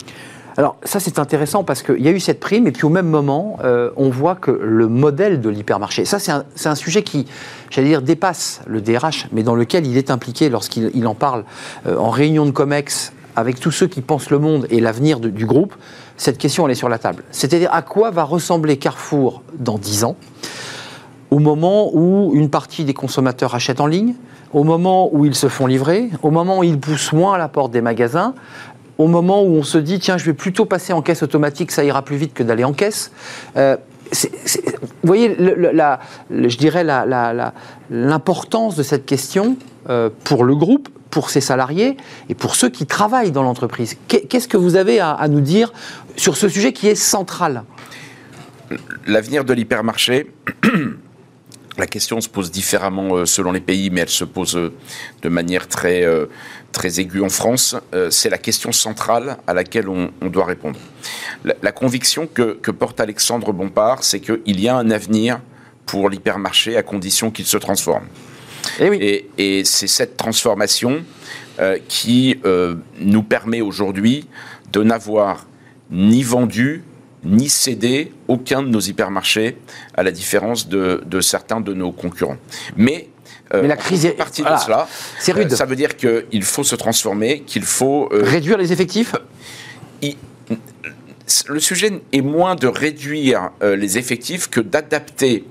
Alors 0.56 0.76
ça 0.84 1.00
c'est 1.00 1.18
intéressant 1.18 1.64
parce 1.64 1.82
qu'il 1.82 2.00
y 2.00 2.08
a 2.08 2.10
eu 2.10 2.20
cette 2.20 2.38
prime 2.38 2.66
et 2.66 2.72
puis 2.72 2.84
au 2.84 2.90
même 2.90 3.08
moment 3.08 3.58
euh, 3.64 3.90
on 3.96 4.10
voit 4.10 4.34
que 4.34 4.50
le 4.50 4.86
modèle 4.86 5.40
de 5.40 5.48
l'hypermarché, 5.48 6.04
ça 6.04 6.18
c'est 6.18 6.68
un, 6.68 6.74
sujet 6.74 7.02
qui, 7.02 7.26
j'allais 7.70 7.88
dire, 7.88 8.02
dépasse 8.02 8.60
le 8.66 8.80
DRH, 8.80 9.28
mais 9.32 9.42
dans 9.42 9.54
lequel 9.54 9.86
il 9.86 9.96
est 9.96 10.10
impliqué 10.10 10.48
lorsqu'il 10.48 10.90
il 10.94 11.06
en 11.06 11.14
parle 11.14 11.44
euh, 11.86 11.96
en 11.96 12.10
réunion 12.10 12.44
de 12.46 12.50
COMEX 12.50 13.12
avec 13.36 13.58
tous 13.60 13.70
ceux 13.70 13.86
qui 13.86 14.00
pensent 14.00 14.30
le 14.30 14.38
monde 14.38 14.66
et 14.70 14.80
l'avenir 14.80 15.20
du 15.20 15.46
groupe, 15.46 15.74
cette 16.16 16.38
question 16.38 16.66
elle 16.66 16.72
est 16.72 16.76
sur 16.76 16.88
la 16.88 16.98
table. 16.98 17.24
C'est-à-dire 17.30 17.70
à 17.72 17.82
quoi 17.82 18.10
va 18.10 18.24
ressembler 18.24 18.76
Carrefour 18.76 19.42
dans 19.58 19.78
10 19.78 20.04
ans? 20.04 20.16
Au 21.30 21.38
moment 21.38 21.90
où 21.94 22.32
une 22.34 22.50
partie 22.50 22.84
des 22.84 22.94
consommateurs 22.94 23.54
achètent 23.54 23.80
en 23.80 23.86
ligne, 23.86 24.14
au 24.52 24.64
moment 24.64 25.08
où 25.12 25.24
ils 25.24 25.34
se 25.34 25.48
font 25.48 25.66
livrer, 25.66 26.10
au 26.22 26.30
moment 26.30 26.58
où 26.58 26.64
ils 26.64 26.78
poussent 26.78 27.12
moins 27.14 27.34
à 27.34 27.38
la 27.38 27.48
porte 27.48 27.72
des 27.72 27.80
magasins, 27.80 28.34
au 28.98 29.06
moment 29.08 29.42
où 29.42 29.46
on 29.54 29.62
se 29.62 29.78
dit 29.78 29.98
tiens 29.98 30.18
je 30.18 30.26
vais 30.26 30.34
plutôt 30.34 30.66
passer 30.66 30.92
en 30.92 31.00
caisse 31.00 31.22
automatique, 31.22 31.72
ça 31.72 31.84
ira 31.84 32.02
plus 32.02 32.16
vite 32.16 32.34
que 32.34 32.42
d'aller 32.42 32.64
en 32.64 32.74
caisse. 32.74 33.12
Euh, 33.56 33.78
vous 34.12 34.28
voyez, 35.04 35.34
la- 35.38 36.00
je 36.30 36.56
dirais 36.58 36.84
l'importance 37.90 38.76
de 38.76 38.82
cette 38.82 39.06
question 39.06 39.56
euh, 39.88 40.10
pour 40.24 40.44
le 40.44 40.54
groupe, 40.54 40.90
pour 41.12 41.28
ses 41.28 41.42
salariés 41.42 41.98
et 42.30 42.34
pour 42.34 42.56
ceux 42.56 42.70
qui 42.70 42.86
travaillent 42.86 43.30
dans 43.32 43.42
l'entreprise. 43.42 43.96
Qu'est- 44.08 44.22
Qu'est-ce 44.26 44.48
que 44.48 44.56
vous 44.56 44.76
avez 44.76 44.98
à, 44.98 45.28
nous 45.28 45.42
dire 45.42 45.72
sur 46.16 46.36
ce 46.38 46.48
sujet 46.48 46.72
qui 46.72 46.88
est 46.88 46.94
central? 46.94 47.64
L'avenir 49.06 49.44
de 49.44 49.52
l'hypermarché, 49.52 50.32
la 51.78 51.86
question 51.86 52.18
se 52.22 52.30
pose 52.30 52.50
différemment 52.50 53.14
euh, 53.14 53.26
selon 53.26 53.52
les 53.52 53.60
pays, 53.60 53.90
mais 53.90 54.00
elle 54.00 54.08
se 54.08 54.24
pose 54.24 54.56
euh, 54.56 54.72
de 55.20 55.28
manière 55.28 55.68
très, 55.68 56.02
euh, 56.02 56.26
très 56.72 56.98
aiguë 56.98 57.20
en 57.22 57.28
France. 57.28 57.76
C'est 58.10 58.30
la 58.30 58.38
question 58.38 58.72
centrale 58.72 59.36
à 59.46 59.52
laquelle 59.52 59.90
on, 59.90 60.10
doit 60.22 60.46
répondre. 60.46 60.78
La, 61.44 61.54
la 61.62 61.72
conviction 61.72 62.26
que, 62.26 62.54
que 62.54 62.70
porte 62.70 63.00
Alexandre 63.00 63.52
Bompard, 63.52 64.02
c'est 64.02 64.20
qu'il 64.20 64.60
y 64.60 64.66
a 64.66 64.76
un 64.76 64.90
avenir 64.90 65.40
pour 65.84 66.08
l'hypermarché 66.08 66.78
à 66.78 66.82
condition 66.82 67.30
qu'il 67.30 67.44
se 67.44 67.58
transforme. 67.58 68.04
Eh 68.80 68.88
oui. 68.90 68.98
Et, 69.00 69.28
et 69.38 69.64
c'est 69.64 69.86
cette 69.86 70.16
transformation 70.16 71.04
euh, 71.60 71.78
qui 71.88 72.38
euh, 72.44 72.76
nous 72.98 73.22
permet 73.22 73.60
aujourd'hui 73.60 74.26
de 74.72 74.82
n'avoir 74.82 75.46
ni 75.90 76.22
vendu 76.22 76.82
ni 77.24 77.48
cédé 77.48 78.12
aucun 78.26 78.62
de 78.64 78.68
nos 78.68 78.80
hypermarchés, 78.80 79.56
à 79.94 80.02
la 80.02 80.10
différence 80.10 80.68
de, 80.68 81.02
de 81.06 81.20
certains 81.20 81.60
de 81.60 81.72
nos 81.72 81.92
concurrents. 81.92 82.38
Mais, 82.76 83.10
euh, 83.54 83.62
Mais 83.62 83.68
la 83.68 83.76
crise 83.76 84.04
est- 84.06 84.10
partie 84.10 84.42
voilà, 84.42 84.56
de 84.56 84.62
cela, 84.62 84.88
c'est 85.20 85.30
rude. 85.32 85.52
euh, 85.52 85.54
ça 85.56 85.64
veut 85.64 85.76
dire 85.76 85.96
qu'il 85.96 86.42
faut 86.42 86.64
se 86.64 86.74
transformer, 86.74 87.40
qu'il 87.46 87.62
faut 87.62 88.08
euh, 88.12 88.22
Réduire 88.24 88.58
les 88.58 88.72
effectifs? 88.72 89.14
il- 90.00 90.16
le 91.46 91.60
sujet 91.60 91.92
est 92.12 92.20
moins 92.22 92.56
de 92.56 92.66
réduire 92.66 93.50
les 93.62 93.96
effectifs 93.98 94.50
que 94.50 94.60
d'adapter 94.60 95.44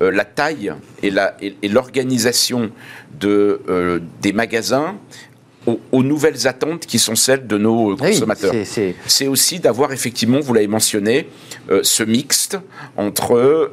euh, 0.00 0.10
la 0.10 0.24
taille 0.24 0.72
et 1.02 1.10
la- 1.10 1.36
et- 1.42 1.56
et 1.62 1.68
l'organisation 1.68 2.70
de, 3.20 3.60
euh, 3.68 3.98
des 4.22 4.32
magasins 4.32 4.96
aux, 5.92 6.02
nouvelles 6.02 6.46
attentes 6.46 6.86
qui 6.86 6.98
sont 6.98 7.14
celles 7.14 7.46
de 7.46 7.58
nos 7.58 7.94
consommateurs. 8.12 8.52
c'est 9.06 9.26
aussi 9.26 9.58
d'avoir 9.60 9.92
effectivement, 9.92 10.40
vous 10.40 10.54
l'avez 10.54 10.66
mentionné, 10.66 11.28
ce 11.82 12.02
mixte 12.04 12.56
entre 12.96 13.70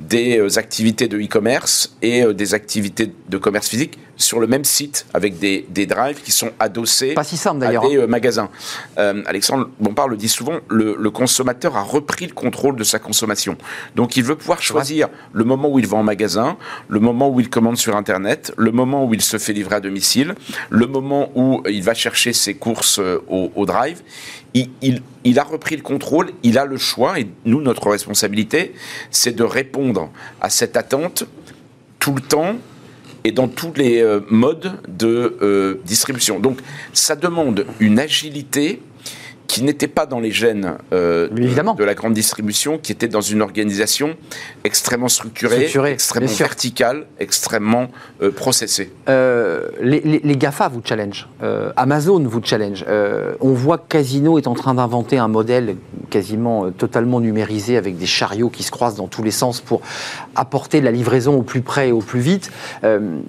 des 0.00 0.58
activités 0.58 1.08
de 1.08 1.18
e-commerce 1.18 1.96
et 2.02 2.24
des 2.34 2.52
activités 2.52 3.10
de 3.28 3.38
commerce 3.38 3.68
physique 3.68 3.98
sur 4.16 4.40
le 4.40 4.46
même 4.46 4.64
site 4.64 5.06
avec 5.14 5.38
des, 5.38 5.66
des 5.68 5.86
drives 5.86 6.22
qui 6.22 6.32
sont 6.32 6.50
adossés 6.58 7.14
Pas 7.14 7.24
si 7.24 7.36
simple, 7.36 7.64
à 7.64 7.70
des 7.70 7.76
hein. 7.76 8.06
magasins. 8.06 8.48
Alexandre 8.96 9.70
Bompard 9.80 10.08
le 10.08 10.16
dit 10.16 10.28
souvent, 10.28 10.58
le, 10.68 10.96
le, 10.98 11.10
consommateur 11.10 11.76
a 11.76 11.82
repris 11.82 12.26
le 12.26 12.32
contrôle 12.32 12.76
de 12.76 12.84
sa 12.84 12.98
consommation. 12.98 13.56
Donc 13.94 14.16
il 14.16 14.24
veut 14.24 14.36
pouvoir 14.36 14.62
choisir 14.62 15.08
le 15.32 15.44
moment 15.44 15.68
où 15.68 15.78
il 15.78 15.86
va 15.86 15.96
en 15.96 16.02
magasin, 16.02 16.56
le 16.88 17.00
moment 17.00 17.28
où 17.28 17.40
il 17.40 17.48
commande 17.48 17.76
sur 17.76 17.96
Internet, 17.96 18.52
le 18.56 18.72
moment 18.72 19.04
où 19.04 19.14
il 19.14 19.22
se 19.22 19.38
fait 19.38 19.52
livrer 19.52 19.76
à 19.76 19.80
domicile, 19.80 20.34
le 20.70 20.86
moment 20.86 21.30
où 21.34 21.62
il 21.68 21.82
va 21.82 21.94
chercher 21.94 22.32
ses 22.32 22.54
courses 22.54 22.98
euh, 22.98 23.18
au, 23.28 23.66
drive. 23.66 24.02
Il, 24.54 25.38
a 25.38 25.42
repris 25.42 25.76
le 25.76 25.82
contrôle, 25.82 26.30
il 26.42 26.58
a 26.58 26.64
le 26.64 26.76
choix, 26.76 27.18
et 27.18 27.26
nous, 27.44 27.60
notre 27.60 27.88
responsabilité, 27.88 28.74
c'est 29.10 29.34
de 29.34 29.42
répondre 29.42 30.10
à 30.40 30.48
cette 30.50 30.76
attente 30.76 31.24
tout 31.98 32.14
le 32.14 32.20
temps 32.20 32.56
et 33.24 33.32
dans 33.32 33.48
tous 33.48 33.72
les 33.74 34.02
euh, 34.02 34.20
modes 34.28 34.72
de 34.86 35.36
euh, 35.42 35.80
distribution. 35.84 36.38
Donc 36.38 36.58
ça 36.92 37.16
demande 37.16 37.66
une 37.80 37.98
agilité 37.98 38.82
qui 39.54 39.62
n'était 39.62 39.86
pas 39.86 40.04
dans 40.04 40.18
les 40.18 40.32
gènes 40.32 40.78
euh, 40.92 41.28
de, 41.28 41.84
la 41.84 41.94
grande 41.94 42.12
distribution, 42.12 42.76
qui 42.76 42.90
était 42.90 43.06
dans 43.06 43.20
une 43.20 43.40
organisation 43.40 44.16
extrêmement 44.64 45.06
structurée, 45.06 45.70
extrêmement 45.86 46.32
verticale, 46.32 47.06
extrêmement 47.20 47.86
euh, 48.20 48.32
processée. 48.32 48.90
Euh, 49.08 49.68
les, 49.80 50.36
GAFA 50.36 50.66
vous 50.66 50.82
challenge, 50.84 51.28
Amazon 51.76 52.18
vous 52.24 52.40
challenge. 52.42 52.84
on 53.40 53.52
voit 53.52 53.78
que 53.78 53.86
Casino 53.86 54.38
est 54.38 54.48
en 54.48 54.54
train 54.54 54.74
d'inventer 54.74 55.18
un 55.18 55.28
modèle 55.28 55.76
quasiment 56.10 56.72
totalement 56.72 57.20
numérisé 57.20 57.76
avec 57.76 57.96
des 57.96 58.06
chariots 58.06 58.50
qui 58.50 58.64
se 58.64 58.72
croisent 58.72 58.96
dans 58.96 59.06
tous 59.06 59.22
les 59.22 59.30
sens 59.30 59.60
pour 59.60 59.82
apporter 60.34 60.80
la 60.80 60.90
livraison 60.90 61.36
au 61.38 61.42
plus 61.42 61.62
près 61.62 61.90
et 61.90 61.92
au 61.92 62.00
plus 62.00 62.18
vite. 62.18 62.50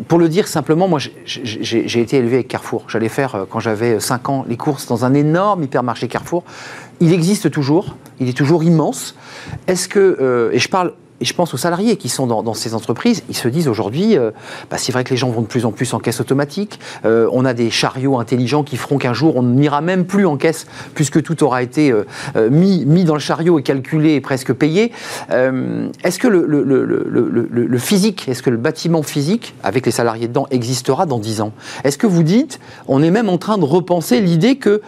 pour 0.08 0.18
le 0.18 0.28
dire 0.28 0.48
simplement, 0.48 0.88
moi 0.88 1.00
j'ai 1.26 2.02
été 2.02 2.18
élevé 2.18 2.38
avec 2.38 2.48
Carrefour. 2.48 2.86
J'allais 2.88 3.10
faire, 3.10 3.46
quand 3.52 3.60
j'avais 3.60 4.00
5 4.00 4.30
ans, 4.30 4.46
les 4.50 4.58
courses 4.58 4.88
dans 4.88 5.06
un 5.06 5.14
énorme 5.14 5.62
hypermarché 5.62 6.08
Il 7.00 7.14
existe 7.14 7.52
toujours, 7.52 7.98
il 8.20 8.30
est 8.30 8.38
toujours 8.38 8.64
immense. 8.64 9.16
Est-ce 9.68 9.88
que, 9.88 10.18
euh, 10.22 10.52
et 10.52 10.60
je 10.60 10.70
parle 10.70 10.94
et 11.22 11.26
je 11.26 11.34
pense 11.34 11.54
aux 11.54 11.58
salariés 11.58 11.96
qui 11.96 12.10
sont 12.10 12.28
dans, 12.28 12.54
ces 12.54 12.74
entreprises, 12.74 13.24
ils 13.30 13.36
se 13.36 13.48
disent 13.48 13.70
aujourd'hui, 13.70 14.18
euh, 14.18 14.32
bah, 14.70 14.78
c'est 14.78 14.92
vrai 14.92 15.04
que 15.06 15.12
les 15.12 15.18
gens 15.18 15.30
vont 15.30 15.42
de 15.42 15.48
plus 15.48 15.66
en 15.66 15.72
plus 15.72 15.94
en 15.94 16.00
caisse 16.00 16.20
automatique, 16.20 16.80
euh, 17.06 17.30
on 17.32 17.46
a 17.46 17.54
des 17.54 17.70
chariots 17.70 18.20
intelligents 18.20 18.64
qui 18.64 18.76
feront 18.76 18.98
qu'un 18.98 19.14
jour 19.14 19.38
on 19.38 19.44
n'ira 19.44 19.82
même 19.82 20.06
plus 20.06 20.26
en 20.26 20.36
caisse 20.36 20.68
puisque 20.94 21.24
tout 21.24 21.44
aura 21.44 21.64
été 21.64 21.92
euh, 21.92 22.04
mis, 22.50 22.86
mis 22.86 23.06
dans 23.06 23.14
le 23.14 23.20
chariot 23.20 23.60
et 23.60 23.64
calculé 23.64 24.16
et 24.16 24.22
presque 24.22 24.52
payé. 24.54 24.92
est-ce 25.30 26.20
que 26.20 26.28
le, 26.28 26.46
le, 26.46 27.78
physique, 27.78 28.28
est-ce 28.28 28.44
que 28.44 28.50
le 28.50 28.58
bâtiment 28.58 29.04
physique, 29.04 29.56
avec 29.64 29.86
les 29.86 29.92
salariés 29.92 30.28
dedans, 30.28 30.48
existera 30.52 31.06
dans 31.06 31.20
10 31.20 31.42
ans? 31.42 31.52
Est-ce 31.84 31.98
que 31.98 32.08
vous 32.08 32.24
dites, 32.24 32.60
on 32.88 33.02
est 33.02 33.12
même 33.12 33.30
en 33.30 33.38
train 33.38 33.58
de 33.58 33.64
repenser 33.64 34.22
l'idée 34.22 34.58
que 34.58 34.82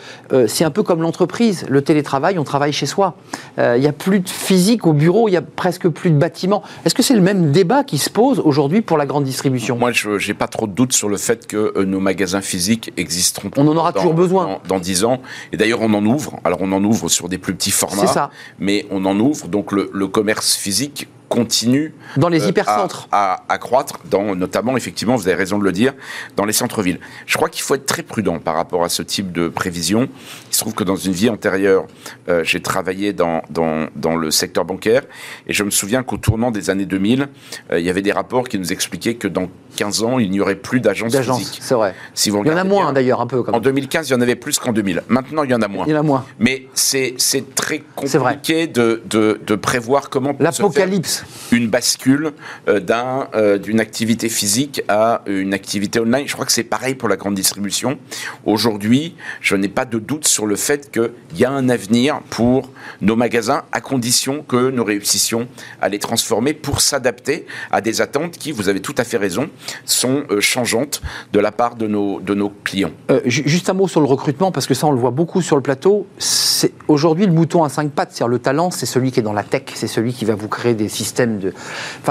c'est 0.47 0.63
un 0.63 0.71
peu 0.71 0.83
comme 0.83 1.01
l'entreprise, 1.01 1.65
le 1.69 1.81
télétravail, 1.81 2.39
on 2.39 2.43
travaille 2.43 2.73
chez 2.73 2.85
soi. 2.85 3.15
Il 3.57 3.79
n'y 3.79 3.87
a 3.87 3.93
plus 3.93 4.19
de 4.19 4.29
physique 4.29 4.87
au 4.87 4.93
bureau, 4.93 5.27
il 5.27 5.31
n'y 5.31 5.37
a 5.37 5.41
presque 5.41 5.87
plus 5.87 6.11
de 6.11 6.16
Est-ce 6.85 6.95
que 6.95 7.03
c'est 7.03 7.15
le 7.15 7.21
même 7.21 7.51
débat 7.51 7.83
qui 7.83 7.97
se 7.97 8.09
pose 8.09 8.39
aujourd'hui 8.39 8.81
pour 8.81 8.97
la 8.97 9.05
grande 9.05 9.23
distribution? 9.23 9.77
Moi, 9.77 9.91
je 9.91 10.27
n'ai 10.27 10.33
pas 10.33 10.47
trop 10.47 10.67
de 10.67 10.73
doutes 10.73 10.93
sur 10.93 11.09
le 11.09 11.17
fait 11.17 11.47
que 11.47 11.73
euh, 11.75 11.85
nos 11.85 11.99
magasins 11.99 12.41
physiques 12.41 12.91
existeront. 12.97 13.51
On 13.57 13.67
en 13.67 13.75
aura 13.75 13.93
toujours 13.93 14.13
besoin. 14.13 14.59
Dans, 14.67 14.79
dix 14.79 14.99
10 14.99 15.05
ans. 15.05 15.21
Et 15.51 15.57
d'ailleurs, 15.57 15.81
on 15.81 15.93
en 15.93 16.05
ouvre. 16.05 16.39
Alors, 16.43 16.59
on 16.61 16.71
en 16.71 16.83
ouvre 16.83 17.09
sur 17.09 17.29
des 17.29 17.37
plus 17.37 17.53
petits 17.53 17.71
formats. 17.71 18.07
Ça. 18.07 18.31
Mais 18.59 18.85
on 18.91 19.05
en 19.05 19.19
ouvre. 19.19 19.47
Donc, 19.47 19.71
le 19.71 20.07
commerce 20.07 20.55
physique 20.55 21.07
continue 21.29 21.93
dans 22.15 22.29
les 22.29 22.43
euh, 22.43 22.49
hypercentres 22.49 23.07
à, 23.11 23.43
à, 23.49 23.57
croître, 23.57 23.99
dans, 24.09 24.35
notamment 24.35 24.77
effectivement, 24.77 25.15
vous 25.15 25.27
avez 25.27 25.35
raison 25.35 25.59
de 25.59 25.63
le 25.63 25.71
dire, 25.71 25.93
dans 26.35 26.45
les 26.45 26.53
centres-villes. 26.53 26.99
Je 27.25 27.35
crois 27.35 27.49
qu'il 27.49 27.63
faut 27.63 27.75
être 27.75 27.85
très 27.85 28.03
prudent 28.03 28.39
par 28.39 28.55
rapport 28.55 28.83
à 28.83 28.89
ce 28.89 29.03
type 29.03 29.31
de 29.31 29.47
prévision. 29.47 30.09
Il 30.49 30.55
se 30.55 30.59
trouve 30.59 30.73
que 30.73 30.83
dans 30.83 30.95
une 30.95 31.13
vie 31.13 31.29
antérieure, 31.29 31.85
euh, 32.29 32.43
j'ai 32.43 32.61
travaillé 32.61 33.13
dans, 33.13 33.41
dans, 33.49 33.87
dans, 33.95 34.15
le 34.15 34.31
secteur 34.31 34.65
bancaire 34.65 35.03
et 35.47 35.53
je 35.53 35.63
me 35.63 35.69
souviens 35.69 36.03
qu'au 36.03 36.17
tournant 36.17 36.51
des 36.51 36.69
années 36.69 36.85
2000, 36.85 37.27
euh, 37.71 37.79
il 37.79 37.85
y 37.85 37.89
avait 37.89 38.01
des 38.01 38.11
rapports 38.11 38.47
qui 38.47 38.57
nous 38.57 38.71
expliquaient 38.71 39.15
que 39.15 39.27
dans 39.27 39.49
15 39.75 40.03
ans, 40.03 40.19
il 40.19 40.31
n'y 40.31 40.39
aurait 40.39 40.55
plus 40.55 40.79
d'agences 40.79 41.17
physiques. 41.17 41.59
C'est 41.61 41.75
vrai. 41.75 41.93
Si 42.13 42.29
vous 42.29 42.41
il 42.43 42.51
y 42.51 42.53
en 42.53 42.57
a 42.57 42.63
moins 42.63 42.93
d'ailleurs, 42.93 43.21
un 43.21 43.27
peu. 43.27 43.43
En 43.51 43.59
2015, 43.59 44.09
il 44.09 44.13
y 44.13 44.15
en 44.15 44.21
avait 44.21 44.35
plus 44.35 44.59
qu'en 44.59 44.71
2000. 44.71 45.03
Maintenant, 45.07 45.43
il 45.43 45.51
y 45.51 45.53
en 45.53 45.61
a 45.61 45.67
moins. 45.67 45.85
Il 45.87 45.91
y 45.91 45.95
en 45.95 45.99
a 45.99 46.03
moins. 46.03 46.25
Mais 46.39 46.67
c'est 46.73 47.15
très 47.55 47.83
compliqué 47.95 48.67
de, 48.67 49.01
de, 49.09 49.39
de, 49.45 49.55
prévoir 49.55 50.09
comment. 50.09 50.35
L'apocalypse 50.39 51.16
une 51.51 51.67
bascule 51.67 52.33
euh, 52.67 52.79
euh, 53.35 53.57
d'une 53.57 53.79
activité 53.79 54.29
physique 54.29 54.81
à 54.87 55.21
une 55.25 55.53
activité 55.53 55.99
online. 55.99 56.27
Je 56.27 56.33
crois 56.33 56.45
que 56.45 56.51
c'est 56.51 56.63
pareil 56.63 56.95
pour 56.95 57.09
la 57.09 57.17
grande 57.17 57.35
distribution. 57.35 57.97
Aujourd'hui, 58.45 59.15
je 59.41 59.55
n'ai 59.55 59.67
pas 59.67 59.85
de 59.85 59.99
doute 59.99 60.27
sur 60.27 60.45
le 60.45 60.55
fait 60.55 60.91
qu'il 60.91 61.37
y 61.37 61.45
a 61.45 61.51
un 61.51 61.69
avenir 61.69 62.21
pour 62.29 62.71
nos 63.01 63.15
magasins 63.15 63.63
à 63.71 63.81
condition 63.81 64.43
que 64.47 64.69
nous 64.69 64.83
réussissions 64.83 65.47
à 65.81 65.89
les 65.89 65.99
transformer 65.99 66.53
pour 66.53 66.81
s'adapter 66.81 67.45
à 67.71 67.81
des 67.81 68.01
attentes 68.01 68.37
qui, 68.37 68.51
vous 68.51 68.69
avez 68.69 68.81
tout 68.81 68.95
à 68.97 69.03
fait 69.03 69.17
raison, 69.17 69.49
sont 69.85 70.23
euh, 70.29 70.41
changeantes 70.41 71.01
de 71.33 71.39
la 71.39 71.51
part 71.51 71.75
de 71.75 71.87
nos, 71.87 72.21
clients. 72.63 72.91
juste 73.25 73.69
un 73.69 73.73
mot 73.73 73.87
sur 73.87 73.99
le 73.99 74.07
recrutement, 74.07 74.51
parce 74.51 74.67
que 74.67 74.73
ça, 74.73 74.87
on 74.87 74.91
le 74.91 74.99
voit 74.99 75.11
beaucoup 75.11 75.41
sur 75.41 75.55
le 75.55 75.61
plateau. 75.61 76.07
Aujourd'hui, 76.87 77.25
le 77.25 77.31
mouton 77.31 77.63
à 77.63 77.69
cinq 77.69 77.91
pattes, 77.91 78.11
c'est-à-dire 78.11 78.29
le 78.29 78.39
talent, 78.39 78.71
c'est 78.71 78.85
celui 78.85 79.11
qui 79.11 79.19
est 79.19 79.23
dans 79.23 79.33
la 79.33 79.43
tech, 79.43 79.63
c'est 79.73 79.87
celui 79.87 80.13
qui 80.13 80.25
va 80.25 80.35
vous 80.35 80.47
créer 80.47 80.73
des 80.73 80.89
systèmes 80.89 81.06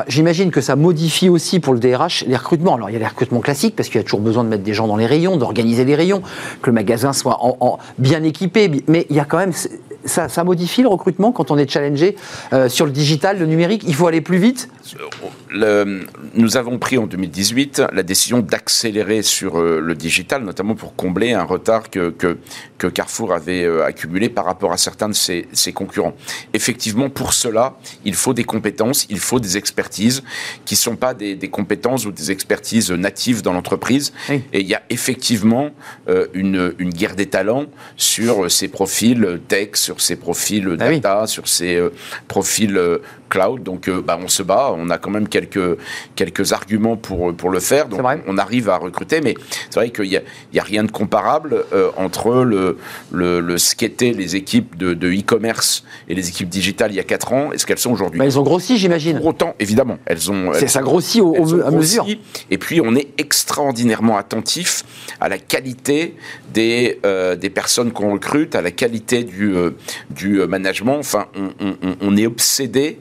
j'imagine 0.09 0.51
que 0.51 0.61
ça 0.61 0.77
modifie 0.77 1.29
aussi 1.29 1.61
pour 1.61 1.75
le 1.75 1.81
DRH 1.81 2.25
les 2.27 2.37
recrutements. 2.37 2.75
Alors, 2.75 2.91
il 2.91 2.95
y 2.95 2.97
a 2.97 2.99
les 2.99 3.07
recrutements 3.07 3.41
classiques 3.41 3.77
parce 3.77 3.89
qu'il 3.89 3.99
y 3.99 4.01
a 4.01 4.05
toujours 4.05 4.21
besoin 4.21 4.45
de 4.45 4.49
mettre 4.49 4.63
des 4.63 4.75
gens 4.75 4.87
dans 4.87 4.97
les 4.97 5.07
rayons, 5.07 5.37
d'organiser 5.37 5.85
les 5.85 5.95
rayons, 5.95 6.23
que 6.63 6.71
le 6.71 6.75
magasin 6.75 7.13
soit 7.13 7.39
en, 7.41 7.79
bien 7.99 8.23
équipé. 8.23 8.71
Mais 8.89 9.07
il 9.11 9.17
y 9.17 9.21
a 9.21 9.25
quand 9.25 9.39
même 9.39 9.53
ça, 10.05 10.29
ça, 10.29 10.45
modifie 10.45 10.83
le 10.83 10.89
recrutement 10.89 11.33
quand 11.33 11.51
on 11.51 11.59
est 11.59 11.69
challengé 11.69 12.17
euh, 12.53 12.69
sur 12.69 12.87
le 12.87 12.93
digital, 12.93 13.39
le 13.39 13.47
numérique 13.47 13.83
Il 13.87 13.95
faut 13.95 14.07
aller 14.07 14.21
plus 14.21 14.39
vite 14.39 14.69
le, 15.51 16.07
Nous 16.35 16.57
avons 16.57 16.79
pris 16.79 16.99
en 16.99 17.07
2018 17.07 17.83
la 17.93 18.03
décision 18.03 18.41
d'accélérer 18.41 19.23
sur 19.23 19.59
euh, 19.59 19.81
le 19.81 19.95
digital, 19.95 20.45
notamment 20.45 20.75
pour 20.75 20.95
combler 20.95 21.33
un 21.33 21.45
retard 21.45 21.91
que, 21.91 22.11
que, 22.11 22.39
que 22.79 22.87
Carrefour 22.87 23.33
avait 23.33 23.65
euh, 23.65 23.85
accumulé 23.85 24.29
par 24.29 24.45
rapport 24.45 24.73
à 24.73 24.77
certains 24.77 25.09
de 25.09 25.15
ses, 25.15 25.49
ses, 25.53 25.73
concurrents. 25.73 26.15
Effectivement, 26.53 27.11
pour 27.11 27.33
cela, 27.33 27.77
il 28.05 28.15
faut 28.15 28.35
des 28.35 28.45
compétences, 28.45 29.07
il 29.11 29.19
faut 29.19 29.41
des 29.41 29.57
expertises 29.57 30.23
qui 30.65 30.75
ne 30.75 30.79
sont 30.79 30.97
pas 30.97 31.15
des, 31.15 31.35
des, 31.35 31.49
compétences 31.49 32.07
ou 32.07 32.13
des 32.13 32.31
expertises 32.31 32.91
natives 32.91 33.43
dans 33.43 33.53
l'entreprise. 33.53 34.13
Et 34.31 34.61
il 34.61 34.67
y 34.67 34.75
a 34.75 34.83
effectivement 34.91 35.71
une, 36.35 36.75
une 36.79 36.91
guerre 36.91 37.17
des 37.17 37.27
talents 37.27 37.67
sur 37.97 38.51
ces 38.51 38.69
profils 38.69 39.41
tech, 39.49 39.71
sur 39.75 40.01
ses 40.01 40.17
profils 40.17 40.69
ah 40.73 40.77
data, 40.77 41.27
sur 41.27 41.45
euh, 41.63 41.91
profils 42.29 42.77
euh, 42.77 42.99
cloud. 43.29 43.63
Donc, 43.63 43.89
euh, 43.89 44.01
bah, 44.01 44.19
on 44.23 44.29
se 44.29 44.43
bat. 44.43 44.73
On 44.77 44.91
a 44.91 44.99
quand 44.99 45.11
même 45.11 45.29
quelques, 45.29 45.79
quelques 46.15 46.53
arguments 46.53 46.97
pour, 46.97 47.35
pour 47.35 47.51
le 47.51 47.61
faire. 47.61 47.89
Donc, 47.89 48.01
on 48.27 48.39
arrive 48.39 48.69
à 48.69 48.77
recruter. 48.77 49.21
Mais 49.21 49.35
c'est 49.71 49.81
vrai 49.81 49.91
qu'il 49.91 50.09
n'y 50.09 50.17
a, 50.17 50.23
a, 50.57 50.63
rien 50.63 50.85
de 50.85 50.91
comparable 50.91 51.65
entre 51.97 52.45
le, 52.45 52.79
le, 53.13 53.41
le, 53.41 53.59
ce 53.59 53.75
qu'étaient 53.75 54.13
les 54.13 54.37
équipes 54.37 54.77
de 54.77 55.09
e-commerce 55.09 55.85
et 56.09 56.15
les 56.15 56.29
équipes 56.29 56.49
digitales 56.49 56.91
il 56.91 56.97
y 56.97 57.01
a 57.01 57.05
4 57.05 57.33
ans 57.33 57.53
et 57.53 57.59
ce 57.59 57.67
qu'elles 57.67 57.79
sont 57.79 57.93
aujourd'hui. 57.93 58.19
Bah, 58.19 58.25
elles 58.25 58.39
ont 58.39 58.43
grossi, 58.43 58.79
j'imagine. 58.79 59.19
Pour 59.19 59.27
autant, 59.27 59.55
évidemment. 59.59 59.99
Elles 60.07 60.31
ont. 60.31 60.53
ça 60.55 60.81
grossit 60.81 61.23
au, 61.23 61.61
à 61.63 61.71
mesure. 61.71 62.07
Et 62.51 62.59
puis, 62.59 62.81
on 62.83 62.95
est 62.95 63.09
extraordinairement 63.19 64.17
attentif 64.17 64.85
à 65.21 65.29
la 65.29 65.39
qualité 65.39 66.17
des, 66.53 66.99
des 67.39 67.51
personnes 67.51 67.93
qu'on 67.93 68.13
recrute, 68.13 68.55
à 68.55 68.63
la 68.63 68.71
qualité 68.71 69.25
du, 69.25 69.55
du 70.11 70.41
euh, 70.41 70.47
management. 70.47 70.99
Enfin, 70.99 71.27
on, 72.01 72.17
est 72.17 72.27
obsédé 72.27 73.01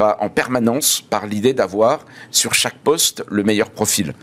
pas 0.00 0.16
en 0.20 0.30
permanence 0.30 1.02
par 1.02 1.26
l'idée 1.26 1.52
d'avoir 1.52 2.06
sur 2.30 2.54
chaque 2.54 2.78
poste 2.78 3.22
le 3.28 3.42
meilleur 3.42 3.68
profil. 3.68 4.14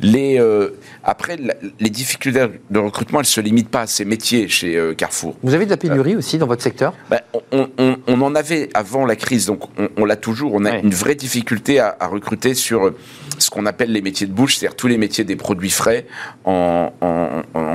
Les, 0.00 0.38
euh, 0.38 0.78
après, 1.02 1.36
les 1.80 1.90
difficultés 1.90 2.46
de 2.70 2.78
recrutement, 2.78 3.18
elles 3.18 3.26
ne 3.26 3.36
se 3.38 3.40
limitent 3.40 3.68
pas 3.68 3.80
à 3.80 3.86
ces 3.88 4.04
métiers 4.04 4.46
chez 4.46 4.76
euh, 4.76 4.94
Carrefour. 4.94 5.34
Vous 5.42 5.52
avez 5.52 5.64
de 5.64 5.70
la 5.70 5.76
pénurie 5.76 6.14
aussi 6.14 6.38
dans 6.38 6.46
votre 6.46 6.62
secteur? 6.62 6.94
ben, 7.10 7.18
on, 7.50 8.20
en 8.22 8.34
avait 8.36 8.68
avant 8.74 9.04
la 9.06 9.16
crise, 9.16 9.46
donc 9.46 9.62
on, 9.96 10.04
l'a 10.04 10.14
toujours. 10.14 10.54
On 10.54 10.64
a 10.64 10.78
une 10.78 10.94
vraie 10.94 11.16
difficulté 11.16 11.80
à, 11.80 11.96
recruter 12.02 12.54
sur 12.54 12.92
ce 13.38 13.50
qu'on 13.50 13.66
appelle 13.66 13.90
les 13.90 14.02
métiers 14.02 14.28
de 14.28 14.32
bouche, 14.32 14.58
c'est-à-dire 14.58 14.76
tous 14.76 14.86
les 14.86 14.98
métiers 14.98 15.24
des 15.24 15.34
produits 15.34 15.70
frais 15.70 16.06
en, 16.44 16.92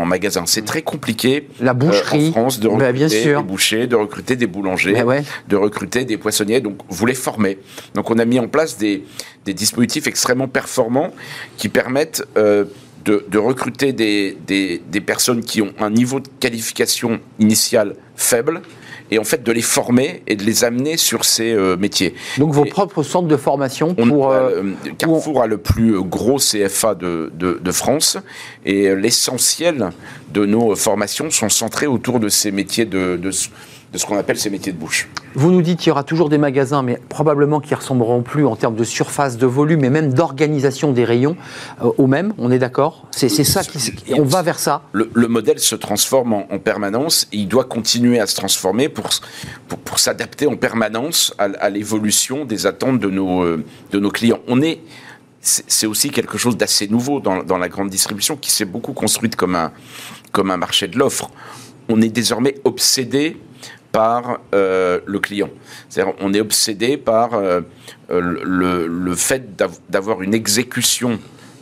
magasin. 0.05 0.43
C'est 0.47 0.65
très 0.65 0.81
compliqué 0.81 1.49
la 1.59 1.73
boucherie, 1.73 2.29
en 2.29 2.31
France 2.31 2.59
de 2.59 2.69
ben, 2.69 2.87
recruter 2.87 3.25
des 3.25 3.43
bouchers, 3.43 3.85
de 3.85 3.95
recruter 3.95 4.35
des 4.37 4.47
boulangers, 4.47 5.03
ben 5.03 5.23
de 5.47 5.55
recruter 5.55 6.05
des 6.05 6.17
poissonniers. 6.17 6.61
Donc 6.61 6.77
vous 6.87 7.05
les 7.05 7.13
formez. 7.13 7.48
Donc 7.95 8.09
on 8.11 8.19
a 8.19 8.25
mis 8.25 8.39
en 8.39 8.47
place 8.47 8.77
des, 8.77 9.03
dispositifs 9.45 10.05
extrêmement 10.05 10.47
performants 10.47 11.11
qui 11.57 11.69
permettent 11.69 12.23
euh, 12.37 12.65
de, 13.05 13.25
de 13.29 13.37
recruter 13.39 13.93
des, 13.93 14.37
des, 14.45 14.79
des 14.91 15.01
personnes 15.01 15.41
qui 15.41 15.61
ont 15.63 15.73
un 15.79 15.89
niveau 15.89 16.19
de 16.19 16.27
qualification 16.39 17.19
initiale 17.39 17.95
faible 18.15 18.61
et 19.09 19.17
en 19.17 19.23
fait 19.23 19.41
de 19.41 19.51
les 19.51 19.63
former 19.63 20.21
et 20.27 20.35
de 20.35 20.43
les 20.43 20.63
amener 20.63 20.95
sur 20.97 21.25
ces 21.25 21.51
euh, 21.51 21.75
métiers. 21.77 22.13
Donc 22.37 22.53
vos 22.53 22.63
Et 22.65 22.69
propres 22.69 23.01
centres 23.01 23.27
de 23.27 23.37
formation 23.37 23.95
on- 23.97 24.07
pour... 24.07 24.29
euh, 24.29 24.61
euh, 24.63 24.73
Carrefour 24.99 25.41
a 25.41 25.47
le 25.47 25.57
plus 25.57 25.99
gros 26.03 26.37
CFA 26.37 26.93
de, 26.93 27.31
de- 27.33 27.59
de 27.59 27.71
France 27.71 28.17
et 28.65 28.93
l'essentiel 28.95 29.89
de 30.31 30.45
nos 30.45 30.75
formations 30.75 31.31
sont 31.31 31.49
centrées 31.49 31.87
autour 31.87 32.19
de 32.19 32.29
ces 32.29 32.51
métiers 32.51 32.85
de, 32.85 33.19
de 33.91 33.97
ce 33.97 34.05
qu'on 34.05 34.17
appelle 34.17 34.37
ces 34.37 34.49
métiers 34.49 34.71
de 34.71 34.77
bouche. 34.77 35.09
Vous 35.33 35.51
nous 35.51 35.61
dites 35.61 35.79
qu'il 35.79 35.87
y 35.87 35.91
aura 35.91 36.03
toujours 36.03 36.29
des 36.29 36.37
magasins, 36.37 36.83
mais 36.83 36.99
probablement 37.09 37.59
qui 37.59 37.73
ressembleront 37.73 38.21
plus 38.21 38.45
en 38.45 38.55
termes 38.55 38.75
de 38.75 38.83
surface, 38.83 39.37
de 39.37 39.45
volume 39.45 39.83
et 39.83 39.89
même 39.89 40.13
d'organisation 40.13 40.91
des 40.91 41.05
rayons 41.05 41.35
euh, 41.81 41.91
aux 41.97 42.07
mêmes. 42.07 42.33
On 42.37 42.51
est 42.51 42.59
d'accord? 42.59 43.07
C'est 43.11 43.29
ça 43.29 43.63
qui. 43.63 43.79
On 44.13 44.23
va 44.23 44.41
vers 44.43 44.59
ça? 44.59 44.83
Le, 44.91 45.09
le 45.13 45.27
modèle 45.27 45.59
se 45.59 45.75
transforme 45.75 46.33
en, 46.33 46.47
en 46.51 46.59
permanence 46.59 47.27
et 47.31 47.37
il 47.37 47.47
doit 47.47 47.65
continuer 47.65 48.19
à 48.19 48.27
se 48.27 48.35
transformer 48.35 48.89
pour, 48.89 49.09
pour, 49.67 49.79
pour 49.79 49.99
s'adapter 49.99 50.45
en 50.45 50.55
permanence 50.55 51.33
à, 51.37 51.45
à 51.59 51.69
l'évolution 51.69 52.45
des 52.45 52.67
attentes 52.67 52.99
de 52.99 53.09
nos, 53.09 53.41
euh, 53.43 53.63
de 53.91 53.99
nos 53.99 54.11
clients. 54.11 54.39
On 54.47 54.61
est, 54.61 54.81
c'est 55.41 55.63
c'est 55.67 55.87
aussi 55.87 56.11
quelque 56.11 56.37
chose 56.37 56.57
d'assez 56.57 56.87
nouveau 56.87 57.19
dans, 57.19 57.43
dans 57.43 57.57
la 57.57 57.69
grande 57.69 57.89
distribution 57.89 58.35
qui 58.35 58.51
s'est 58.51 58.65
beaucoup 58.65 58.93
construite 58.93 59.35
comme 59.35 59.55
un, 59.55 59.71
comme 60.31 60.51
un 60.51 60.57
marché 60.57 60.87
de 60.87 60.97
l'offre. 60.97 61.31
On 61.87 62.01
est 62.01 62.09
désormais 62.09 62.55
obsédé 62.65 63.37
par 63.91 64.39
euh, 64.53 64.99
le 65.05 65.19
client. 65.19 65.49
C'est-à-dire, 65.89 66.13
on 66.19 66.33
est 66.33 66.41
obsédé 66.41 66.97
par 66.97 67.33
euh, 67.33 67.61
le, 68.09 69.15
fait 69.15 69.55
d'av- 69.55 69.79
d'avoir 69.89 70.21
une 70.21 70.33
exécution 70.33 71.19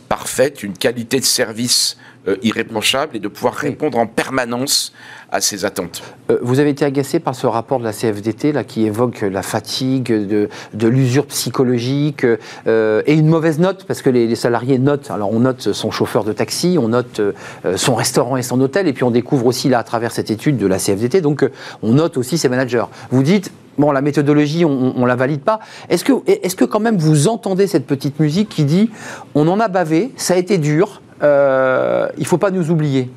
parfaite, 0.08 0.62
une 0.62 0.74
qualité 0.76 1.20
de 1.20 1.24
service 1.24 1.96
euh, 2.28 2.36
irréprochable 2.42 3.16
et 3.16 3.20
de 3.20 3.28
pouvoir 3.28 3.54
répondre 3.54 3.98
en 3.98 4.06
permanence 4.06 4.92
à 5.30 5.40
ces 5.40 5.64
attentes. 5.64 6.02
Euh, 6.30 6.38
vous 6.42 6.58
avez 6.58 6.70
été 6.70 6.84
agacé 6.84 7.20
par 7.20 7.34
ce 7.34 7.46
rapport 7.46 7.78
de 7.78 7.84
la 7.84 7.92
CFDT 7.92 8.52
là, 8.52 8.64
qui 8.64 8.86
évoque 8.86 9.20
la 9.20 9.42
fatigue, 9.42 10.08
de, 10.08 10.48
de 10.74 10.88
l'usure 10.88 11.26
psychologique 11.26 12.24
euh, 12.66 13.02
et 13.06 13.14
une 13.14 13.28
mauvaise 13.28 13.58
note, 13.58 13.84
parce 13.86 14.02
que 14.02 14.10
les, 14.10 14.26
les 14.26 14.36
salariés 14.36 14.78
notent. 14.78 15.10
Alors 15.10 15.32
on 15.32 15.40
note 15.40 15.72
son 15.72 15.90
chauffeur 15.90 16.24
de 16.24 16.32
taxi, 16.32 16.78
on 16.80 16.88
note 16.88 17.20
euh, 17.20 17.32
son 17.76 17.94
restaurant 17.94 18.36
et 18.36 18.42
son 18.42 18.60
hôtel, 18.60 18.88
et 18.88 18.92
puis 18.92 19.04
on 19.04 19.10
découvre 19.10 19.46
aussi 19.46 19.68
là 19.68 19.78
à 19.78 19.84
travers 19.84 20.12
cette 20.12 20.30
étude 20.30 20.56
de 20.56 20.66
la 20.66 20.78
CFDT, 20.78 21.20
donc 21.20 21.48
on 21.82 21.92
note 21.92 22.16
aussi 22.16 22.38
ses 22.38 22.48
managers. 22.48 22.84
Vous 23.10 23.22
dites. 23.22 23.52
Bon, 23.76 23.92
la 23.92 24.00
méthodologie, 24.00 24.64
on, 24.64 24.92
ne 24.98 25.06
la 25.06 25.14
valide 25.14 25.42
pas. 25.42 25.60
Est-ce 25.88 26.02
que, 26.02 26.12
est 26.26 26.56
que 26.56 26.64
quand 26.64 26.80
même 26.80 26.96
vous 26.96 27.28
entendez 27.28 27.68
cette 27.68 27.86
petite 27.86 28.18
musique 28.18 28.48
qui 28.48 28.64
dit 28.64 28.90
on 29.36 29.46
en 29.46 29.60
a 29.60 29.68
bavé, 29.68 30.10
ça 30.16 30.34
a 30.34 30.36
été 30.36 30.58
dur, 30.58 31.00
euh, 31.22 32.08
il 32.18 32.26
faut 32.26 32.38
pas 32.38 32.50
nous 32.50 32.70
oublier 32.70 33.10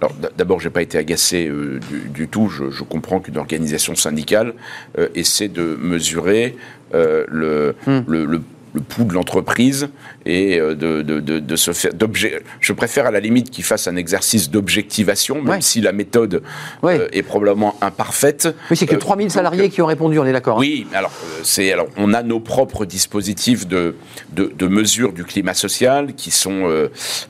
Alors, 0.00 0.14
d'abord, 0.36 0.60
j'ai 0.60 0.70
pas 0.70 0.82
été 0.82 0.98
agacé 0.98 1.46
euh, 1.48 1.78
du, 1.90 2.08
du 2.08 2.28
tout. 2.28 2.48
Je, 2.48 2.70
je 2.70 2.82
comprends 2.82 3.20
qu'une 3.20 3.38
organisation 3.38 3.94
syndicale 3.94 4.54
euh, 4.98 5.08
essaie 5.14 5.48
de 5.48 5.76
mesurer 5.80 6.56
euh, 6.94 7.24
le, 7.28 7.74
le, 8.06 8.24
le- 8.24 8.42
le 8.74 8.80
pouls 8.80 9.04
de 9.04 9.12
l'entreprise 9.14 9.88
et 10.24 10.58
euh, 10.58 10.74
de, 10.74 11.02
de, 11.02 11.20
de, 11.20 11.38
de 11.40 11.56
se 11.56 11.72
faire 11.72 11.92
d'objet. 11.92 12.42
Je 12.60 12.72
préfère 12.72 13.06
à 13.06 13.10
la 13.10 13.20
limite 13.20 13.50
qu'ils 13.50 13.64
fassent 13.64 13.86
un 13.88 13.96
exercice 13.96 14.50
d'objectivation, 14.50 15.36
même 15.42 15.48
Ouais. 15.54 15.60
si 15.60 15.80
la 15.80 15.92
méthode 15.92 16.42
Ouais. 16.82 16.98
euh, 16.98 17.08
est 17.12 17.22
probablement 17.22 17.76
imparfaite. 17.80 18.48
Oui, 18.70 18.76
c'est 18.76 18.86
que 18.86 18.94
Euh, 18.94 18.98
3000 18.98 19.26
donc, 19.26 19.32
salariés 19.34 19.68
qui 19.68 19.82
ont 19.82 19.86
répondu, 19.86 20.18
on 20.18 20.24
est 20.24 20.32
d'accord 20.32 20.56
hein 20.56 20.60
Oui, 20.60 20.86
alors 20.94 21.10
euh, 21.24 21.40
c'est 21.42 21.70
alors 21.72 21.88
on 21.96 22.14
a 22.14 22.22
nos 22.22 22.40
propres 22.40 22.84
dispositifs 22.86 23.66
de 23.66 23.94
de, 24.32 24.52
de 24.56 24.66
mesure 24.66 25.12
du 25.12 25.24
climat 25.24 25.54
social 25.54 26.14
qui 26.14 26.30
sont 26.30 26.68
euh, 26.68 26.88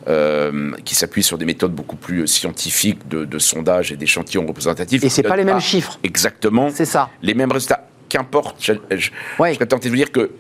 euh, 0.09 0.73
qui 0.85 0.95
s'appuient 0.95 1.23
sur 1.23 1.39
des 1.39 1.45
méthodes 1.45 1.73
beaucoup 1.75 1.97
plus 1.97 2.27
scientifiques 2.27 3.09
de, 3.09 3.39
sondage 3.39 3.91
et 3.93 3.97
d'échantillons 3.97 4.47
représentatifs. 4.47 5.03
Et 5.03 5.09
c'est 5.09 5.23
pas 5.23 5.37
les 5.37 5.45
mêmes 5.45 5.61
chiffres. 5.61 5.99
Exactement. 6.05 6.71
C'est 6.73 6.85
ça. 6.85 7.11
Les 7.23 7.35
mêmes 7.35 7.51
résultats. 7.51 7.87
Qu'importe. 8.09 8.57
Je, 8.61 8.75
je, 8.91 9.11
Ouais. 9.39 9.51
je 9.51 9.55
serais 9.55 9.67
tenté 9.67 9.89
de 9.89 9.91
vous 9.91 9.97
dire 9.97 10.13
que 10.13 10.31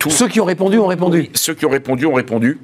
t- 0.00 0.08
tous 0.08 0.10
Ceux 0.10 0.28
qui 0.28 0.40
ont 0.40 0.44
répondu 0.44 0.78
ont 0.78 0.86
répondu. 0.86 1.18
oui, 1.20 1.30
ceux 1.34 1.54
qui 1.54 1.66
ont 1.66 1.70
répondu 1.70 2.06
ont 2.06 2.14
répondu. 2.14 2.58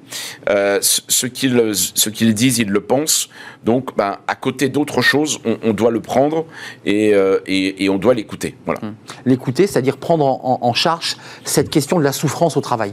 Euh, 0.48 0.78
ce 0.80 1.00
ce 1.08 1.26
qu'ils 1.26 1.72
ce 1.74 2.08
qu'ils 2.10 2.34
disent, 2.34 2.58
ils 2.58 2.68
le 2.70 2.80
pensent. 2.80 3.28
Donc, 3.64 3.96
ben, 3.96 4.18
à 4.26 4.34
côté 4.34 4.68
d'autres 4.68 5.02
choses, 5.02 5.38
on, 5.44 5.58
on 5.62 5.72
doit 5.72 5.90
le 5.90 6.00
prendre 6.00 6.46
et, 6.84 7.14
euh, 7.14 7.38
et, 7.46 7.84
et 7.84 7.88
on 7.88 7.98
doit 7.98 8.14
l'écouter. 8.14 8.54
Voilà. 8.64 8.80
L'écouter, 9.24 9.66
c'est-à-dire 9.66 9.96
prendre 9.98 10.24
en, 10.26 10.58
en- 10.62 10.66
en 10.66 10.72
charge 10.74 11.16
cette 11.44 11.70
question 11.70 11.98
de 11.98 12.04
la 12.04 12.12
souffrance 12.12 12.56
au 12.56 12.60
travail. 12.60 12.92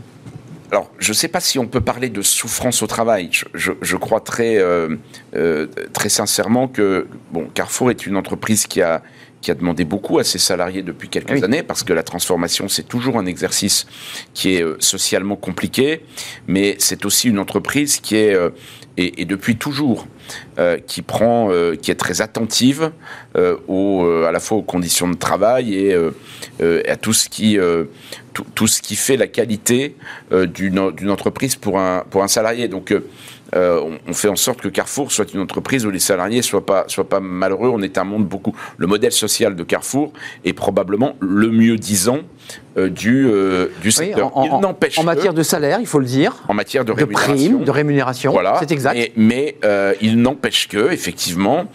Alors, 0.71 0.89
je 0.97 1.11
ne 1.11 1.13
sais 1.13 1.27
pas 1.27 1.39
si 1.39 1.59
on 1.59 1.67
peut 1.67 1.81
parler 1.81 2.09
de 2.09 2.23
souffrance 2.23 2.81
au 2.81 2.87
travail. 2.87 3.29
Je, 3.31 3.45
je- 3.53 3.71
je 3.83 3.95
crois 3.95 4.19
très, 4.21 4.57
euh, 4.57 4.95
euh, 5.35 5.67
très 5.93 6.09
sincèrement 6.09 6.67
que 6.67 7.05
bon, 7.31 7.45
Carrefour 7.53 7.91
est 7.91 8.07
une 8.07 8.17
entreprise 8.17 8.65
qui 8.65 8.81
a, 8.81 9.03
qui 9.43 9.51
a 9.51 9.55
demandé 9.55 9.83
beaucoup 9.83 10.17
à 10.19 10.23
ses 10.23 10.39
salariés 10.39 10.81
depuis 10.83 11.09
quelques 11.09 11.31
Oui. 11.31 11.43
années, 11.43 11.63
parce 11.63 11.83
que 11.83 11.91
la 11.93 12.01
transformation, 12.01 12.67
c'est 12.69 12.87
toujours 12.87 13.17
un 13.19 13.25
exercice 13.25 13.85
qui 14.33 14.55
est 14.55 14.63
euh, 14.63 14.77
socialement 14.79 15.35
compliqué, 15.35 16.01
mais 16.47 16.75
c'est 16.79 17.05
aussi 17.05 17.27
une 17.27 17.37
entreprise 17.39 17.99
qui 17.99 18.15
est, 18.15 18.33
euh, 18.33 18.49
et, 18.95 19.21
et 19.21 19.25
depuis 19.25 19.57
toujours, 19.57 20.07
euh, 20.59 20.77
qui 20.87 21.01
prend, 21.01 21.51
euh, 21.51 21.75
qui 21.75 21.91
est 21.91 21.95
très 21.95 22.21
attentive 22.21 22.91
euh, 23.35 23.57
aux, 23.67 24.05
euh, 24.05 24.25
à 24.29 24.31
la 24.31 24.39
fois 24.39 24.57
aux 24.57 24.63
conditions 24.63 25.09
de 25.09 25.17
travail 25.17 25.75
et 25.75 25.93
à 26.87 26.95
tout 26.95 27.11
ce 27.13 27.27
qui, 27.27 27.57
tout, 28.33 28.45
tout 28.55 28.67
ce 28.67 28.81
qui 28.81 28.95
fait 28.95 29.17
la 29.17 29.27
qualité 29.27 29.95
d'une 30.31 30.91
d'une 30.91 31.09
entreprise 31.09 31.55
pour 31.57 31.77
un, 31.79 32.03
pour 32.09 32.23
un 32.23 32.29
salarié. 32.29 32.67
Donc, 32.69 32.93
euh, 33.55 33.79
on, 33.83 33.97
on 34.09 34.13
fait 34.13 34.29
en 34.29 34.35
sorte 34.35 34.61
que 34.61 34.67
Carrefour 34.67 35.11
soit 35.11 35.33
une 35.33 35.39
entreprise 35.41 35.85
où 35.85 35.91
les 35.91 35.99
salariés 35.99 36.41
soient 36.41 36.65
pas, 36.65 36.85
soient 36.87 37.07
pas 37.07 37.19
malheureux. 37.19 37.69
On 37.73 37.81
est 37.81 37.97
un 37.97 38.03
monde 38.03 38.25
beaucoup. 38.25 38.55
Le 38.77 38.87
modèle 38.87 39.11
social 39.11 39.55
de 39.55 39.63
Carrefour 39.63 40.11
est 40.45 40.53
probablement 40.53 41.13
le 41.19 41.49
mieux 41.49 41.75
disant 41.77 42.19
euh, 42.77 42.89
du, 42.89 43.27
euh, 43.27 43.67
du 43.81 43.87
Oui, 43.87 43.91
secteur. 43.93 44.35
en, 44.35 44.43
Il 44.45 44.51
en- 44.51 44.59
n'empêche 44.61 44.97
en 44.97 45.01
que- 45.01 45.05
matière 45.05 45.33
de 45.33 45.43
salaire, 45.43 45.77
il 45.79 45.85
faut 45.87 45.99
le 45.99 46.05
dire, 46.05 46.43
en 46.47 46.53
matière 46.53 46.83
de 46.83 46.91
de 46.91 46.97
rémunération. 46.97 47.35
primes, 47.35 47.63
de 47.63 47.71
rémunération, 47.71 48.31
Voilà. 48.31 48.55
c'est 48.59 48.71
exact. 48.71 48.95
Mais, 48.95 49.11
mais, 49.15 49.57
euh, 49.63 49.93
il 50.01 50.19
n'empêche 50.21 50.67
que, 50.67 50.91
effectivement, 50.91 51.65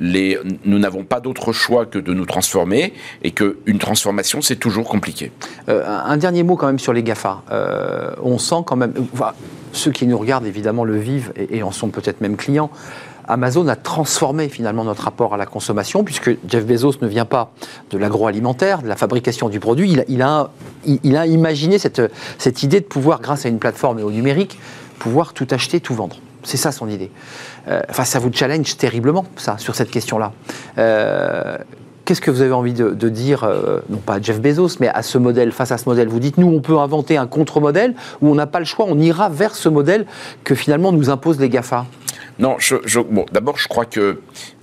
les, 0.00 0.38
nous 0.64 0.78
n'avons 0.78 1.04
pas 1.04 1.20
d'autre 1.20 1.52
choix 1.52 1.86
que 1.86 1.98
de 1.98 2.12
nous 2.12 2.26
transformer 2.26 2.92
et 3.22 3.30
qu'une 3.30 3.78
transformation, 3.78 4.42
c'est 4.42 4.56
toujours 4.56 4.88
compliqué. 4.88 5.30
Un 5.68 6.16
dernier 6.16 6.42
mot 6.42 6.56
quand 6.56 6.66
même 6.66 6.78
sur 6.80 6.92
les 6.92 7.02
GAFA. 7.02 7.42
On 8.22 8.38
sent 8.38 8.62
quand 8.66 8.76
même, 8.76 8.92
enfin, 9.14 9.32
ceux 9.72 9.90
qui 9.90 10.06
nous 10.06 10.18
regardent 10.18 10.46
évidemment 10.46 10.84
le 10.84 10.96
vivent 10.96 11.32
et, 11.36 11.62
en 11.62 11.72
sont 11.72 11.88
peut-être 11.88 12.20
même 12.20 12.36
clients. 12.36 12.70
Amazon 13.28 13.66
a 13.68 13.76
transformé 13.76 14.48
finalement 14.48 14.84
notre 14.84 15.04
rapport 15.04 15.34
à 15.34 15.36
la 15.36 15.46
consommation, 15.46 16.02
puisque 16.02 16.30
Jeff 16.48 16.66
Bezos 16.66 16.94
ne 17.02 17.06
vient 17.06 17.24
pas 17.24 17.52
de 17.90 17.98
l'agroalimentaire, 17.98 18.82
de 18.82 18.88
la 18.88 18.96
fabrication 18.96 19.48
du 19.48 19.60
produit. 19.60 19.96
Il 20.08 20.22
a, 20.22 20.50
imaginé 21.26 21.78
cette, 21.78 22.02
cette 22.38 22.62
idée 22.62 22.80
de 22.80 22.84
pouvoir, 22.84 23.20
grâce 23.20 23.46
à 23.46 23.48
une 23.48 23.58
plateforme 23.58 24.00
et 24.00 24.02
au 24.02 24.10
numérique, 24.10 24.58
pouvoir 24.98 25.32
tout 25.32 25.46
acheter, 25.50 25.80
tout 25.80 25.94
vendre. 25.94 26.16
C'est 26.42 26.56
ça 26.56 26.72
son 26.72 26.88
idée. 26.88 27.10
Euh, 27.68 27.80
enfin, 27.88 28.04
ça 28.04 28.18
vous 28.18 28.30
challenge 28.32 28.76
terriblement, 28.76 29.24
ça, 29.36 29.58
sur 29.58 29.74
cette 29.74 29.90
question-là. 29.90 30.32
Euh, 30.78 31.58
Qu'est-ce 32.04 32.20
que 32.20 32.30
vous 32.30 32.42
avez 32.42 32.52
envie 32.52 32.72
de, 32.72 33.08
dire, 33.08 33.44
euh, 33.44 33.78
non 33.88 33.98
pas 33.98 34.14
à 34.14 34.20
Jeff 34.20 34.40
Bezos, 34.40 34.78
mais 34.80 34.88
à 34.88 35.02
ce 35.02 35.18
modèle, 35.18 35.52
face 35.52 35.70
à 35.70 35.78
ce 35.78 35.88
modèle? 35.88 36.08
Vous 36.08 36.18
dites, 36.18 36.36
nous, 36.36 36.48
on 36.48 36.60
peut 36.60 36.78
inventer 36.78 37.16
un 37.16 37.28
contre-modèle 37.28 37.94
où 38.20 38.28
on 38.28 38.34
n'a 38.34 38.46
pas 38.46 38.58
le 38.58 38.64
choix, 38.64 38.86
on 38.88 38.98
ira 38.98 39.28
vers 39.28 39.54
ce 39.54 39.68
modèle 39.68 40.06
que 40.42 40.54
finalement 40.56 40.90
nous 40.90 41.10
imposent 41.10 41.38
les 41.38 41.48
GAFA. 41.48 41.86
Non, 42.38 42.56
bon, 43.10 43.24
d'abord, 43.30 43.58
je 43.58 43.68
crois 43.68 43.84
que 43.84 44.18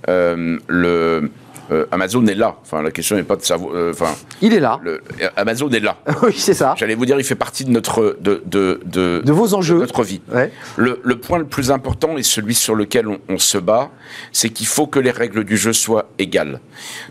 euh, 0.08 0.58
le, 0.66 1.30
euh, 1.70 1.86
Amazon 1.92 2.26
est 2.26 2.34
là. 2.34 2.56
Enfin, 2.62 2.82
la 2.82 2.90
question 2.90 3.16
n'est 3.16 3.22
pas 3.22 3.36
de 3.36 3.42
savoir. 3.42 3.74
euh, 3.74 3.90
Enfin, 3.92 4.12
Il 4.42 4.52
est 4.54 4.60
là. 4.60 4.78
le- 4.82 5.00
Amazon 5.36 5.68
est 5.70 5.80
là. 5.80 5.96
oui, 6.22 6.34
c'est 6.36 6.54
ça. 6.54 6.74
J'allais 6.78 6.94
vous 6.94 7.06
dire, 7.06 7.18
il 7.18 7.24
fait 7.24 7.34
partie 7.34 7.64
de 7.64 7.70
notre, 7.70 8.16
de, 8.20 8.42
de, 8.46 8.80
de, 8.84 9.22
De 9.24 9.32
vos 9.32 9.54
enjeux. 9.54 9.78
notre 9.78 10.02
vie. 10.02 10.20
Ouais. 10.32 10.50
Le, 10.76 11.00
le 11.02 11.16
point 11.18 11.38
le 11.38 11.44
plus 11.46 11.70
important 11.70 12.16
et 12.16 12.22
celui 12.22 12.54
sur 12.54 12.74
lequel 12.74 13.06
on, 13.08 13.18
on 13.28 13.38
se 13.38 13.58
bat, 13.58 13.90
c'est 14.32 14.50
qu'il 14.50 14.66
faut 14.66 14.86
que 14.86 14.98
les 14.98 15.10
règles 15.10 15.44
du 15.44 15.56
jeu 15.56 15.72
soient 15.72 16.06
égales. 16.18 16.60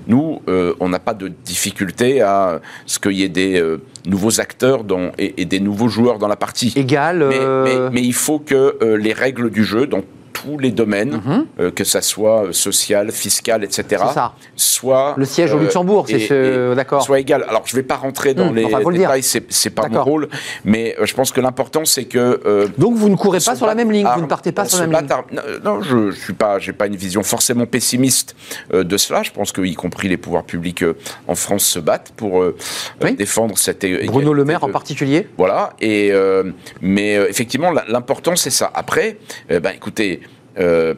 Nous, 0.08 0.42
euh, 0.48 0.74
on 0.80 0.90
n'a 0.90 1.00
pas 1.00 1.14
de 1.14 1.28
difficulté 1.28 2.22
à 2.22 2.62
ce 2.86 3.00
qu'il 3.00 3.14
y 3.14 3.24
ait 3.24 3.30
des 3.30 3.60
euh, 3.60 3.78
nouveaux 4.06 4.40
acteurs 4.40 4.84
dans, 4.84 5.12
et, 5.18 5.42
et 5.42 5.46
des 5.46 5.60
nouveaux 5.60 5.88
joueurs 5.90 6.18
dans 6.20 6.28
la 6.28 6.36
partie. 6.36 6.74
Égal. 6.76 7.20
Mais, 7.30 7.38
euh, 7.40 7.64
mais- 7.64 7.90
mais 7.94 8.02
il 8.02 8.14
faut 8.14 8.40
que 8.40 8.78
euh, 8.82 8.98
les 8.98 9.14
règles 9.14 9.50
du 9.50 9.64
jeu, 9.64 9.88
dans 9.88 10.02
tous 10.42 10.58
les 10.58 10.72
domaines, 10.72 11.22
euh, 11.60 11.72
que 11.72 11.84
ça 11.84 12.02
soit 12.02 12.48
social, 12.52 13.12
fiscal, 13.12 13.64
etc. 13.64 14.04
Ça. 14.14 14.34
Soit 14.56 15.16
Le 15.18 15.26
siège 15.26 15.54
au 15.54 15.58
euh, 15.58 15.62
Luxembourg, 15.62 16.06
c'est 16.08 16.20
ce- 16.20 16.74
d'accord. 16.76 17.02
Soit 17.04 17.20
égal. 17.20 17.46
Alors 17.50 17.64
je 17.66 17.76
ne 17.76 17.82
vais 17.82 17.88
pas 17.88 17.96
rentrer 17.98 18.34
dans 18.34 18.48
Hum, 18.50 18.56
les 18.56 18.66
enfin, 18.66 18.90
détails, 18.92 19.24
c'est 19.24 19.70
pas 19.70 19.88
mon 19.90 20.04
rôle, 20.04 20.30
mais 20.66 20.96
euh, 21.00 21.06
je 21.06 21.14
pense 21.14 21.32
que 21.32 21.42
l'important 21.42 21.86
c'est 21.86 22.06
que 22.06 22.70
Donc 22.78 22.96
vous 22.96 23.10
ne 23.10 23.16
courez 23.16 23.40
pas 23.40 23.56
sur 23.56 23.66
la 23.68 23.76
même 23.76 23.92
ligne, 23.92 24.08
vous 24.16 24.22
ne 24.22 24.28
partez 24.28 24.52
pas 24.52 24.66
sur 24.66 24.80
la 24.80 24.88
même 24.88 25.02
ligne. 25.02 25.40
Non, 25.64 25.82
je 25.82 25.96
ne 25.96 26.12
suis 26.12 26.34
pas, 26.34 26.60
j'ai 26.60 26.74
pas 26.74 26.88
une 26.88 26.96
vision 26.96 27.24
forcément 27.24 27.66
pessimiste 27.66 28.36
de 28.74 28.98
cela. 28.98 29.24
Je 29.24 29.32
pense 29.32 29.52
que, 29.52 29.62
y 29.62 29.74
compris 29.76 30.08
les 30.08 30.18
pouvoirs 30.18 30.44
publics 30.46 30.84
en 31.28 31.36
France, 31.36 31.66
se 31.66 31.80
battent 31.80 32.14
pour 32.16 32.44
Oui. 33.04 33.14
défendre 33.16 33.58
cette 33.58 33.86
Bruno 34.06 34.34
Le 34.34 34.46
Maire 34.46 34.64
en 34.64 34.70
particulier 34.72 35.28
Voilà. 35.38 35.74
Et 35.82 36.12
mais 36.82 37.14
effectivement, 37.14 37.72
l'important 37.88 38.36
c'est 38.36 38.50
ça. 38.50 38.72
Après, 38.74 39.18
ben 39.50 39.72
écoutez. 39.76 40.22
Euh, 40.58 40.94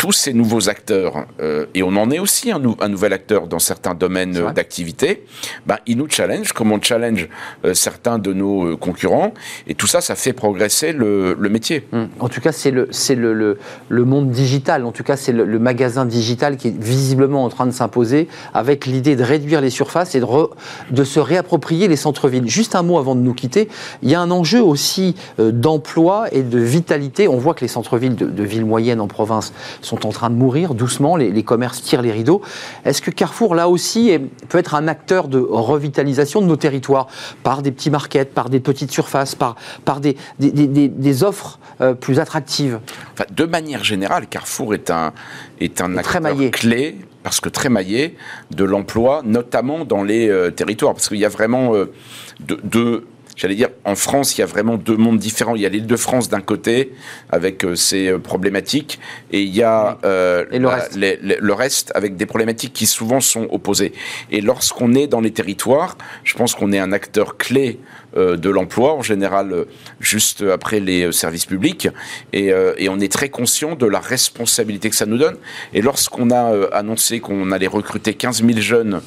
tous- 0.00 0.12
ces 0.12 0.32
nouveaux 0.32 0.68
acteurs, 0.68 1.26
euh, 1.40 1.66
et 1.74 1.82
on 1.82 1.94
en 1.96 2.10
est 2.10 2.18
aussi 2.18 2.50
un, 2.50 2.58
nou- 2.58 2.76
un 2.80 2.88
nouvel 2.88 3.12
acteur 3.12 3.46
dans 3.46 3.58
certains 3.58 3.94
domaines 3.94 4.36
euh, 4.36 4.50
d'activité, 4.50 5.24
ben, 5.66 5.76
ils 5.86 5.96
nous 5.96 6.08
challenge 6.08 6.52
comme 6.52 6.72
on 6.72 6.80
challenge 6.80 7.28
euh, 7.64 7.74
certains 7.74 8.18
de 8.18 8.32
nos 8.32 8.76
concurrents, 8.78 9.32
et 9.68 9.74
tout 9.74 9.86
ça, 9.86 10.00
ça 10.00 10.14
fait 10.14 10.32
progresser 10.32 10.92
le, 10.92 11.36
le 11.38 11.48
métier. 11.48 11.86
Hum. 11.92 12.08
En 12.18 12.28
tout 12.28 12.40
cas, 12.40 12.52
c'est 12.52 12.70
le, 12.70 12.88
c'est 12.90 13.14
le, 13.14 13.32
le, 13.34 13.58
le 13.88 14.04
monde 14.04 14.30
digital. 14.30 14.84
En 14.84 14.92
tout 14.92 15.04
cas, 15.04 15.16
c'est 15.16 15.32
le, 15.32 15.44
le 15.44 15.58
magasin 15.58 16.06
digital 16.06 16.56
qui 16.56 16.68
est 16.68 16.78
visiblement 16.82 17.44
en 17.44 17.48
train 17.50 17.66
de 17.66 17.70
s'imposer 17.72 18.26
avec 18.54 18.86
l'idée 18.86 19.16
de 19.16 19.22
réduire 19.22 19.60
les 19.60 19.70
surfaces 19.70 20.14
et 20.14 20.20
de, 20.20 20.24
re- 20.24 20.50
de 20.90 21.04
se 21.04 21.20
réapproprier 21.20 21.88
les 21.88 21.96
centres-villes. 21.96 22.48
Juste 22.48 22.74
un 22.74 22.82
mot 22.82 22.98
avant 22.98 23.14
de 23.14 23.20
nous 23.20 23.34
quitter. 23.34 23.68
Il 24.02 24.08
y 24.10 24.14
a 24.14 24.20
un 24.20 24.30
enjeu 24.30 24.62
aussi 24.62 25.14
euh, 25.38 25.52
d'emploi 25.52 26.26
et 26.32 26.42
de 26.42 26.58
vitalité. 26.58 27.28
On 27.28 27.36
voit 27.36 27.54
que 27.54 27.60
les 27.60 27.68
centres-villes 27.68 28.16
de, 28.16 28.26
de 28.26 28.42
villes 28.42 28.64
moyennes 28.64 29.00
en 29.00 29.08
province 29.08 29.52
sont 29.82 29.89
en 29.94 30.10
train 30.10 30.30
de 30.30 30.34
mourir 30.34 30.74
doucement. 30.74 31.16
Les, 31.16 31.30
les 31.30 31.42
commerces 31.42 31.82
tirent 31.82 32.02
les 32.02 32.12
rideaux. 32.12 32.40
Est-ce 32.84 33.02
que 33.02 33.10
Carrefour, 33.10 33.54
là 33.54 33.68
aussi, 33.68 34.10
est- 34.10 34.18
peut 34.18 34.58
être 34.58 34.74
un 34.74 34.88
acteur 34.88 35.28
de 35.28 35.38
revitalisation 35.38 36.40
de 36.40 36.46
nos 36.46 36.56
territoires 36.56 37.06
par 37.42 37.62
des 37.62 37.70
petits 37.72 37.90
markets, 37.90 38.32
par 38.34 38.50
des 38.50 38.60
petites 38.60 38.90
surfaces, 38.92 39.34
par, 39.34 39.56
par 39.84 40.00
des, 40.00 40.16
des, 40.38 40.50
des- 40.88 41.22
offres 41.24 41.58
euh, 41.80 41.94
plus 41.94 42.18
attractives? 42.20 42.78
Enfin, 43.14 43.24
de 43.30 43.44
manière 43.44 43.84
générale, 43.84 44.26
Carrefour 44.26 44.74
est 44.74 44.90
un, 44.90 45.12
est 45.60 45.80
un 45.80 45.96
acteur 45.96 46.20
maillé. 46.22 46.50
clé, 46.50 46.96
parce 47.22 47.40
que 47.40 47.48
très 47.48 47.68
maillé, 47.68 48.16
de 48.50 48.64
l'emploi, 48.64 49.22
notamment 49.24 49.84
dans 49.84 50.02
les 50.02 50.28
euh, 50.28 50.50
territoires. 50.50 50.94
Parce 50.94 51.08
qu'il 51.08 51.18
y 51.18 51.24
a 51.24 51.28
vraiment 51.28 51.74
euh, 51.74 51.92
deux, 52.40 52.58
deux- 52.64 53.06
J'allais 53.40 53.54
dire, 53.54 53.70
en 53.86 53.94
France, 53.94 54.36
il 54.36 54.42
y 54.42 54.44
a 54.44 54.46
vraiment 54.46 54.76
deux 54.76 54.98
mondes 54.98 55.18
différents. 55.18 55.54
Il 55.56 55.62
y 55.62 55.66
a 55.66 55.70
l'île 55.70 55.86
de 55.86 55.96
France 55.96 56.28
d'un 56.28 56.42
côté, 56.42 56.92
avec 57.30 57.64
euh, 57.64 57.74
ses 57.74 58.08
euh, 58.08 58.18
problématiques, 58.18 59.00
et 59.30 59.40
il 59.40 59.48
y 59.56 59.62
a 59.62 59.96
euh, 60.04 60.44
Et 60.52 60.58
le 60.58 60.64
la- 60.68 60.74
reste. 60.74 60.94
les- 60.96 61.18
les- 61.22 61.38
le 61.40 61.52
reste 61.54 61.90
avec 61.94 62.16
des 62.18 62.26
problématiques 62.26 62.74
qui 62.74 62.84
souvent 62.84 63.20
sont 63.20 63.48
opposées. 63.50 63.92
Et 64.30 64.42
lorsqu'on 64.42 64.92
est 64.92 65.06
dans 65.06 65.22
les 65.22 65.30
territoires, 65.30 65.96
je 66.22 66.34
pense 66.34 66.54
qu'on 66.54 66.70
est 66.70 66.78
un 66.78 66.92
acteur 66.92 67.38
clé 67.38 67.80
euh, 68.14 68.36
de 68.36 68.50
l'emploi, 68.50 68.92
en 68.92 69.02
général 69.02 69.64
juste 70.00 70.42
après 70.42 70.80
les 70.80 71.10
services 71.10 71.46
publics, 71.46 71.88
et, 72.34 72.52
euh, 72.52 72.74
et 72.76 72.90
on 72.90 73.00
est 73.00 73.10
très 73.10 73.30
conscient 73.30 73.74
de 73.74 73.86
la 73.86 74.00
responsabilité 74.00 74.90
que 74.90 74.96
ça 74.96 75.06
nous 75.06 75.16
donne. 75.16 75.36
Et 75.72 75.80
lorsqu'on 75.80 76.30
a 76.30 76.66
annoncé 76.74 77.20
qu'on 77.20 77.52
allait 77.52 77.68
recruter 77.68 78.12
15 78.12 78.44
000 78.44 78.60
jeunes, 78.60 79.00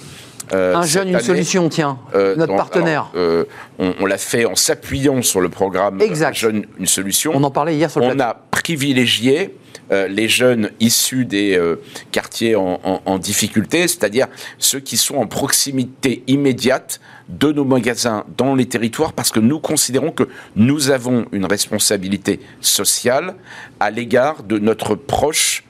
euh, 0.54 0.76
Un 0.76 0.84
jeune, 0.86 1.10
une 1.10 1.20
solution, 1.20 1.70
tiens, 1.70 1.98
euh, 2.16 2.36
notre 2.36 2.52
dans- 2.54 2.58
partenaire. 2.58 3.10
alors, 3.14 3.26
euh, 3.28 3.46
on 3.80 3.94
on 4.00 4.06
l'a 4.06 4.18
fait 4.18 4.46
en 4.46 4.56
s'appuyant 4.56 5.22
sur 5.22 5.42
le 5.42 5.50
programme 5.50 6.02
Exact. 6.02 6.34
Jeune 6.36 6.66
une 6.80 6.86
solution. 6.88 7.32
On 7.36 7.44
en 7.44 7.52
parlait 7.52 7.76
hier 7.76 7.90
sur 7.90 8.00
le 8.00 8.08
On 8.08 8.16
plateau. 8.16 8.30
a 8.32 8.42
privilégié 8.52 9.56
euh, 9.92 10.08
les 10.08 10.30
jeunes 10.30 10.70
issus 10.80 11.26
des 11.26 11.58
euh, 11.58 11.76
quartiers 12.12 12.56
en, 12.56 12.80
en- 12.84 13.02
en 13.06 13.18
difficulté, 13.18 13.82
c'est-à-dire 13.88 14.28
ceux 14.58 14.80
qui 14.80 14.96
sont 14.98 15.16
en 15.18 15.28
proximité 15.28 16.24
immédiate 16.28 17.00
de 17.30 17.52
nos 17.52 17.66
magasins 17.66 18.24
dans 18.38 18.56
les 18.56 18.66
territoires, 18.66 19.14
parce 19.14 19.32
que 19.32 19.40
nous 19.42 19.60
considérons 19.60 20.12
que 20.12 20.24
nous 20.56 20.90
avons 20.90 21.26
une 21.34 21.46
responsabilité 21.46 22.40
sociale 22.62 23.36
à 23.80 23.92
l'égard 23.92 24.44
de 24.44 24.58
notre 24.58 24.96
proche 24.96 25.64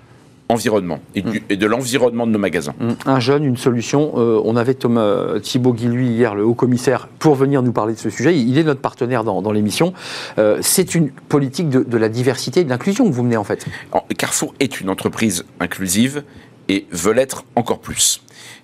environnement 0.54 1.00
et, 1.16 1.22
du- 1.22 1.44
et 1.50 1.58
de 1.58 1.66
l'environnement 1.66 2.26
de 2.28 2.32
nos 2.32 2.40
magasins. 2.40 2.74
Hum, 2.80 2.96
Un 3.06 3.20
jeune, 3.20 3.44
une 3.44 3.58
solution. 3.58 4.14
Euh, 4.18 4.42
on 4.46 4.56
avait 4.56 4.74
Thomas 4.76 5.02
euh, 5.02 5.40
Thibault 5.40 5.74
Guilluy 5.74 6.08
hier, 6.08 6.36
le 6.36 6.46
haut 6.46 6.54
commissaire, 6.54 7.08
pour 7.20 7.36
venir 7.36 7.62
nous 7.62 7.72
parler 7.74 7.94
de 7.94 8.00
ce 8.00 8.10
sujet. 8.10 8.38
Il 8.38 8.58
est 8.58 8.64
notre 8.64 8.82
partenaire 8.82 9.24
dans, 9.24 9.42
dans 9.42 9.52
l'émission. 9.52 9.94
Euh, 10.38 10.60
c'est 10.62 10.96
une 10.96 11.10
politique 11.10 11.70
de, 11.70 11.84
de 11.84 11.98
la 11.98 12.10
diversité 12.10 12.62
et 12.62 12.64
de 12.64 12.70
l'inclusion 12.70 13.06
que 13.08 13.14
vous 13.14 13.24
menez 13.24 13.38
en 13.38 13.44
fait. 13.44 13.66
Carrefour 14.18 14.54
est 14.60 14.80
une 14.80 14.90
entreprise 14.90 15.46
inclusive 15.60 16.24
et 16.70 16.86
veut 16.92 17.14
l'être 17.14 17.44
encore 17.56 17.80
plus. 17.80 18.22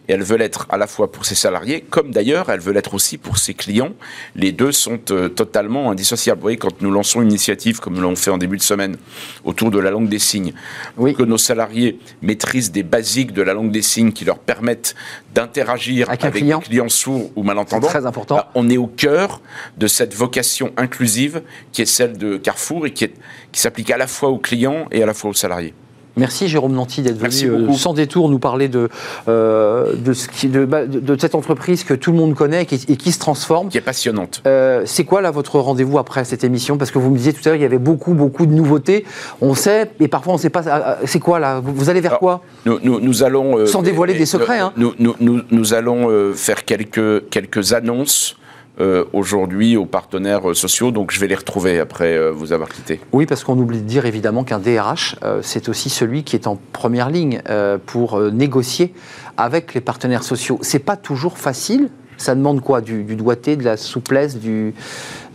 Et 0.10 0.14
elle 0.14 0.24
veut 0.24 0.38
l'être 0.38 0.66
à 0.70 0.78
la 0.78 0.88
fois 0.88 1.12
pour 1.12 1.24
ses 1.24 1.36
salariés, 1.36 1.82
comme 1.88 2.10
d'ailleurs 2.10 2.49
elle 2.49 2.60
veut 2.60 2.74
l'être 2.74 2.95
aussi 2.95 3.20
pour 3.20 3.38
ses 3.38 3.53
clients. 3.53 3.91
Les 4.36 4.51
deux 4.51 4.72
sont 4.72 4.99
euh, 5.12 5.30
totalement 5.30 5.91
indissociables. 5.91 6.39
Vous 6.39 6.45
voyez, 6.45 6.57
quand 6.57 6.82
nous 6.82 6.89
lançons 6.89 7.22
une 7.22 7.30
initiative, 7.30 7.80
comme 7.80 7.93
nous 7.93 8.01
l'avons 8.01 8.16
fait 8.16 8.32
en 8.32 8.39
début 8.39 8.57
de 8.57 8.64
semaine, 8.64 8.97
autour 9.45 9.70
de 9.70 9.78
la 9.78 9.91
langue 9.91 10.10
des 10.10 10.18
signes, 10.18 10.53
Oui. 10.97 11.14
que 11.14 11.22
nos 11.22 11.38
salariés 11.38 11.99
maîtrisent 12.24 12.72
des 12.72 12.82
basiques 12.82 13.34
de 13.34 13.43
la 13.43 13.53
langue 13.53 13.70
des 13.72 13.84
signes 13.84 14.12
qui 14.12 14.26
leur 14.26 14.39
permettent 14.39 14.95
d'interagir 15.36 16.10
Avec 16.10 16.24
avec, 16.26 16.36
un 16.36 16.39
client. 16.39 16.60
des 16.60 16.66
clients 16.66 16.89
sourds 16.89 17.30
ou 17.36 17.43
malentendants, 17.43 17.88
C'est 17.88 17.99
très 17.99 18.05
important. 18.07 18.36
bah, 18.38 18.51
on 18.55 18.68
est 18.68 18.78
au 18.78 18.88
cœur 18.88 19.41
de 19.78 19.86
cette 19.86 20.16
vocation 20.16 20.72
inclusive 20.76 21.43
qui 21.72 21.84
est 21.84 21.86
celle 21.86 22.18
de 22.18 22.38
Carrefour 22.38 22.88
et 22.88 22.93
qui, 22.93 23.03
est- 23.03 23.14
qui 23.51 23.62
s'applique 23.62 23.91
à 23.91 23.97
la 23.97 24.07
fois 24.07 24.30
aux 24.30 24.39
clients 24.39 24.88
et 24.91 25.03
à 25.03 25.05
la 25.05 25.14
fois 25.14 25.30
aux 25.30 25.34
salariés. 25.36 25.76
Merci 26.18 26.47
Jérôme 26.47 26.74
Nanty 26.74 27.01
d'être 27.01 27.18
venu 27.18 27.70
euh, 27.70 27.74
sans 27.74 27.93
détour 27.93 28.30
nous 28.30 28.39
parler 28.39 28.68
de, 28.68 28.89
euh, 29.28 29.93
de, 29.95 30.14
ce 30.14 30.28
qui, 30.28 30.47
de, 30.47 30.66
bah, 30.66 30.86
de- 30.86 30.99
de 30.99 31.20
cette 31.20 31.36
entreprise 31.36 31.84
que 31.84 31.93
tout 31.93 32.12
le 32.12 32.18
monde 32.18 32.36
connaît 32.36 32.64
et 32.64 32.66
qui, 32.66 32.76
et 32.88 32.97
qui 32.97 33.12
se 33.12 33.20
transforme. 33.20 33.70
Qui 33.70 33.78
est 33.78 33.82
passionnante. 33.82 34.41
Euh, 34.47 34.84
c'est 34.86 35.05
quoi 35.05 35.22
là 35.22 35.32
votre 35.32 35.60
rendez-vous 35.60 35.97
après 35.97 36.26
cette 36.26 36.43
émission? 36.43 36.78
Parce 36.78 36.91
que 36.91 36.99
vous 36.99 37.10
me 37.10 37.18
disiez 37.18 37.34
tout 37.34 37.41
à 37.45 37.49
l'heure 37.49 37.55
il 37.55 37.62
y 37.62 37.66
avait 37.66 37.78
beaucoup 37.78 38.14
beaucoup 38.14 38.45
de 38.45 38.51
nouveautés. 38.53 39.05
On 39.41 39.53
sait 39.53 39.91
et 39.99 40.07
parfois 40.07 40.34
on 40.34 40.36
ne 40.38 40.41
sait 40.41 40.49
pas. 40.49 40.97
C'est 41.05 41.20
quoi 41.20 41.39
là? 41.39 41.62
Vous, 41.64 41.89
allez 41.89 42.01
vers 42.01 42.12
Alors, 42.12 42.20
quoi? 42.20 42.41
Nous, 42.66 42.80
nous- 42.84 42.99
nous 42.99 43.24
allons. 43.24 43.57
euh, 43.57 43.66
Sans 43.66 43.82
dévoiler 43.82 44.14
des 44.16 44.26
secrets, 44.26 44.60
hein. 44.60 44.74
Nous, 44.78 44.93
nous- 44.99 45.74
allons 45.74 46.34
faire 46.34 46.66
quelques, 46.66 47.30
quelques 47.30 47.74
annonces 47.74 48.36
euh, 48.80 49.05
aujourd'hui 49.13 49.77
aux 49.77 49.86
partenaires 49.86 50.49
euh, 50.49 50.53
sociaux, 50.53 50.91
donc 50.91 51.11
je 51.11 51.19
vais 51.19 51.27
les 51.27 51.36
retrouver 51.36 51.80
après 51.80 52.15
euh, 52.15 52.32
vous 52.32 52.53
avoir 52.53 52.69
quitté. 52.69 52.99
Oui, 53.11 53.25
parce 53.25 53.43
qu'on 53.43 53.57
oublie 53.57 53.80
de 53.80 53.86
dire 53.88 54.05
évidemment 54.05 54.43
qu'un 54.43 54.59
DRH, 54.59 55.15
euh, 55.23 55.41
c'est 55.43 55.69
aussi 55.69 55.89
celui 55.89 56.23
qui 56.23 56.36
est 56.36 56.47
en 56.47 56.57
première 56.73 57.09
ligne 57.09 57.41
pour 57.86 58.19
négocier 58.19 58.93
avec 59.38 59.73
les 59.73 59.82
partenaires 59.82 60.23
sociaux. 60.23 60.59
C'est 60.61 60.80
pas 60.80 60.97
toujours 60.97 61.38
facile. 61.38 61.89
Ça 62.17 62.36
demande 62.36 62.61
quoi? 62.61 62.82
Du, 62.82 63.03
du 63.03 63.15
doigté, 63.15 63.55
de 63.55 63.63
la 63.63 63.77
souplesse, 63.77 64.38
du, 64.38 64.73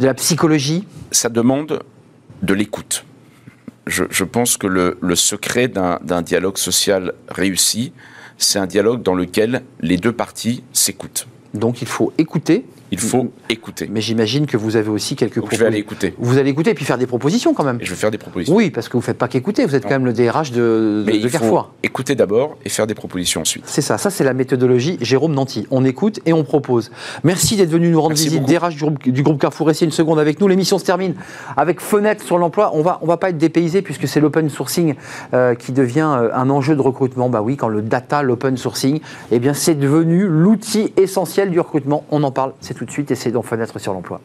de 0.00 0.06
la 0.06 0.14
psychologie? 0.14 0.86
Ça 1.10 1.28
demande 1.28 1.82
de 2.42 2.54
l'écoute. 2.54 3.04
Je, 3.86 4.04
je 4.10 4.24
pense 4.24 4.56
que 4.56 4.66
le, 4.66 4.98
le 5.00 5.16
secret 5.16 5.68
d'un 5.68 6.22
dialogue 6.22 6.58
social 6.58 7.12
réussi, 7.28 7.92
c'est 8.38 8.58
un 8.58 8.66
dialogue 8.66 9.02
dans 9.02 9.14
lequel 9.14 9.62
les 9.80 9.96
deux 9.96 10.12
parties 10.12 10.64
s'écoutent. 10.72 11.26
Donc 11.54 11.82
il 11.82 11.88
faut 11.88 12.12
écouter. 12.18 12.64
Il 12.94 13.00
faut 13.00 13.30
écouter. 13.48 13.88
Mais 13.90 14.00
j'imagine 14.00 14.46
que 14.46 14.56
vous 14.56 14.76
avez 14.76 14.88
aussi 14.88 15.16
quelques 15.16 15.40
Donc 15.40 15.48
je 15.52 15.56
vais 15.58 15.66
aller 15.66 15.82
propositions. 15.82 16.08
écouter. 16.10 16.26
Vous 16.32 16.38
allez 16.38 16.50
écouter 16.50 16.70
et 16.70 16.74
puis 16.74 16.84
faire 16.84 16.98
des 16.98 17.06
propositions 17.06 17.54
quand 17.54 17.64
même. 17.64 17.78
Et 17.80 17.84
je 17.84 17.90
vais 17.90 17.96
faire 17.96 18.10
des 18.10 18.18
propositions. 18.18 18.54
Oui, 18.54 18.70
parce 18.70 18.88
que 18.88 18.92
vous 18.92 18.98
ne 19.00 19.04
faites 19.04 19.18
pas 19.18 19.28
qu'écouter, 19.28 19.64
vous 19.66 19.74
êtes 19.74 19.84
Non. 19.84 19.88
quand 19.88 19.94
même 19.96 20.04
le 20.06 20.12
DRH 20.12 20.52
de, 20.52 20.56
de- 20.60 21.02
Mais 21.06 21.12
de 21.12 21.18
il 21.18 21.30
Carrefour. 21.30 21.62
faut 21.64 21.70
écouter 21.82 22.14
d'abord 22.14 22.56
et 22.64 22.68
faire 22.68 22.86
des 22.86 22.94
propositions 22.94 23.40
ensuite. 23.40 23.64
C'est 23.66 23.82
ça, 23.82 23.98
ça 23.98 24.10
c'est 24.10 24.24
la 24.24 24.32
méthodologie 24.34 24.96
Jérôme 25.00 25.32
Nanty. 25.34 25.66
On 25.70 25.84
écoute 25.84 26.20
et 26.26 26.32
on 26.32 26.44
propose. 26.44 26.90
Merci 27.24 27.56
d'être 27.56 27.70
venu 27.70 27.90
nous 27.90 28.00
rendre 28.00 28.10
Merci 28.10 28.24
visite, 28.28 28.40
beaucoup. 28.40 28.52
DRH 28.52 28.74
du 28.76 28.82
groupe, 28.84 29.02
du 29.08 29.22
groupe 29.22 29.40
Carrefour. 29.40 29.66
Restez 29.66 29.84
une 29.84 29.90
seconde 29.90 30.18
avec 30.18 30.40
nous. 30.40 30.48
L'émission 30.48 30.78
se 30.78 30.84
termine 30.84 31.14
avec 31.56 31.80
fenêtre 31.80 32.24
sur 32.24 32.38
l'emploi. 32.38 32.70
On 32.74 32.82
va, 32.82 32.98
on 33.02 33.06
va 33.06 33.16
pas 33.16 33.30
être 33.30 33.38
dépaysé 33.38 33.82
puisque 33.82 34.06
c'est 34.08 34.20
l'open 34.20 34.48
sourcing 34.50 34.94
euh, 35.34 35.54
qui 35.54 35.72
devient 35.72 36.08
euh, 36.16 36.30
un 36.34 36.50
enjeu 36.50 36.76
de 36.76 36.80
recrutement. 36.80 37.28
Bah 37.28 37.42
oui, 37.42 37.56
quand 37.56 37.68
le 37.68 37.82
data, 37.82 38.22
l'open 38.22 38.56
sourcing, 38.56 39.00
eh 39.30 39.38
bien 39.38 39.54
c'est 39.54 39.74
devenu 39.74 40.26
l'outil 40.26 40.92
essentiel 40.96 41.50
du 41.50 41.58
recrutement. 41.60 42.04
On 42.10 42.22
en 42.22 42.30
parle, 42.30 42.52
c'est 42.60 42.74
tout 42.74 42.83
de 42.84 42.90
suite 42.90 43.14
c'est 43.14 43.30
dans 43.30 43.42
fenêtre 43.42 43.78
sur 43.78 43.92
l'emploi. 43.92 44.20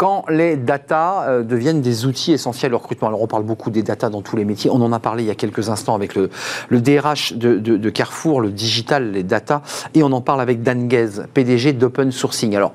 quand 0.00 0.24
les 0.30 0.56
data 0.56 1.24
euh, 1.28 1.42
deviennent 1.42 1.82
des 1.82 2.06
outils 2.06 2.32
essentiels 2.32 2.72
au 2.72 2.78
recrutement. 2.78 3.08
Alors 3.08 3.20
on 3.20 3.26
parle 3.26 3.42
beaucoup 3.42 3.68
des 3.68 3.82
data 3.82 4.08
dans 4.08 4.22
tous 4.22 4.34
les 4.34 4.46
métiers. 4.46 4.70
On 4.70 4.80
en 4.80 4.92
a 4.94 4.98
parlé 4.98 5.24
il 5.24 5.26
y 5.26 5.30
a 5.30 5.34
quelques 5.34 5.68
instants 5.68 5.94
avec 5.94 6.14
le, 6.14 6.30
DRH 6.70 7.34
de 7.34 7.90
Carrefour, 7.90 8.40
le 8.40 8.50
digital, 8.50 9.12
les 9.12 9.22
data, 9.22 9.60
et 9.92 10.02
on 10.02 10.10
en 10.12 10.22
parle 10.22 10.40
avec 10.40 10.62
Dan 10.62 10.88
Guez, 10.88 11.26
PDG 11.34 11.74
d'Open 11.74 12.12
Sourcing. 12.12 12.56
Alors 12.56 12.72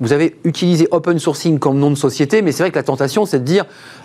Vous 0.00 0.12
avez 0.12 0.36
utilisé 0.44 0.86
open 0.90 1.18
sourcing 1.18 1.58
comme 1.58 1.78
nom 1.78 1.90
de 1.90 1.96
société, 1.96 2.40
mais 2.42 2.52
c'est 2.52 2.62
vrai 2.62 2.70
que 2.70 2.76
la 2.78 2.82
tentation, 2.84 3.26
c'est 3.26 3.40
de 3.40 3.44
dire 3.44 3.64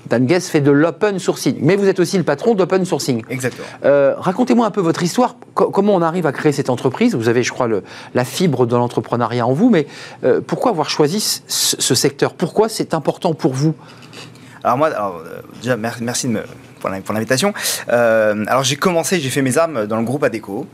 Dan 0.09 0.25
Guess 0.25 0.49
fait 0.49 0.61
de 0.61 0.71
l'open 0.71 1.19
sourcing. 1.19 1.57
Mais 1.61 1.75
vous 1.75 1.87
êtes 1.87 1.99
aussi 1.99 2.17
le 2.17 2.23
patron 2.23 2.55
d'open 2.55 2.83
sourcing. 2.85 3.23
Exactement. 3.29 3.67
Euh, 3.85 4.15
Racontez-moi 4.17 4.65
un 4.65 4.71
peu 4.71 4.81
votre 4.81 5.03
histoire. 5.03 5.35
Co- 5.53 5.69
comment 5.69 5.93
on 5.95 6.01
arrive 6.01 6.25
à 6.25 6.31
créer 6.31 6.51
cette 6.51 6.69
entreprise? 6.69 7.15
Vous 7.15 7.29
avez, 7.29 7.43
je 7.43 7.51
crois, 7.51 7.67
le- 7.67 7.83
la 8.15 8.25
fibre 8.25 8.65
de 8.65 8.75
l'entrepreneuriat 8.75 9.45
en 9.45 9.53
vous, 9.53 9.69
mais 9.69 9.85
euh, 10.23 10.41
pourquoi 10.45 10.71
avoir 10.71 10.89
choisi 10.89 11.19
ce, 11.47 11.75
ce 11.79 11.95
secteur? 11.95 12.33
Pourquoi 12.33 12.69
c'est 12.69 12.93
important 12.93 13.33
pour 13.33 13.53
vous? 13.53 13.75
Alors 14.63 14.77
moi, 14.77 14.87
alors, 14.87 15.17
euh, 15.25 15.41
déjà, 15.61 15.77
mer- 15.77 15.97
merci 16.01 16.27
de 16.27 16.33
me- 16.33 16.43
pour 17.03 17.13
l'invitation. 17.13 17.53
Euh, 17.89 18.43
alors 18.47 18.63
j'ai 18.63 18.75
commencé, 18.75 19.19
j'ai 19.19 19.29
fait 19.29 19.41
mes 19.41 19.57
armes 19.57 19.87
dans 19.87 19.97
le 19.97 20.03
groupe 20.03 20.23
Adeco 20.23 20.67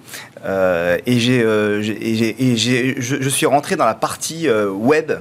euh, 0.46 0.98
et, 1.06 1.20
j'ai, 1.20 1.42
euh, 1.44 1.82
j'ai- 1.82 1.94
et 1.94 2.52
et 2.52 2.58
je, 2.58 3.18
je 3.22 3.30
suis 3.30 3.46
rentré 3.46 3.76
dans 3.76 3.86
la 3.86 3.94
partie 3.94 4.48
euh, 4.48 4.70
web, 4.70 5.12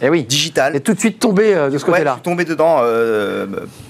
Eh 0.00 0.08
oui. 0.10 0.24
digitale. 0.24 0.74
Et 0.76 0.80
tout 0.80 0.94
de 0.94 0.98
suite 1.00 1.18
tombé 1.20 1.54
de 1.54 1.54
ce 1.54 1.60
Ouais, 1.72 1.78
je 1.78 1.84
côté-là. 1.84 2.12
suis 2.14 2.22
tombé 2.22 2.44
dedans 2.44 2.82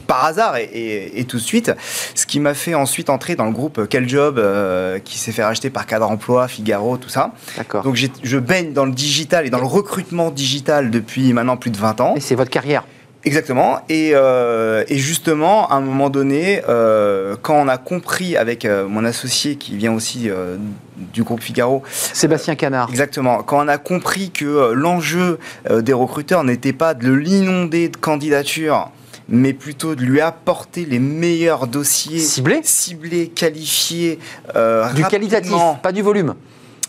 par 0.07 0.25
hasard 0.27 0.57
et, 0.57 0.65
et- 0.65 1.21
et 1.21 1.25
tout 1.25 1.39
de 1.39 1.43
suite. 1.43 1.73
Ce 2.15 2.27
qui 2.27 2.39
m'a 2.41 2.53
fait 2.55 2.75
ensuite 2.75 3.09
entrer 3.09 3.35
dans 3.35 3.47
le 3.47 3.53
groupe 3.53 3.87
Quel 3.89 4.09
Job, 4.09 4.39
euh, 4.39 4.99
qui 4.99 5.19
s'est 5.19 5.33
fait 5.33 5.45
racheter 5.45 5.71
par 5.71 5.87
Cadre 5.87 6.11
Emploi, 6.11 6.49
Figaro, 6.49 6.97
tout 6.99 7.09
ça. 7.09 7.33
D'accord. 7.57 7.83
Donc 7.83 7.97
je 8.23 8.39
baigne 8.39 8.73
dans 8.73 8.85
le 8.85 8.93
digital 8.93 9.47
et 9.47 9.51
dans 9.51 9.59
le 9.61 9.65
recrutement 9.67 10.31
digital 10.31 10.91
depuis 10.91 11.33
maintenant 11.33 11.57
plus 11.57 11.71
de 11.71 11.79
20 11.79 12.01
ans. 12.03 12.15
Et 12.17 12.21
c'est 12.21 12.35
votre 12.35 12.51
carrière. 12.51 12.85
Exactement. 13.25 13.81
Et, 13.89 14.11
euh, 14.15 14.85
et 14.89 14.99
justement, 14.99 15.69
à 15.69 15.77
un 15.77 15.81
moment 15.81 16.11
donné, 16.11 16.63
euh, 16.69 17.37
quand 17.41 17.55
on 17.55 17.69
a 17.69 17.79
compris 17.79 18.37
avec 18.37 18.65
euh, 18.65 18.89
mon 18.89 19.05
associé 19.05 19.57
qui 19.57 19.77
vient 19.77 19.93
aussi 19.93 20.29
euh, 20.29 20.57
du 20.97 21.23
groupe 21.23 21.41
Figaro, 21.41 21.83
Sébastien 21.89 22.57
Canard. 22.57 22.89
exactement, 22.91 23.43
quand 23.43 23.65
on 23.65 23.69
a 23.69 23.79
compris 23.79 24.31
que 24.31 24.45
euh, 24.45 24.75
l'enjeu 24.75 25.39
euh, 25.71 25.83
des 25.83 25.93
recruteurs 25.93 26.43
n'était 26.43 26.73
pas 26.73 26.95
de 26.95 27.13
l'inonder 27.13 27.89
de 27.89 27.97
candidatures, 27.97 28.91
mais 29.29 29.53
plutôt 29.53 29.95
de 29.95 30.03
lui 30.03 30.21
apporter 30.21 30.85
les 30.85 30.99
meilleurs 30.99 31.69
dossiers 31.69 32.19
Ciblé 32.19 32.61
ciblés, 32.65 33.29
qualifiés, 33.29 34.19
euh, 34.57 34.93
Du 34.95 35.05
qualitatif, 35.05 35.53
pas 35.81 35.93
du 35.93 36.03
volume. 36.03 36.35